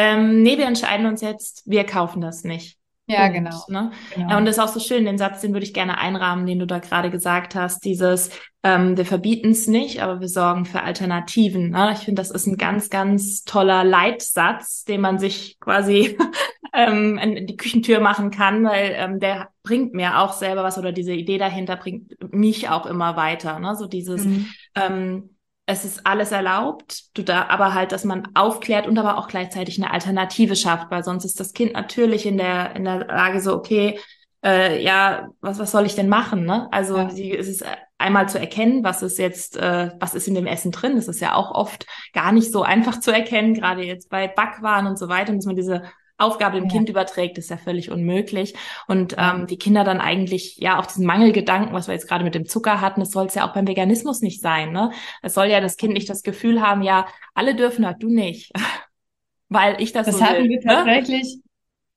[0.00, 2.78] ähm, nee, wir entscheiden uns jetzt, wir kaufen das nicht.
[3.08, 3.64] Ja, und, genau.
[3.66, 3.90] Ne?
[4.14, 4.36] genau.
[4.36, 6.68] Und das ist auch so schön, den Satz, den würde ich gerne einrahmen, den du
[6.68, 8.30] da gerade gesagt hast, dieses,
[8.62, 11.70] ähm, wir verbieten es nicht, aber wir sorgen für Alternativen.
[11.70, 11.94] Ne?
[11.94, 16.16] Ich finde, das ist ein ganz, ganz toller Leitsatz, den man sich quasi
[16.72, 20.92] ähm, in die Küchentür machen kann, weil ähm, der bringt mir auch selber was oder
[20.92, 23.58] diese Idee dahinter bringt mich auch immer weiter.
[23.58, 23.74] Ne?
[23.74, 24.46] So dieses, mhm.
[24.76, 25.30] ähm,
[25.68, 29.78] es ist alles erlaubt, du da, aber halt, dass man aufklärt und aber auch gleichzeitig
[29.78, 33.54] eine Alternative schafft, weil sonst ist das Kind natürlich in der in der Lage so,
[33.54, 34.00] okay,
[34.42, 36.46] äh, ja, was was soll ich denn machen?
[36.46, 36.68] Ne?
[36.72, 37.04] Also ja.
[37.04, 37.66] die, es ist
[37.98, 40.96] einmal zu erkennen, was ist jetzt, äh, was ist in dem Essen drin.
[40.96, 44.86] Das ist ja auch oft gar nicht so einfach zu erkennen, gerade jetzt bei Backwaren
[44.86, 45.82] und so weiter, muss man diese
[46.18, 46.70] Aufgabe dem ja.
[46.70, 48.54] Kind überträgt, ist ja völlig unmöglich.
[48.86, 52.34] Und ähm, die Kinder dann eigentlich, ja, auch diesen Mangelgedanken, was wir jetzt gerade mit
[52.34, 54.72] dem Zucker hatten, das soll es ja auch beim Veganismus nicht sein.
[54.72, 54.90] Ne?
[55.22, 58.52] Es soll ja das Kind nicht das Gefühl haben, ja, alle dürfen, halt du nicht.
[59.48, 60.64] Weil ich das, das so hatten will, wir ne?
[60.64, 61.38] tatsächlich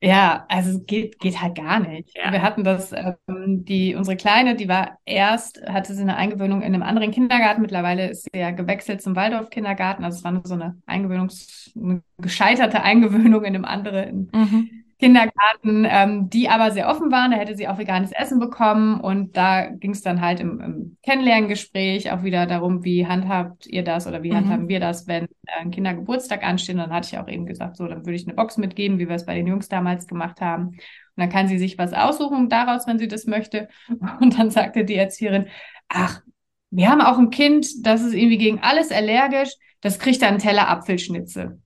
[0.04, 2.18] ja, also es geht, geht halt gar nicht.
[2.18, 2.32] Ja.
[2.32, 6.74] Wir hatten das, ähm, die, unsere Kleine, die war erst, hatte sie eine Eingewöhnung in
[6.74, 7.62] einem anderen Kindergarten.
[7.62, 10.04] Mittlerweile ist sie ja gewechselt zum Waldorf-Kindergarten.
[10.04, 14.81] Also es war nur so eine Eingewöhnungs, eine gescheiterte Eingewöhnung in einem anderen, mhm.
[15.02, 17.32] Kindergarten, ähm, die aber sehr offen waren.
[17.32, 19.02] Da hätte sie auch veganes Essen bekommen.
[19.02, 23.84] Und da ging es dann halt im, im Kennenlerngespräch auch wieder darum, wie handhabt ihr
[23.84, 24.38] das oder wie mhm.
[24.38, 25.28] handhaben wir das, wenn
[25.60, 26.76] ein Kindergeburtstag ansteht.
[26.76, 29.10] Und dann hatte ich auch eben gesagt, so, dann würde ich eine Box mitgeben, wie
[29.10, 30.78] wir es bei den Jungs damals gemacht haben.
[31.16, 33.70] dann kann sie sich was aussuchen daraus, wenn sie das möchte.
[34.22, 35.48] Und dann sagte die Erzieherin,
[35.90, 36.22] ach,
[36.70, 39.50] wir haben auch ein Kind, das ist irgendwie gegen alles allergisch,
[39.82, 41.60] das kriegt dann einen Teller Apfelschnitze.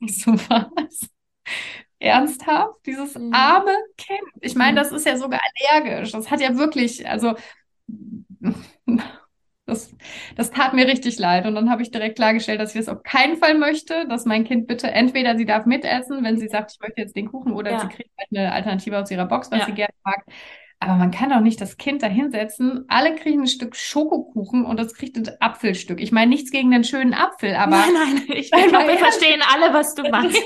[0.00, 1.10] Ich so, was?
[1.98, 2.74] Ernsthaft?
[2.86, 3.32] Dieses mhm.
[3.32, 4.20] arme Kind.
[4.40, 4.76] Ich meine, mhm.
[4.76, 5.40] das ist ja sogar
[5.70, 6.12] allergisch.
[6.12, 7.34] Das hat ja wirklich, also
[9.68, 9.94] das,
[10.36, 11.46] das tat mir richtig leid.
[11.46, 14.44] Und dann habe ich direkt klargestellt, dass ich das auf keinen Fall möchte, dass mein
[14.44, 17.72] Kind bitte entweder sie darf mitessen, wenn sie sagt, ich möchte jetzt den Kuchen, oder
[17.72, 17.80] ja.
[17.80, 19.66] sie kriegt halt eine Alternative aus ihrer Box, was ja.
[19.66, 20.24] sie gerne mag.
[20.80, 22.84] Aber man kann doch nicht das Kind da hinsetzen.
[22.88, 26.00] Alle kriegen ein Stück Schokokuchen und das kriegt ein Apfelstück.
[26.00, 27.78] Ich meine nichts gegen den schönen Apfel, aber.
[27.78, 30.40] Nein, nein, ich, glaube, wir verstehen alle, was du meinst.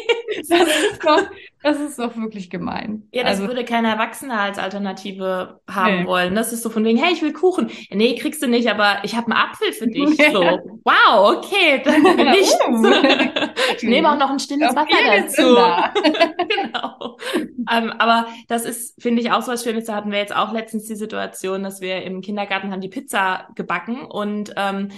[0.48, 1.22] das, ist doch,
[1.62, 3.08] das ist doch wirklich gemein.
[3.12, 6.06] Ja, das also, würde kein Erwachsener als Alternative haben nee.
[6.06, 6.34] wollen.
[6.34, 7.70] Das ist so von wegen, hey, ich will Kuchen.
[7.90, 10.02] Nee, kriegst du nicht, aber ich habe einen Apfel für dich.
[10.32, 10.40] So,
[10.84, 12.56] wow, okay, dann nicht.
[12.66, 12.86] Oh.
[13.76, 15.56] ich nehme auch noch ein stilles Wasser dazu.
[16.48, 17.18] genau.
[17.70, 19.86] ähm, aber das ist, finde ich, auch so was Schönes.
[19.86, 23.48] Da hatten wir jetzt auch letztens die Situation, dass wir im Kindergarten haben die Pizza
[23.56, 24.88] gebacken und ähm,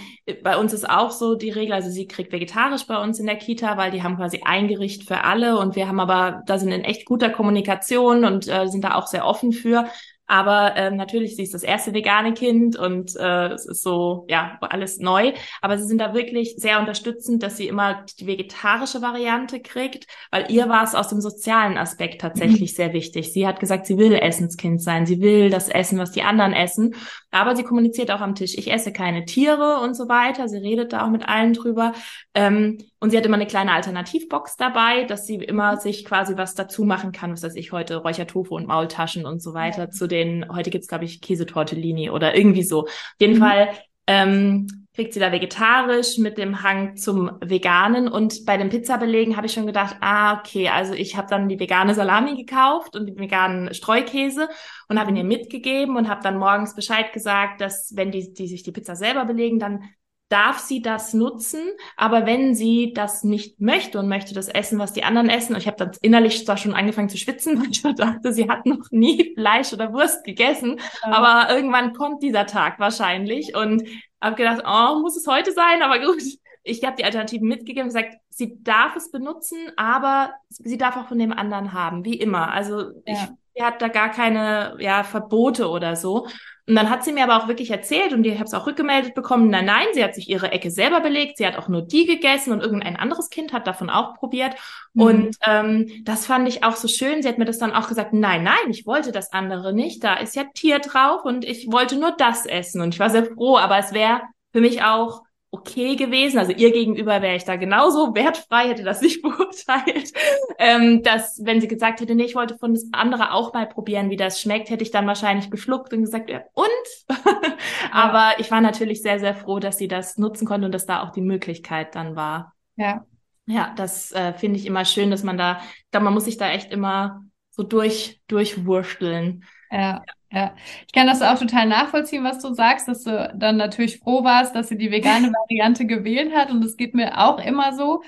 [0.43, 3.35] bei uns ist auch so die Regel, also sie kriegt vegetarisch bei uns in der
[3.35, 6.71] Kita, weil die haben quasi ein Gericht für alle und wir haben aber, da sind
[6.71, 9.85] in echt guter Kommunikation und äh, sind da auch sehr offen für.
[10.27, 14.57] Aber ähm, natürlich, sie ist das erste vegane Kind und äh, es ist so, ja,
[14.61, 15.33] alles neu.
[15.61, 20.49] Aber sie sind da wirklich sehr unterstützend, dass sie immer die vegetarische Variante kriegt, weil
[20.49, 22.75] ihr war es aus dem sozialen Aspekt tatsächlich mhm.
[22.75, 23.33] sehr wichtig.
[23.33, 26.95] Sie hat gesagt, sie will Essenskind sein, sie will das essen, was die anderen essen.
[27.29, 30.47] Aber sie kommuniziert auch am Tisch, ich esse keine Tiere und so weiter.
[30.47, 31.93] Sie redet da auch mit allen drüber.
[32.33, 36.55] Ähm, und sie hat immer eine kleine Alternativbox dabei, dass sie immer sich quasi was
[36.55, 39.89] dazu machen kann, was weiß ich heute, Räuchertofu und Maultaschen und so weiter ja.
[39.91, 42.85] zu den, heute gibt's glaube ich Käsetortellini oder irgendwie so.
[42.85, 43.39] Auf jeden mhm.
[43.41, 43.69] Fall
[44.07, 48.07] ähm, kriegt sie da vegetarisch mit dem Hang zum Veganen.
[48.07, 51.59] Und bei den Pizzabelegen habe ich schon gedacht, ah, okay, also ich habe dann die
[51.59, 54.49] vegane Salami gekauft und den veganen Streukäse
[54.89, 58.47] und habe ihn ihr mitgegeben und habe dann morgens Bescheid gesagt, dass wenn die, die
[58.47, 59.83] sich die Pizza selber belegen, dann
[60.29, 61.61] darf sie das nutzen,
[61.97, 65.61] aber wenn sie das nicht möchte und möchte das essen, was die anderen essen, und
[65.61, 68.89] ich habe dann innerlich zwar schon angefangen zu schwitzen, weil ich dachte, sie hat noch
[68.91, 71.11] nie Fleisch oder Wurst gegessen, ja.
[71.11, 73.83] aber irgendwann kommt dieser Tag wahrscheinlich und
[74.21, 76.21] habe gedacht, oh, muss es heute sein, aber gut.
[76.67, 81.19] Ich habe die Alternativen mitgegeben gesagt, sie darf es benutzen, aber sie darf auch von
[81.19, 82.51] dem anderen haben, wie immer.
[82.51, 83.13] Also ja.
[83.13, 83.19] ich,
[83.53, 86.25] sie hat da gar keine ja, Verbote oder so.
[86.67, 89.13] Und dann hat sie mir aber auch wirklich erzählt und ich habe es auch rückgemeldet
[89.13, 92.07] bekommen, nein, nein, sie hat sich ihre Ecke selber belegt, sie hat auch nur die
[92.07, 94.55] gegessen und irgendein anderes Kind hat davon auch probiert.
[94.93, 95.01] Mhm.
[95.01, 97.21] Und ähm, das fand ich auch so schön.
[97.21, 100.15] Sie hat mir das dann auch gesagt, nein, nein, ich wollte das andere nicht, da
[100.15, 102.81] ist ja Tier drauf und ich wollte nur das essen.
[102.81, 105.21] Und ich war sehr froh, aber es wäre für mich auch
[105.55, 106.37] okay gewesen.
[106.37, 110.13] Also ihr gegenüber wäre ich da genauso wertfrei, hätte das nicht beurteilt.
[110.57, 114.09] Ähm, dass, wenn sie gesagt hätte, nee, ich wollte von das andere auch mal probieren,
[114.09, 116.67] wie das schmeckt, hätte ich dann wahrscheinlich geschluckt und gesagt, ja, und?
[117.91, 121.03] Aber ich war natürlich sehr, sehr froh, dass sie das nutzen konnte und dass da
[121.03, 122.53] auch die Möglichkeit dann war.
[122.75, 123.05] Ja.
[123.47, 126.49] Ja, das äh, finde ich immer schön, dass man da, da man muss sich da
[126.49, 129.43] echt immer so durch, durchwursteln.
[129.71, 130.03] Ja.
[130.31, 130.53] Ja,
[130.85, 134.53] ich kann das auch total nachvollziehen, was du sagst, dass du dann natürlich froh warst,
[134.53, 136.51] dass sie die vegane Variante gewählt hat.
[136.51, 138.03] Und das geht mir auch immer so.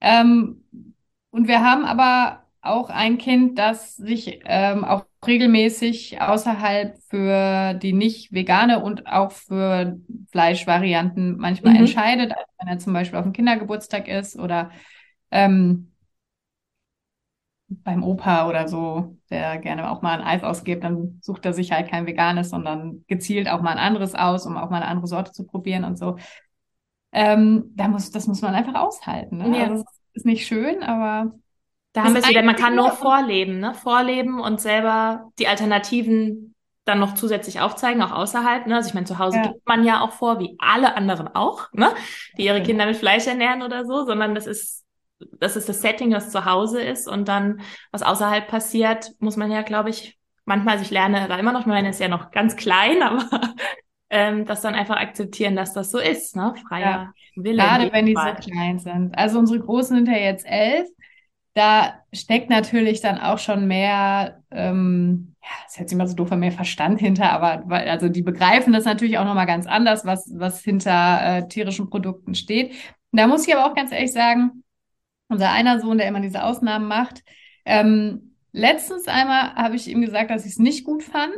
[0.00, 0.64] Ähm,
[1.30, 7.92] und wir haben aber auch ein Kind, das sich ähm, auch regelmäßig außerhalb für die
[7.92, 10.00] nicht vegane und auch für
[10.32, 11.80] Fleischvarianten manchmal mhm.
[11.80, 14.70] entscheidet, also wenn er zum Beispiel auf dem Kindergeburtstag ist oder
[15.30, 15.91] ähm,
[17.84, 21.72] beim Opa oder so, der gerne auch mal ein Eis ausgibt, dann sucht er sich
[21.72, 25.06] halt kein veganes, sondern gezielt auch mal ein anderes aus, um auch mal eine andere
[25.06, 26.16] Sorte zu probieren und so.
[27.12, 29.38] Ähm, da muss, das muss man einfach aushalten.
[29.38, 29.58] Ne?
[29.58, 29.64] Ja.
[29.64, 31.32] Also, das ist nicht schön, aber
[31.92, 33.74] da haben wir es wieder, man kann nur vorleben, ne?
[33.74, 36.54] Vorleben und selber die Alternativen
[36.84, 38.66] dann noch zusätzlich aufzeigen, auch außerhalb.
[38.66, 38.76] Ne?
[38.76, 39.42] Also ich meine, zu Hause ja.
[39.48, 41.94] gibt man ja auch vor, wie alle anderen auch, ne?
[42.36, 44.84] die ihre Kinder mit Fleisch ernähren oder so, sondern das ist
[45.38, 49.50] das ist das Setting, das zu Hause ist und dann, was außerhalb passiert, muss man
[49.50, 52.56] ja, glaube ich, manchmal, also ich lerne da immer noch, meine ist ja noch ganz
[52.56, 53.24] klein, aber
[54.10, 56.54] ähm, das dann einfach akzeptieren, dass das so ist, ne?
[56.68, 57.12] Freier ja.
[57.34, 57.62] Wille.
[57.62, 59.16] Gerade wenn die so klein sind.
[59.16, 60.86] Also unsere Großen sind ja jetzt elf.
[61.54, 66.52] Da steckt natürlich dann auch schon mehr, ähm, ja, ist jetzt immer so doof, mehr
[66.52, 70.62] Verstand hinter, aber weil, also die begreifen das natürlich auch nochmal ganz anders, was, was
[70.62, 72.74] hinter äh, tierischen Produkten steht.
[73.12, 74.61] Da muss ich aber auch ganz ehrlich sagen,
[75.32, 77.22] unser einer Sohn, der immer diese Ausnahmen macht.
[77.64, 81.36] Ähm, letztens einmal habe ich ihm gesagt, dass ich es nicht gut fand,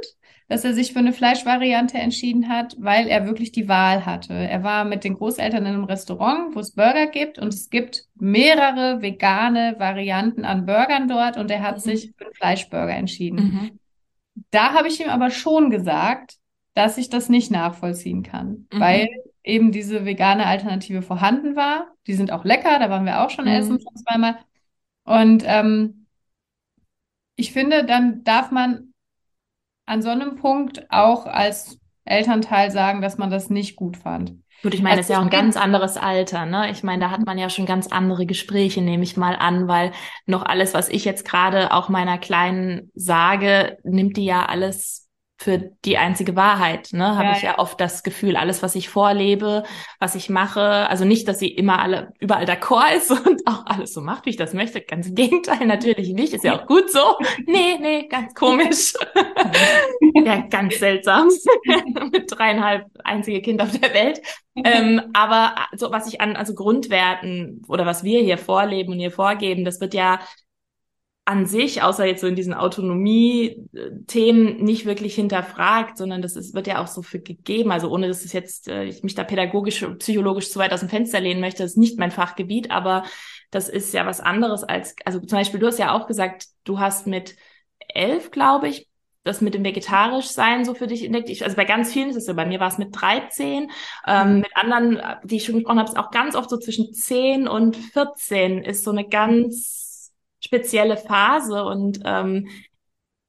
[0.48, 4.34] dass er sich für eine Fleischvariante entschieden hat, weil er wirklich die Wahl hatte.
[4.34, 8.04] Er war mit den Großeltern in einem Restaurant, wo es Burger gibt und es gibt
[8.14, 11.80] mehrere vegane Varianten an Burgern dort und er hat mhm.
[11.80, 13.36] sich für einen Fleischburger entschieden.
[13.38, 13.78] Mhm.
[14.50, 16.36] Da habe ich ihm aber schon gesagt,
[16.74, 18.80] dass ich das nicht nachvollziehen kann, mhm.
[18.80, 19.08] weil
[19.44, 21.92] eben diese vegane Alternative vorhanden war.
[22.06, 23.52] Die sind auch lecker, da waren wir auch schon mhm.
[23.52, 24.38] essen schon zweimal.
[25.04, 26.06] Und ähm,
[27.36, 28.94] ich finde, dann darf man
[29.86, 34.34] an so einem Punkt auch als Elternteil sagen, dass man das nicht gut fand.
[34.62, 36.70] Gut, ich meine, also, das ist ja auch ein ganz anderes Alter, ne?
[36.70, 39.92] Ich meine, da hat man ja schon ganz andere Gespräche, nehme ich mal an, weil
[40.26, 45.03] noch alles, was ich jetzt gerade auch meiner Kleinen sage, nimmt die ja alles
[45.36, 47.16] für die einzige Wahrheit, ne?
[47.16, 49.64] Habe ja, ich ja, oft das Gefühl, alles, was ich vorlebe,
[49.98, 53.92] was ich mache, also nicht, dass sie immer alle überall d'accord ist und auch alles
[53.92, 54.80] so macht, wie ich das möchte.
[54.80, 56.32] Ganz im Gegenteil, natürlich nicht.
[56.34, 57.16] Ist ja auch gut so.
[57.46, 58.94] Nee, nee, ganz komisch.
[60.24, 61.28] ja, ganz seltsam.
[62.12, 64.22] Mit dreieinhalb einzige Kind auf der Welt.
[64.56, 69.10] ähm, aber so was ich an also Grundwerten oder was wir hier vorleben und hier
[69.10, 70.20] vorgeben, das wird ja
[71.26, 76.66] an sich, außer jetzt so in diesen Autonomie-Themen, nicht wirklich hinterfragt, sondern das ist, wird
[76.66, 77.72] ja auch so für gegeben.
[77.72, 80.90] Also ohne, dass es jetzt, äh, ich mich da pädagogisch, psychologisch zu weit aus dem
[80.90, 83.04] Fenster lehnen möchte, das ist nicht mein Fachgebiet, aber
[83.50, 86.78] das ist ja was anderes als, also zum Beispiel, du hast ja auch gesagt, du
[86.78, 87.36] hast mit
[87.88, 88.88] elf, glaube ich,
[89.22, 91.30] das mit dem Vegetarischsein so für dich entdeckt.
[91.30, 92.34] Ich, also bei ganz vielen ist es so.
[92.34, 93.70] Bei mir war es mit 13.
[94.06, 94.40] Ähm, mhm.
[94.40, 97.74] mit anderen, die ich schon gesprochen habe, ist auch ganz oft so zwischen 10 und
[97.74, 99.83] 14 ist so eine ganz
[100.44, 102.48] spezielle Phase und ähm,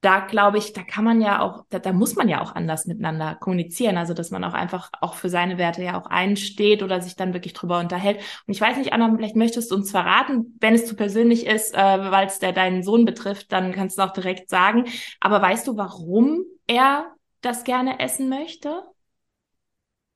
[0.05, 2.85] da glaube ich, da kann man ja auch, da, da muss man ja auch anders
[2.85, 3.97] miteinander kommunizieren.
[3.97, 7.33] Also, dass man auch einfach auch für seine Werte ja auch einsteht oder sich dann
[7.33, 8.19] wirklich drüber unterhält.
[8.45, 11.73] Und ich weiß nicht, Anna, vielleicht möchtest du uns verraten, wenn es zu persönlich ist,
[11.73, 14.85] äh, weil es der deinen Sohn betrifft, dann kannst du auch direkt sagen.
[15.21, 17.07] Aber weißt du, warum er
[17.41, 18.83] das gerne essen möchte?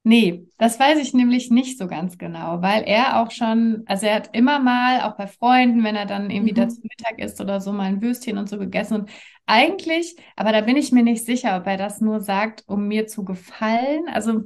[0.10, 4.16] Nee, das weiß ich nämlich nicht so ganz genau, weil er auch schon, also er
[4.16, 6.56] hat immer mal, auch bei Freunden, wenn er dann irgendwie mhm.
[6.56, 9.02] da zu Mittag isst oder so, mal ein Würstchen und so gegessen.
[9.02, 9.12] Und
[9.46, 13.06] eigentlich, aber da bin ich mir nicht sicher, ob er das nur sagt, um mir
[13.06, 14.06] zu gefallen.
[14.12, 14.46] Also,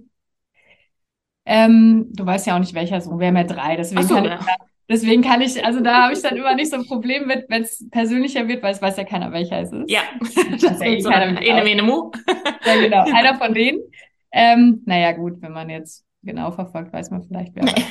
[1.45, 4.25] ähm, du weißt ja auch nicht, welcher Sohn, wir haben ja drei, deswegen so, kann
[4.25, 4.39] ja.
[4.41, 4.55] ich da,
[4.89, 7.63] Deswegen kann ich, also da habe ich dann immer nicht so ein Problem mit, wenn
[7.63, 9.89] es persönlicher wird, weil es weiß ja keiner, welcher es ist.
[9.89, 11.41] Ja, das ist ja eh so keiner.
[11.41, 12.11] Ene, mene, mu.
[12.65, 13.03] Ja, genau.
[13.15, 13.79] Einer von denen.
[14.33, 17.65] Ähm, naja, gut, wenn man jetzt genau verfolgt, weiß man vielleicht, wer.
[17.65, 17.73] Nee.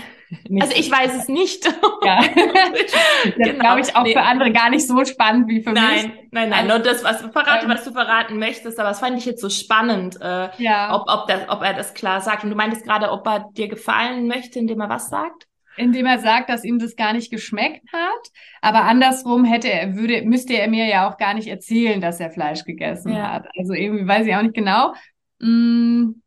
[0.62, 1.66] Also ich weiß es nicht.
[2.04, 2.20] Ja.
[3.24, 3.58] das genau.
[3.60, 4.12] glaube ich auch nee.
[4.12, 6.04] für andere gar nicht so spannend wie für nein, mich.
[6.04, 6.66] Nein, nein, nein.
[6.66, 9.50] Nur das, was verrate, ähm, was du verraten möchtest, aber das fand ich jetzt so
[9.50, 10.96] spannend, äh, ja.
[10.96, 12.42] ob, ob, das, ob er das klar sagt.
[12.42, 15.46] Und du meintest gerade, ob er dir gefallen möchte, indem er was sagt?
[15.76, 18.30] indem er sagt, dass ihm das gar nicht geschmeckt hat.
[18.60, 22.30] Aber andersrum hätte er, würde, müsste er mir ja auch gar nicht erzählen, dass er
[22.30, 23.32] Fleisch gegessen ja.
[23.32, 23.48] hat.
[23.56, 24.94] Also irgendwie weiß ich auch nicht genau.
[25.38, 26.21] Mm,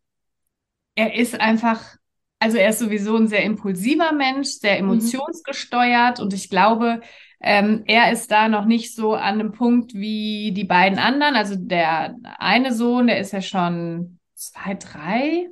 [0.95, 1.95] er ist einfach,
[2.39, 4.91] also er ist sowieso ein sehr impulsiver Mensch, sehr mhm.
[4.91, 7.01] emotionsgesteuert und ich glaube,
[7.41, 11.35] ähm, er ist da noch nicht so an einem Punkt wie die beiden anderen.
[11.35, 15.47] Also der eine Sohn, der ist ja schon zwei, drei,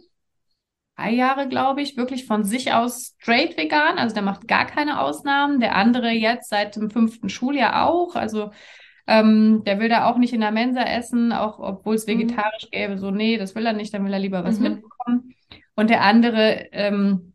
[0.96, 3.98] drei Jahre, glaube ich, wirklich von sich aus straight vegan.
[3.98, 5.60] Also der macht gar keine Ausnahmen.
[5.60, 8.16] Der andere jetzt seit dem fünften Schuljahr auch.
[8.16, 8.52] Also
[9.08, 12.12] ähm, der will da auch nicht in der Mensa essen, auch obwohl es mhm.
[12.12, 12.98] vegetarisch gäbe.
[12.98, 14.64] So, nee, das will er nicht, dann will er lieber was mhm.
[14.64, 15.36] mitbekommen.
[15.76, 17.34] Und der andere ähm,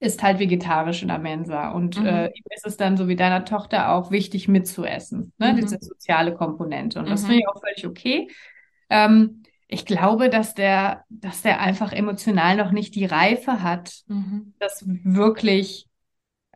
[0.00, 1.70] ist halt vegetarisch in der Mensa.
[1.70, 2.06] Und mhm.
[2.06, 5.52] äh, ihm ist es dann so wie deiner Tochter auch wichtig mitzuessen, ne?
[5.52, 5.56] Mhm.
[5.56, 6.98] diese soziale Komponente.
[6.98, 8.28] Und das finde ich auch völlig okay.
[8.90, 14.54] Ähm, ich glaube, dass der, dass der einfach emotional noch nicht die Reife hat, mhm.
[14.58, 15.86] das wirklich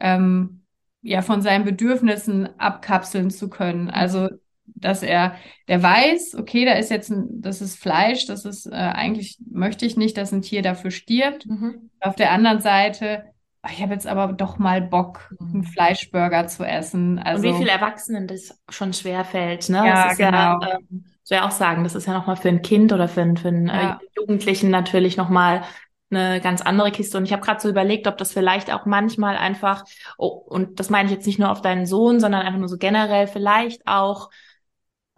[0.01, 0.63] ähm,
[1.03, 3.89] ja von seinen Bedürfnissen abkapseln zu können.
[3.89, 4.29] Also
[4.75, 5.35] dass er,
[5.69, 9.87] der weiß, okay, da ist jetzt ein, das ist Fleisch, das ist äh, eigentlich möchte
[9.87, 11.47] ich nicht, dass ein Tier dafür stirbt.
[11.47, 11.91] Mhm.
[12.01, 13.25] Auf der anderen Seite,
[13.71, 15.55] ich habe jetzt aber doch mal Bock, mhm.
[15.55, 17.19] einen Fleischburger zu essen.
[17.19, 19.79] Also, Und wie also viele Erwachsenen das schon schwer fällt, ne?
[19.87, 20.61] Ja, genau.
[20.61, 23.37] Ja, ähm, soll ja auch sagen, das ist ja nochmal für ein Kind oder für,
[23.37, 24.01] für einen äh, ja.
[24.17, 25.63] Jugendlichen natürlich nochmal
[26.11, 27.19] eine ganz andere Kiste.
[27.19, 29.85] Und ich habe gerade so überlegt, ob das vielleicht auch manchmal einfach,
[30.17, 32.79] oh, und das meine ich jetzt nicht nur auf deinen Sohn, sondern einfach nur so
[32.79, 34.31] generell vielleicht auch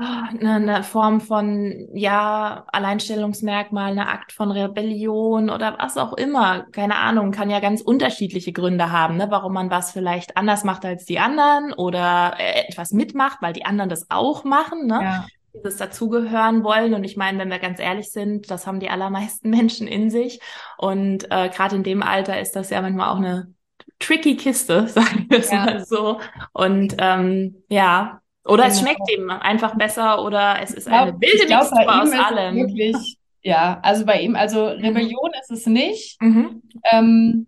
[0.00, 6.66] eine, eine Form von, ja, Alleinstellungsmerkmal, eine Akt von Rebellion oder was auch immer.
[6.72, 9.26] Keine Ahnung, kann ja ganz unterschiedliche Gründe haben, ne?
[9.30, 13.64] warum man was vielleicht anders macht als die anderen oder äh, etwas mitmacht, weil die
[13.64, 14.86] anderen das auch machen.
[14.86, 15.00] Ne?
[15.02, 15.26] Ja.
[15.54, 16.94] Dieses dazugehören wollen.
[16.94, 20.40] Und ich meine, wenn wir ganz ehrlich sind, das haben die allermeisten Menschen in sich.
[20.78, 23.52] Und äh, gerade in dem Alter ist das ja manchmal auch eine
[23.98, 25.64] tricky Kiste, sagen wir es ja.
[25.64, 26.20] mal so.
[26.52, 31.46] Und ähm, ja, Oder es schmeckt ihm einfach besser oder es ist glaub, eine wilde
[31.46, 32.56] glaub, Mixtur aus allem.
[32.56, 34.84] Wirklich, ja, also bei ihm, also mhm.
[34.84, 36.20] Rebellion ist es nicht.
[36.22, 36.62] Mhm.
[36.90, 37.46] Ähm,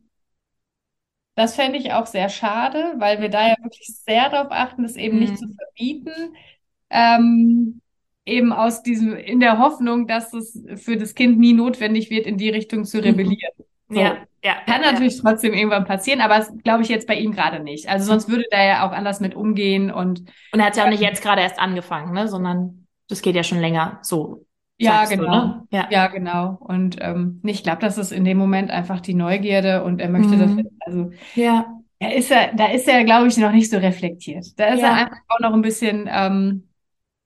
[1.35, 4.97] das fände ich auch sehr schade, weil wir da ja wirklich sehr darauf achten, das
[4.97, 5.21] eben mhm.
[5.23, 6.35] nicht zu verbieten.
[6.91, 7.81] Ähm,
[8.25, 12.37] eben aus diesem, in der Hoffnung, dass es für das Kind nie notwendig wird, in
[12.37, 13.05] die Richtung zu mhm.
[13.05, 13.53] rebellieren.
[13.93, 14.01] So.
[14.01, 14.55] Ja, ja.
[14.67, 15.23] Kann ja, natürlich ja.
[15.23, 17.89] trotzdem irgendwann passieren, aber glaube ich jetzt bei ihm gerade nicht.
[17.89, 20.21] Also sonst würde da ja auch anders mit umgehen und.
[20.53, 23.43] Und er hat ja auch nicht jetzt gerade erst angefangen, ne, sondern das geht ja
[23.43, 24.47] schon länger so.
[24.79, 25.25] Ja, genau.
[25.25, 25.67] Du, ne?
[25.71, 25.89] ja.
[25.91, 26.57] ja, genau.
[26.61, 30.35] Und ähm, ich glaube, das ist in dem Moment einfach die Neugierde und er möchte
[30.35, 30.41] mhm.
[30.41, 31.67] das, also ja.
[32.01, 34.59] Er ist ja, da ist er, glaube ich, noch nicht so reflektiert.
[34.59, 36.65] Da ist er einfach auch noch ein bisschen ähm,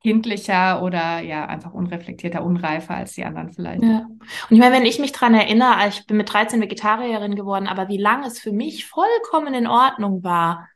[0.03, 3.83] kindlicher oder ja, einfach unreflektierter, unreifer als die anderen vielleicht.
[3.83, 4.07] Ja.
[4.09, 4.21] Und
[4.51, 7.99] ich meine, wenn ich mich dran erinnere, ich bin mit 13 Vegetarierin geworden, aber wie
[7.99, 10.69] lange es für mich vollkommen in Ordnung war,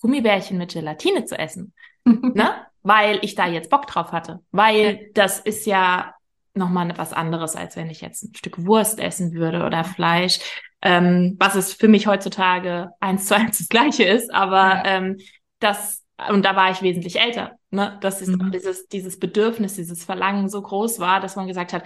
[0.00, 1.72] Gummibärchen mit Gelatine zu essen.
[2.04, 2.66] ne?
[2.82, 4.40] Weil ich da jetzt Bock drauf hatte.
[4.52, 6.14] Weil das ist ja
[6.54, 10.38] nochmal was anderes, als wenn ich jetzt ein Stück Wurst essen würde oder Fleisch.
[10.82, 14.82] Ähm, was es für mich heutzutage eins zu eins das gleiche ist, aber ja.
[14.84, 15.18] ähm,
[15.58, 17.98] das und da war ich wesentlich älter, ne?
[18.00, 18.50] dass ist mhm.
[18.50, 21.84] dieses, dieses Bedürfnis, dieses Verlangen so groß war, dass man gesagt hat,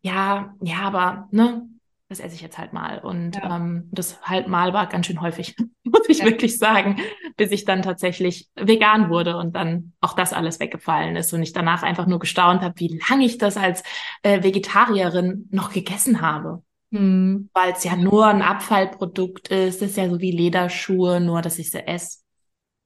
[0.00, 1.68] ja, ja, aber ne,
[2.08, 2.98] das esse ich jetzt halt mal.
[2.98, 3.56] Und ja.
[3.56, 6.24] ähm, das halt mal war ganz schön häufig, muss ich ja.
[6.24, 7.00] wirklich sagen,
[7.36, 11.52] bis ich dann tatsächlich vegan wurde und dann auch das alles weggefallen ist und ich
[11.52, 13.82] danach einfach nur gestaunt habe, wie lange ich das als
[14.22, 16.62] äh, Vegetarierin noch gegessen habe.
[16.92, 17.50] Hm.
[17.52, 21.58] Weil es ja nur ein Abfallprodukt ist, das ist ja so wie Lederschuhe, nur dass
[21.58, 22.20] ich sie esse.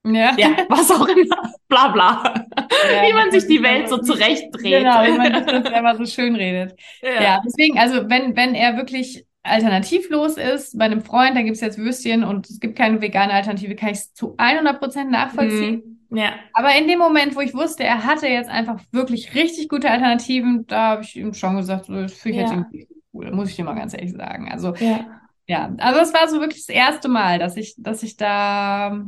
[0.03, 0.35] Ja.
[0.39, 2.47] ja, was auch immer, bla bla.
[2.93, 4.83] Ja, wie man sich die Welt so zurechtdreht.
[4.83, 6.79] Genau, wie man das selber so schön redet.
[7.01, 7.23] Ja.
[7.23, 11.79] ja, deswegen, also wenn, wenn er wirklich alternativlos ist, bei einem Freund, da gibt's jetzt
[11.79, 15.99] Würstchen und es gibt keine vegane Alternative, kann ich es zu 100 Prozent nachvollziehen.
[16.11, 16.17] Mhm.
[16.19, 16.33] Ja.
[16.53, 20.67] Aber in dem Moment, wo ich wusste, er hatte jetzt einfach wirklich richtig gute Alternativen,
[20.67, 22.43] da habe ich ihm schon gesagt, so, das finde ich ja.
[22.43, 24.51] jetzt irgendwie cool, muss ich dir mal ganz ehrlich sagen.
[24.51, 25.07] Also, ja.
[25.47, 29.05] ja, also es war so wirklich das erste Mal, dass ich, dass ich da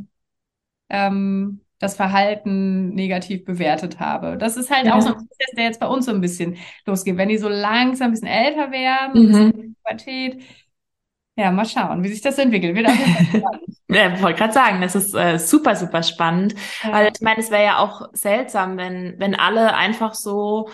[0.89, 4.37] ähm, das Verhalten negativ bewertet habe.
[4.37, 4.95] Das ist halt ja.
[4.95, 7.17] auch so ein Prozess, der jetzt bei uns so ein bisschen losgeht.
[7.17, 9.35] Wenn die so langsam ein bisschen älter werden, mhm.
[9.35, 10.43] ein bisschen Pubertät,
[11.35, 12.75] ja, mal schauen, wie sich das entwickelt.
[12.75, 12.87] Wird
[13.89, 16.53] ja, wollte gerade sagen, das ist äh, super, super spannend.
[16.83, 16.93] Ja.
[16.93, 20.69] Weil ich meine, es wäre ja auch seltsam, wenn, wenn alle einfach so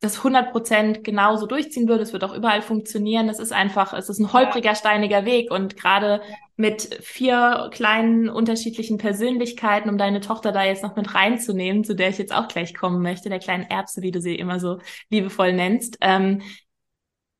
[0.00, 2.02] das 100 Prozent genauso durchziehen würde.
[2.02, 3.28] Es wird auch überall funktionieren.
[3.28, 5.50] Es ist einfach, es ist ein holpriger, steiniger Weg.
[5.50, 6.22] Und gerade
[6.56, 12.08] mit vier kleinen unterschiedlichen Persönlichkeiten, um deine Tochter da jetzt noch mit reinzunehmen, zu der
[12.08, 14.78] ich jetzt auch gleich kommen möchte, der kleinen Erbse, wie du sie immer so
[15.10, 16.42] liebevoll nennst, ähm,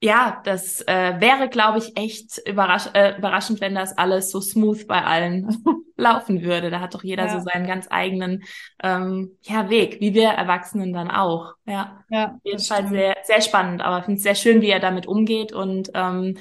[0.02, 4.86] ja, das äh, wäre, glaube ich, echt überrasch äh, überraschend, wenn das alles so smooth
[4.86, 5.62] bei allen
[5.96, 6.70] laufen würde.
[6.70, 7.38] Da hat doch jeder ja.
[7.38, 8.42] so seinen ganz eigenen
[8.82, 11.54] ähm, ja, Weg, wie wir Erwachsenen dann auch.
[11.66, 14.70] Ja, ja auf jeden Fall sehr, sehr spannend, aber ich finde es sehr schön, wie
[14.70, 16.38] er damit umgeht und ähm,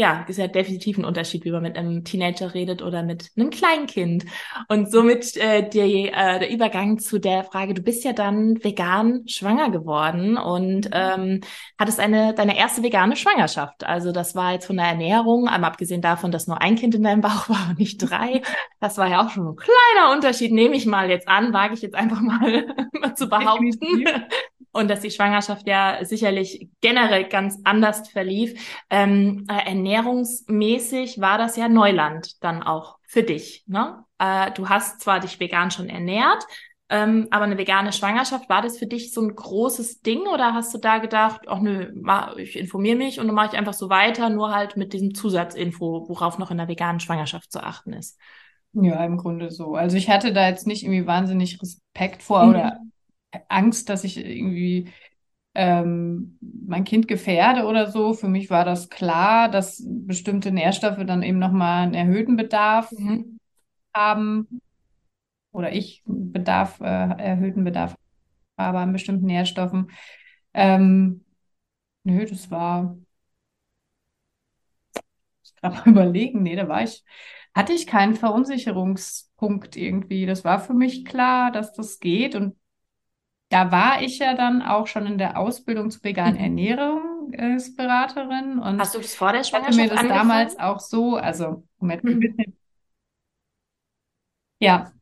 [0.00, 3.50] ja, ist ja definitiv ein Unterschied, wie man mit einem Teenager redet oder mit einem
[3.50, 4.24] Kleinkind.
[4.66, 9.28] Und somit äh, die, äh, der Übergang zu der Frage, du bist ja dann vegan
[9.28, 10.90] schwanger geworden und mhm.
[10.90, 11.40] ähm,
[11.78, 13.84] hattest eine deine erste vegane Schwangerschaft.
[13.84, 17.02] Also das war jetzt von der Ernährung, einmal abgesehen davon, dass nur ein Kind in
[17.02, 18.40] deinem Bauch war und nicht drei.
[18.80, 21.82] Das war ja auch schon ein kleiner Unterschied, nehme ich mal jetzt an, wage ich
[21.82, 24.06] jetzt einfach mal, mal zu behaupten
[24.72, 28.82] und dass die Schwangerschaft ja sicherlich generell ganz anders verlief.
[28.88, 33.64] Ähm, äh, ernährungsmäßig war das ja Neuland dann auch für dich.
[33.66, 34.04] Ne?
[34.18, 36.44] Äh, du hast zwar dich vegan schon ernährt,
[36.88, 40.74] ähm, aber eine vegane Schwangerschaft, war das für dich so ein großes Ding oder hast
[40.74, 41.92] du da gedacht, ach nö,
[42.36, 46.08] ich informiere mich und dann mache ich einfach so weiter, nur halt mit diesem Zusatzinfo,
[46.08, 48.18] worauf noch in der veganen Schwangerschaft zu achten ist?
[48.72, 49.74] Ja, im Grunde so.
[49.74, 52.50] Also ich hatte da jetzt nicht irgendwie wahnsinnig Respekt vor mhm.
[52.50, 52.80] oder
[53.48, 54.90] Angst, dass ich irgendwie
[55.54, 58.14] ähm, mein Kind gefährde oder so.
[58.14, 63.38] Für mich war das klar, dass bestimmte Nährstoffe dann eben nochmal einen erhöhten Bedarf mhm.
[63.94, 64.60] haben
[65.52, 67.96] oder ich Bedarf, äh, erhöhten Bedarf
[68.58, 69.90] habe an bestimmten Nährstoffen.
[70.54, 71.24] Ähm,
[72.04, 72.98] nö, das war,
[75.42, 77.04] ich kann mal überlegen, nee, da war ich,
[77.54, 80.26] hatte ich keinen Verunsicherungspunkt irgendwie.
[80.26, 82.56] Das war für mich klar, dass das geht und
[83.50, 86.40] da war ich ja dann auch schon in der Ausbildung zur veganen mhm.
[86.40, 88.60] Ernährungsberaterin.
[88.60, 90.28] Und Hast du das vor der Schwangerschaft hatte mir das angefangen?
[90.28, 92.34] damals auch so, also Moment, mhm.
[94.60, 94.92] ja,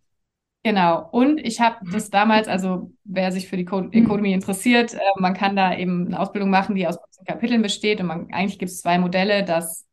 [0.62, 1.08] genau.
[1.12, 1.92] Und ich habe mhm.
[1.92, 3.92] das damals, also wer sich für die Co mhm.
[3.92, 6.96] Economy interessiert, äh, man kann da eben eine Ausbildung machen, die aus
[7.26, 8.00] Kapiteln besteht.
[8.00, 9.86] Und man, eigentlich gibt es zwei Modelle, das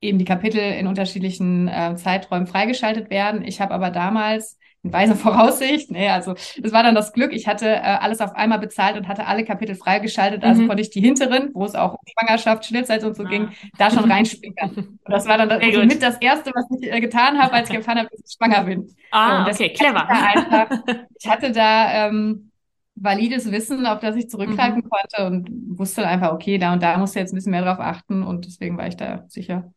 [0.00, 3.44] eben die Kapitel in unterschiedlichen äh, Zeiträumen freigeschaltet werden.
[3.44, 5.90] Ich habe aber damals in weiser Voraussicht.
[5.90, 7.32] Nee, also das war dann das Glück.
[7.32, 10.42] Ich hatte äh, alles auf einmal bezahlt und hatte alle Kapitel freigeschaltet.
[10.44, 10.68] Also mhm.
[10.68, 13.28] konnte ich die hinteren, wo es auch um Schwangerschaft, Schnittzeit und so ah.
[13.28, 13.48] ging,
[13.78, 14.54] da schon reinspielen.
[14.60, 17.70] Und das war dann das, also mit das Erste, was ich äh, getan habe, als
[17.70, 18.88] ich erfahren habe, dass ich schwanger bin.
[19.10, 20.08] Ah, so, okay, clever.
[20.08, 20.70] Einfach,
[21.18, 22.50] ich hatte da ähm,
[22.94, 24.88] valides Wissen, auf das ich zurückgreifen mhm.
[24.88, 27.80] konnte und wusste einfach, okay, da und da musst du jetzt ein bisschen mehr drauf
[27.80, 29.72] achten und deswegen war ich da sicher.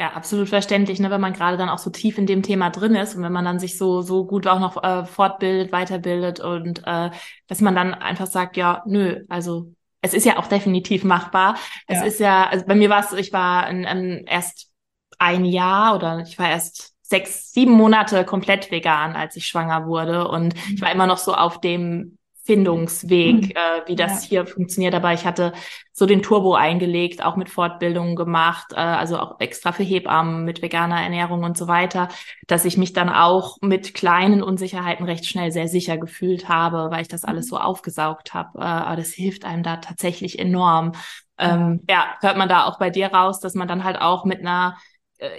[0.00, 2.94] Ja, absolut verständlich, ne, wenn man gerade dann auch so tief in dem Thema drin
[2.94, 6.80] ist und wenn man dann sich so so gut auch noch äh, fortbildet, weiterbildet und
[6.86, 7.10] äh,
[7.48, 11.58] dass man dann einfach sagt, ja, nö, also es ist ja auch definitiv machbar.
[11.86, 12.04] Es ja.
[12.04, 14.70] ist ja, also bei mir war es, ich war in, in erst
[15.18, 20.28] ein Jahr oder ich war erst sechs, sieben Monate komplett vegan, als ich schwanger wurde
[20.28, 22.16] und ich war immer noch so auf dem
[22.50, 23.50] Findungsweg, mhm.
[23.50, 24.28] äh, wie das ja.
[24.28, 24.92] hier funktioniert.
[24.96, 25.52] Aber ich hatte
[25.92, 30.60] so den Turbo eingelegt, auch mit Fortbildungen gemacht, äh, also auch extra für Hebammen mit
[30.60, 32.08] veganer Ernährung und so weiter,
[32.48, 37.02] dass ich mich dann auch mit kleinen Unsicherheiten recht schnell sehr sicher gefühlt habe, weil
[37.02, 37.50] ich das alles mhm.
[37.50, 38.58] so aufgesaugt habe.
[38.58, 40.92] Äh, aber das hilft einem da tatsächlich enorm.
[41.38, 44.40] Ähm, ja, hört man da auch bei dir raus, dass man dann halt auch mit
[44.40, 44.76] einer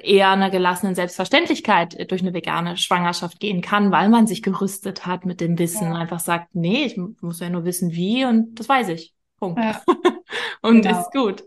[0.03, 5.25] eher einer gelassenen Selbstverständlichkeit durch eine vegane Schwangerschaft gehen kann, weil man sich gerüstet hat
[5.25, 5.95] mit dem Wissen ja.
[5.95, 9.13] einfach sagt, nee, ich muss ja nur wissen, wie und das weiß ich.
[9.37, 9.59] Punkt.
[9.59, 9.81] Ja.
[10.61, 10.99] und genau.
[10.99, 11.43] ist gut.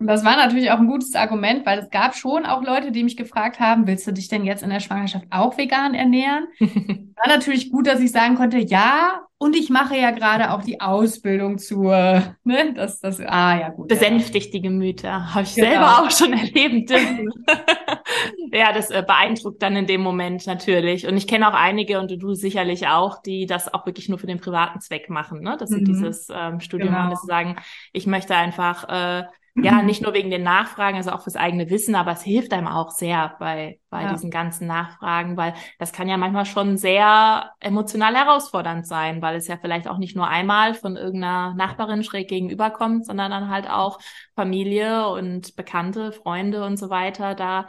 [0.00, 3.04] Und das war natürlich auch ein gutes Argument, weil es gab schon auch Leute, die
[3.04, 6.48] mich gefragt haben, willst du dich denn jetzt in der Schwangerschaft auch vegan ernähren?
[7.16, 10.80] war natürlich gut, dass ich sagen konnte, ja, und ich mache ja gerade auch die
[10.80, 13.88] Ausbildung zur, ne, das, das, ah, ja, gut.
[13.88, 14.52] Besänftigt ja.
[14.52, 15.34] die Gemüter.
[15.34, 15.68] Habe ich genau.
[15.68, 17.30] selber auch schon erleben dürfen.
[18.52, 21.06] ja, das äh, beeindruckt dann in dem Moment natürlich.
[21.06, 24.26] Und ich kenne auch einige und du sicherlich auch, die das auch wirklich nur für
[24.26, 25.56] den privaten Zweck machen, ne?
[25.58, 25.84] Dass sie mhm.
[25.84, 27.02] dieses ähm, Studium genau.
[27.02, 27.56] haben, dass sie sagen,
[27.92, 29.24] ich möchte einfach äh,
[29.56, 32.66] ja, nicht nur wegen den Nachfragen, also auch fürs eigene Wissen, aber es hilft einem
[32.66, 34.12] auch sehr bei, bei ja.
[34.12, 39.46] diesen ganzen Nachfragen, weil das kann ja manchmal schon sehr emotional herausfordernd sein, weil es
[39.46, 43.68] ja vielleicht auch nicht nur einmal von irgendeiner Nachbarin schräg gegenüber kommt, sondern dann halt
[43.68, 43.98] auch
[44.34, 47.68] Familie und Bekannte, Freunde und so weiter, da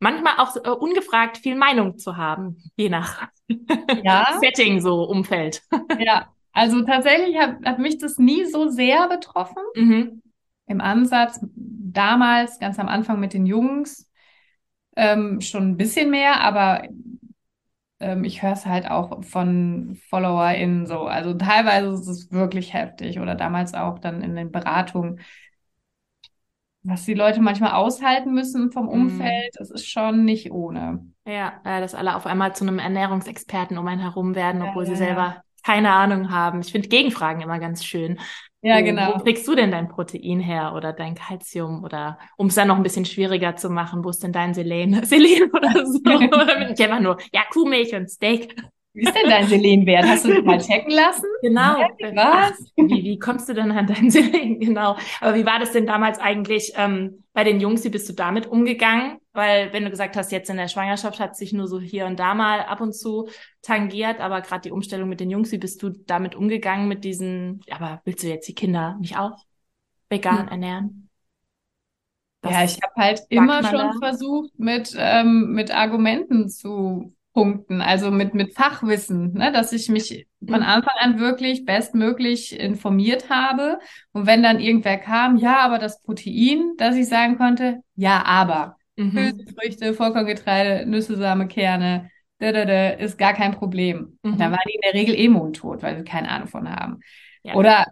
[0.00, 3.28] manchmal auch äh, ungefragt viel Meinung zu haben, je nach
[4.02, 4.26] ja.
[4.40, 5.62] Setting, so Umfeld.
[6.00, 9.62] Ja, also tatsächlich hat, hat mich das nie so sehr betroffen.
[9.76, 10.22] Mhm
[10.66, 14.10] im Ansatz damals, ganz am Anfang mit den Jungs,
[14.96, 16.82] ähm, schon ein bisschen mehr, aber
[18.00, 21.00] ähm, ich höre es halt auch von FollowerInnen so.
[21.00, 25.20] Also teilweise ist es wirklich heftig oder damals auch dann in den Beratungen,
[26.82, 28.90] was die Leute manchmal aushalten müssen vom mhm.
[28.92, 31.06] Umfeld, das ist schon nicht ohne.
[31.24, 34.90] Ja, äh, dass alle auf einmal zu einem Ernährungsexperten um einen herum werden, obwohl ja,
[34.90, 36.60] sie selber keine Ahnung haben.
[36.60, 38.18] Ich finde Gegenfragen immer ganz schön.
[38.64, 39.14] Ja, genau.
[39.14, 42.76] Wo kriegst du denn dein Protein her oder dein Kalzium oder um es dann noch
[42.76, 45.04] ein bisschen schwieriger zu machen, wo ist denn dein Selen?
[45.04, 46.00] Selen oder so?
[46.72, 48.54] ich einfach nur, ja, Kuhmilch und Steak.
[48.94, 50.04] Wie ist denn dein Selenwert?
[50.04, 51.24] Hast du mal checken lassen?
[51.40, 51.80] Genau.
[52.14, 52.58] Was?
[52.76, 54.60] Wie, wie kommst du denn an dein Selen?
[54.72, 54.96] Genau.
[55.20, 57.84] Aber wie war das denn damals eigentlich ähm, bei den Jungs?
[57.84, 59.18] Wie bist du damit umgegangen?
[59.32, 62.18] Weil wenn du gesagt hast, jetzt in der Schwangerschaft hat sich nur so hier und
[62.18, 63.28] da mal ab und zu
[63.62, 67.62] tangiert, aber gerade die Umstellung mit den Jungs, wie bist du damit umgegangen mit diesen,
[67.70, 69.38] aber willst du jetzt die Kinder nicht auch
[70.10, 70.48] vegan hm.
[70.48, 71.08] ernähren?
[72.42, 78.10] Was ja, ich habe halt immer schon versucht, mit, ähm, mit Argumenten zu Punkten, also
[78.10, 80.66] mit, mit Fachwissen, ne, dass ich mich von mhm.
[80.66, 83.78] Anfang an wirklich bestmöglich informiert habe.
[84.12, 88.76] Und wenn dann irgendwer kam, ja, aber das Protein, dass ich sagen konnte, ja, aber
[88.96, 89.12] mhm.
[89.12, 94.18] Hülsenfrüchte, Vollkorngetreide, Nüsse, Same, Kerne, da, da, da, ist gar kein Problem.
[94.22, 94.36] Mhm.
[94.36, 97.00] Da waren die in der Regel eh mundtot, weil sie keine Ahnung von haben.
[97.42, 97.54] Ja.
[97.54, 97.86] Oder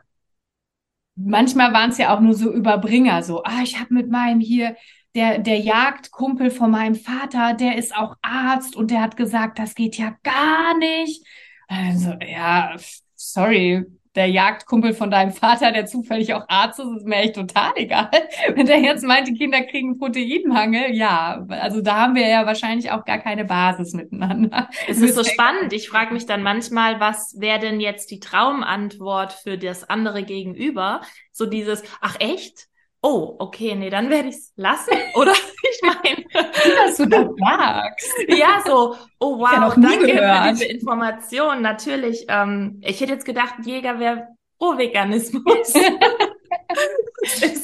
[1.15, 4.77] manchmal waren es ja auch nur so Überbringer, so, ah, ich habe mit meinem hier
[5.15, 9.75] der, der Jagdkumpel von meinem Vater, der ist auch Arzt und der hat gesagt, das
[9.75, 11.25] geht ja gar nicht.
[11.69, 12.77] Also, ja,
[13.15, 13.85] sorry,
[14.17, 18.11] der Jagdkumpel von deinem Vater, der zufällig auch Arzt ist, ist mir echt total egal.
[18.55, 22.91] Wenn der jetzt meint, die Kinder kriegen Proteinmangel, ja, also da haben wir ja wahrscheinlich
[22.91, 24.69] auch gar keine Basis miteinander.
[24.89, 25.73] Es ist so spannend.
[25.73, 31.03] Ich frage mich dann manchmal, was wäre denn jetzt die Traumantwort für das andere Gegenüber?
[31.31, 32.70] So dieses, ach echt?
[33.03, 34.95] Oh, okay, nee, dann werde ich es lassen.
[35.15, 35.33] Oder
[35.71, 38.15] ich meine, dass du das sagst.
[38.29, 40.47] Ja, so, oh wow, ja danke gehört.
[40.47, 41.63] für diese Information.
[41.63, 44.29] Natürlich, ähm, ich hätte jetzt gedacht, Jäger wäre
[44.59, 45.73] pro Veganismus.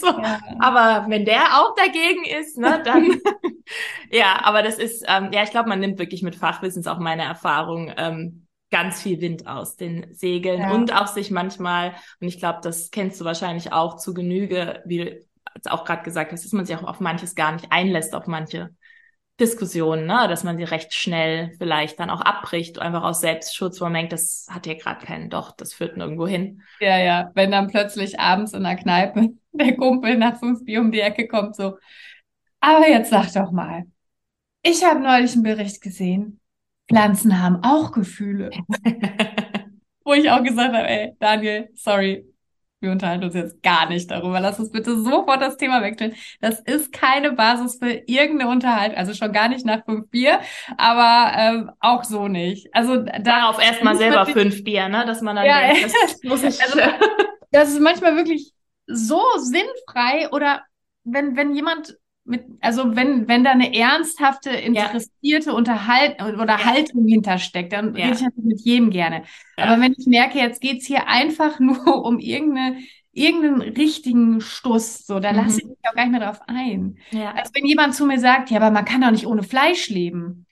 [0.00, 0.06] so.
[0.06, 0.40] Ja.
[0.60, 3.20] Aber wenn der auch dagegen ist, ne, dann
[4.10, 7.24] ja, aber das ist, ähm, ja, ich glaube, man nimmt wirklich mit Fachwissens auch meine
[7.24, 10.72] Erfahrung ähm, ganz viel Wind aus den Segeln ja.
[10.72, 15.25] und auch sich manchmal, und ich glaube, das kennst du wahrscheinlich auch zu Genüge, wie
[15.56, 18.26] jetzt auch gerade gesagt hast, dass man sich auch auf manches gar nicht einlässt, auf
[18.26, 18.70] manche
[19.40, 20.26] Diskussionen, ne?
[20.28, 24.12] dass man sie recht schnell vielleicht dann auch abbricht, einfach aus Selbstschutz, wo man denkt,
[24.12, 26.62] das hat ja gerade keinen Doch, das führt nirgendwo hin.
[26.80, 30.90] Ja, ja, wenn dann plötzlich abends in der Kneipe der Kumpel nach fünf Bier um
[30.90, 31.78] die Ecke kommt, so,
[32.60, 33.84] aber jetzt sag doch mal,
[34.62, 36.40] ich habe neulich einen Bericht gesehen,
[36.88, 38.50] Pflanzen haben auch Gefühle.
[40.06, 42.24] wo ich auch gesagt habe, ey, Daniel, sorry,
[42.80, 44.38] wir unterhalten uns jetzt gar nicht darüber.
[44.40, 46.14] Lass uns bitte sofort das Thema wechseln.
[46.40, 50.40] Das ist keine Basis für irgendeine Unterhaltung, also schon gar nicht nach fünf Bier,
[50.76, 52.68] aber ähm, auch so nicht.
[52.74, 56.62] Also darauf erstmal selber fünf Bier, ne, dass man dann ja, denkt, das muss ich.
[56.62, 56.80] Also,
[57.50, 58.52] das ist manchmal wirklich
[58.86, 60.62] so sinnfrei oder
[61.04, 61.96] wenn wenn jemand
[62.26, 65.52] mit, also wenn, wenn da eine ernsthafte, interessierte ja.
[65.52, 66.64] Unterhaltung oder ja.
[66.64, 68.06] Haltung hintersteckt, dann ja.
[68.06, 69.22] rede ich natürlich mit jedem gerne.
[69.56, 72.78] Aber wenn ich merke, jetzt geht's hier einfach nur um irgendeine,
[73.12, 75.38] irgendeinen richtigen Stuss, so, da mhm.
[75.38, 76.98] lasse ich mich auch gar nicht mehr drauf ein.
[77.10, 77.32] Ja.
[77.32, 80.45] Als wenn jemand zu mir sagt, ja, aber man kann doch nicht ohne Fleisch leben.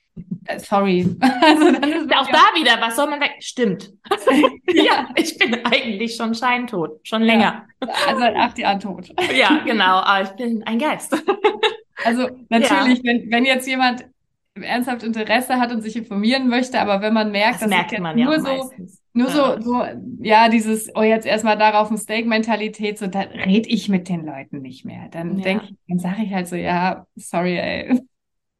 [0.45, 1.15] Äh, sorry.
[1.41, 3.33] Also dann ist auch da wieder, was soll man sagen?
[3.39, 3.93] Stimmt.
[4.73, 7.65] ja, ich bin eigentlich schon scheintot, schon länger.
[7.81, 9.09] Ja, also acht Jahre tot.
[9.35, 11.15] ja, genau, aber ich bin ein Geist.
[12.03, 13.03] also natürlich, ja.
[13.03, 14.05] wenn, wenn jetzt jemand
[14.55, 18.17] ernsthaft Interesse hat und sich informieren möchte, aber wenn man merkt, das dass merkt man
[18.17, 19.01] ja nur so meistens.
[19.13, 19.33] nur ja.
[19.33, 19.83] so so
[20.21, 24.25] ja dieses oh jetzt erstmal darauf ein Steak Mentalität so dann rede ich mit den
[24.25, 25.09] Leuten nicht mehr.
[25.11, 25.43] Dann ja.
[25.43, 27.99] denke ich, dann sage ich halt so ja, sorry, ey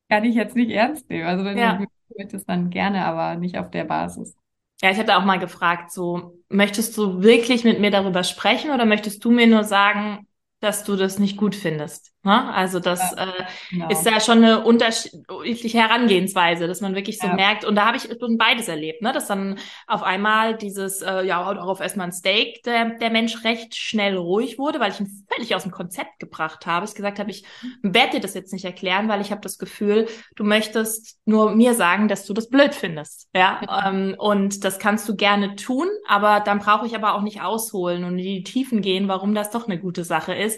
[0.10, 1.26] kann ich jetzt nicht ernst nehmen.
[1.26, 1.80] Also dann ja.
[2.16, 4.36] ich das dann gerne, aber nicht auf der Basis.
[4.82, 8.86] Ja, ich hatte auch mal gefragt, so, möchtest du wirklich mit mir darüber sprechen oder
[8.86, 10.28] möchtest du mir nur sagen,
[10.66, 12.12] dass du das nicht gut findest.
[12.24, 12.52] Ne?
[12.52, 13.90] Also das ja, äh, genau.
[13.90, 17.36] ist ja schon eine unterschiedliche Herangehensweise, dass man wirklich so ja.
[17.36, 19.14] merkt, und da habe ich beides erlebt, ne?
[19.14, 23.76] dass dann auf einmal dieses, äh, ja, darauf erstmal ein Steak, der, der Mensch recht
[23.76, 26.88] schnell ruhig wurde, weil ich ihn völlig aus dem Konzept gebracht habe.
[26.88, 27.46] Ich gesagt habe, ich
[27.84, 31.76] werde dir das jetzt nicht erklären, weil ich habe das Gefühl, du möchtest nur mir
[31.76, 33.30] sagen, dass du das blöd findest.
[33.36, 33.90] Ja, ja.
[33.90, 38.04] Ähm, und das kannst du gerne tun, aber dann brauche ich aber auch nicht ausholen
[38.04, 40.55] und in die Tiefen gehen, warum das doch eine gute Sache ist.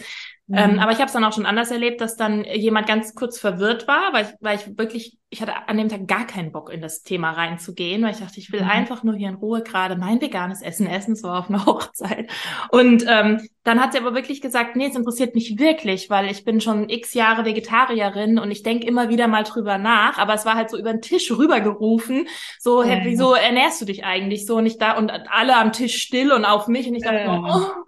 [0.49, 0.79] Ähm, mhm.
[0.79, 3.85] aber ich habe es dann auch schon anders erlebt, dass dann jemand ganz kurz verwirrt
[3.85, 6.79] war, weil ich, weil ich wirklich, ich hatte an dem Tag gar keinen Bock in
[6.79, 8.69] das Thema reinzugehen, weil ich dachte, ich will mhm.
[8.69, 12.31] einfach nur hier in Ruhe gerade mein veganes Essen essen, so auf einer Hochzeit.
[12.71, 16.45] Und ähm, dann hat sie aber wirklich gesagt, nee, es interessiert mich wirklich, weil ich
[16.45, 20.45] bin schon x Jahre Vegetarierin und ich denke immer wieder mal drüber nach, aber es
[20.45, 22.25] war halt so über den Tisch rübergerufen,
[22.57, 22.87] so, mhm.
[22.87, 26.45] hey, wieso ernährst du dich eigentlich so nicht da und alle am Tisch still und
[26.45, 27.83] auf mich und ich dachte, oh,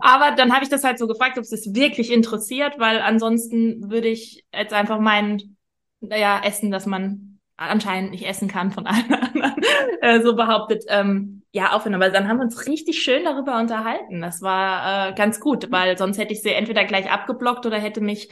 [0.00, 3.90] aber dann habe ich das halt so gefragt, ob es das wirklich interessiert, weil ansonsten
[3.90, 5.56] würde ich jetzt einfach mein,
[6.00, 9.62] naja, Essen, das man anscheinend nicht essen kann von allen anderen,
[10.00, 11.94] äh, so behauptet, ähm, ja, aufhören.
[11.94, 14.20] Aber dann haben wir uns richtig schön darüber unterhalten.
[14.20, 18.00] Das war äh, ganz gut, weil sonst hätte ich sie entweder gleich abgeblockt oder hätte
[18.00, 18.28] mich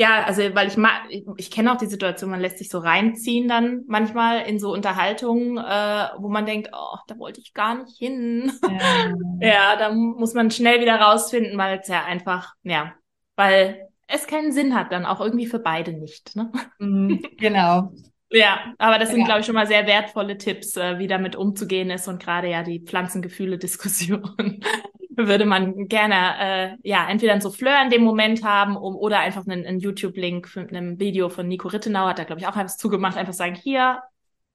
[0.00, 2.78] ja, also weil ich mag, ich, ich kenne auch die Situation, man lässt sich so
[2.78, 7.82] reinziehen dann manchmal in so Unterhaltungen, äh, wo man denkt, oh, da wollte ich gar
[7.82, 8.52] nicht hin.
[8.62, 9.10] Ja,
[9.40, 12.94] ja da muss man schnell wieder rausfinden, weil es ja einfach, ja,
[13.34, 16.36] weil es keinen Sinn hat, dann auch irgendwie für beide nicht.
[16.36, 16.50] Ne?
[16.78, 17.92] Mhm, genau.
[18.30, 19.24] Ja, aber das sind, ja.
[19.24, 22.62] glaube ich, schon mal sehr wertvolle Tipps, äh, wie damit umzugehen ist und gerade ja
[22.62, 24.36] die Pflanzengefühle-Diskussion
[25.26, 29.46] würde man gerne äh, ja entweder ein Souffleur in dem Moment haben um, oder einfach
[29.46, 32.76] einen, einen YouTube-Link mit einem Video von Nico Rittenau, hat da, glaube ich, auch etwas
[32.76, 34.02] zugemacht, einfach sagen, hier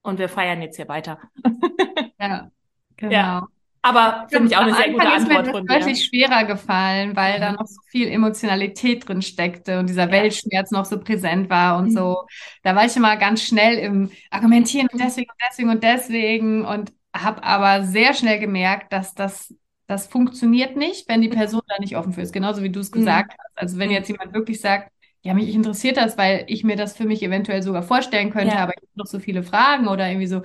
[0.01, 1.19] und wir feiern jetzt hier weiter.
[2.19, 2.49] ja,
[2.95, 3.11] genau.
[3.11, 3.47] Ja.
[3.85, 7.35] Aber finde ich auch eine sehr gute Antwort ist mir das deutlich schwerer gefallen, weil
[7.35, 7.41] mhm.
[7.41, 10.11] da noch so viel Emotionalität drin steckte und dieser ja.
[10.11, 11.91] Weltschmerz noch so präsent war und mhm.
[11.91, 12.23] so.
[12.63, 16.93] Da war ich immer ganz schnell im Argumentieren und deswegen und deswegen und deswegen und
[17.13, 19.53] habe aber sehr schnell gemerkt, dass das
[19.93, 21.35] das funktioniert nicht, wenn die mhm.
[21.35, 22.33] Person da nicht offen für ist.
[22.33, 22.95] Genauso wie du es mhm.
[22.99, 23.37] gesagt mhm.
[23.43, 23.57] hast.
[23.57, 24.91] Also wenn jetzt jemand wirklich sagt,
[25.21, 28.63] ja, mich interessiert das, weil ich mir das für mich eventuell sogar vorstellen könnte, ja.
[28.63, 30.41] aber ich habe noch so viele Fragen oder irgendwie so.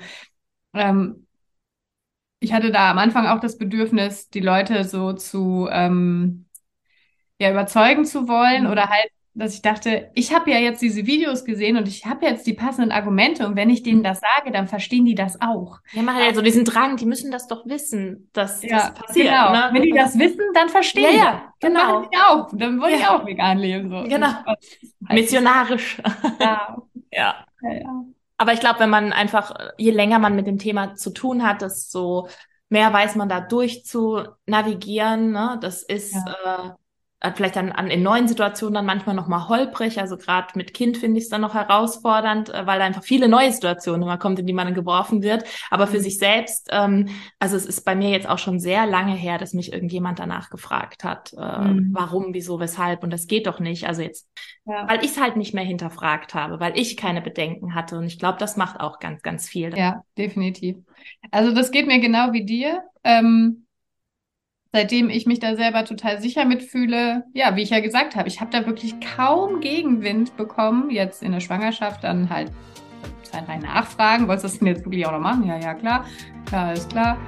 [0.75, 1.27] Ähm,
[2.41, 6.47] ich hatte da am Anfang auch das Bedürfnis, die Leute so zu ähm,
[7.41, 8.71] ja, überzeugen zu wollen mhm.
[8.71, 12.27] oder halt, dass ich dachte, ich habe ja jetzt diese Videos gesehen und ich habe
[12.27, 14.05] jetzt die passenden Argumente und wenn ich denen mhm.
[14.05, 15.79] das sage, dann verstehen die das auch.
[15.93, 19.29] Ja, machen ja so diesen Drang, die müssen das doch wissen, dass ja, das passiert.
[19.29, 19.53] Genau.
[19.53, 19.69] Ne?
[19.73, 21.67] Wenn die das wissen, dann verstehen ja, ja, die.
[21.67, 22.03] Genau.
[22.03, 22.49] Dann auch.
[22.53, 22.99] Dann wollen ja.
[22.99, 23.91] die auch vegan leben.
[23.91, 24.03] So.
[24.09, 24.29] Genau.
[25.01, 26.03] Missionarisch.
[26.41, 26.77] Ja.
[27.13, 27.47] ja.
[27.63, 28.05] ja, ja.
[28.37, 31.63] Aber ich glaube, wenn man einfach, je länger man mit dem Thema zu tun hat,
[31.63, 32.29] desto
[32.69, 35.33] mehr weiß man da durch zu navigieren.
[35.33, 35.59] Ne?
[35.61, 36.67] Das ist ja.
[36.67, 36.71] äh,
[37.35, 39.99] vielleicht dann an in neuen Situationen dann manchmal noch mal holprig.
[39.99, 43.29] Also gerade mit Kind finde ich es dann noch herausfordernd, äh, weil da einfach viele
[43.29, 45.45] neue Situationen immer kommt, in die man dann geworfen wird.
[45.71, 46.03] Aber für mhm.
[46.03, 47.09] sich selbst, ähm,
[47.41, 50.49] also es ist bei mir jetzt auch schon sehr lange her, dass mich irgendjemand danach
[50.49, 51.91] gefragt hat, äh, mhm.
[51.93, 53.89] warum, wieso, weshalb und das geht doch nicht.
[53.89, 54.29] Also jetzt,
[54.65, 54.89] ja.
[54.89, 58.21] weil ich es halt nicht mehr hinterfragt habe, weil ich keine Bedenken hatte und ich
[58.21, 59.77] glaube, das macht auch ganz, ganz viel.
[59.77, 60.77] Ja, definitiv.
[61.33, 62.83] Also das geht mir genau wie dir.
[63.03, 63.65] Ähm
[64.79, 68.41] seitdem ich mich da selber total sicher mitfühle, ja, wie ich ja gesagt habe, ich
[68.41, 70.89] habe da wirklich kaum Gegenwind bekommen.
[70.91, 72.53] Jetzt in der Schwangerschaft dann halt
[73.25, 74.29] zwei, drei Nachfragen.
[74.29, 75.49] Wolltest du das denn jetzt wirklich auch noch machen?
[75.49, 76.05] Ja, ja, klar.
[76.53, 77.19] Ja, ist klar.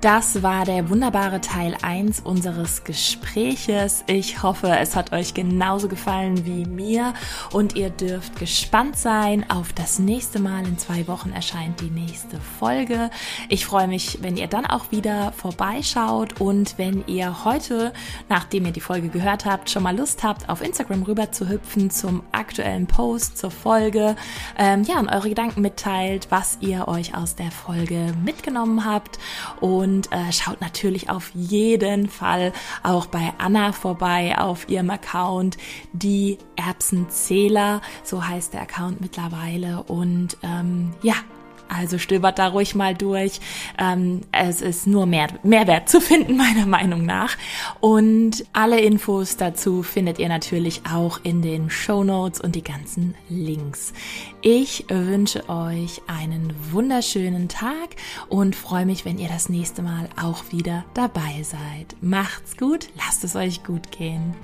[0.00, 4.02] Das war der wunderbare Teil 1 unseres Gespräches.
[4.06, 7.12] Ich hoffe, es hat euch genauso gefallen wie mir
[7.52, 9.44] und ihr dürft gespannt sein.
[9.50, 13.10] Auf das nächste Mal in zwei Wochen erscheint die nächste Folge.
[13.50, 17.92] Ich freue mich, wenn ihr dann auch wieder vorbeischaut und wenn ihr heute,
[18.30, 21.90] nachdem ihr die Folge gehört habt, schon mal Lust habt, auf Instagram rüber zu hüpfen
[21.90, 24.16] zum aktuellen Post zur Folge.
[24.56, 29.18] Ähm, ja, und eure Gedanken mitteilt, was ihr euch aus der Folge mitgenommen habt
[29.60, 32.52] und und äh, schaut natürlich auf jeden Fall
[32.84, 35.56] auch bei Anna vorbei auf ihrem Account,
[35.92, 39.82] die Erbsenzähler, so heißt der Account mittlerweile.
[39.82, 41.14] Und ähm, ja,
[41.70, 43.40] also stöbert da ruhig mal durch.
[43.78, 47.36] Ähm, es ist nur mehr, Mehrwert zu finden, meiner Meinung nach.
[47.80, 53.14] Und alle Infos dazu findet ihr natürlich auch in den Show Notes und die ganzen
[53.28, 53.92] Links.
[54.42, 57.96] Ich wünsche euch einen wunderschönen Tag
[58.28, 61.96] und freue mich, wenn ihr das nächste Mal auch wieder dabei seid.
[62.00, 64.34] Macht's gut, lasst es euch gut gehen.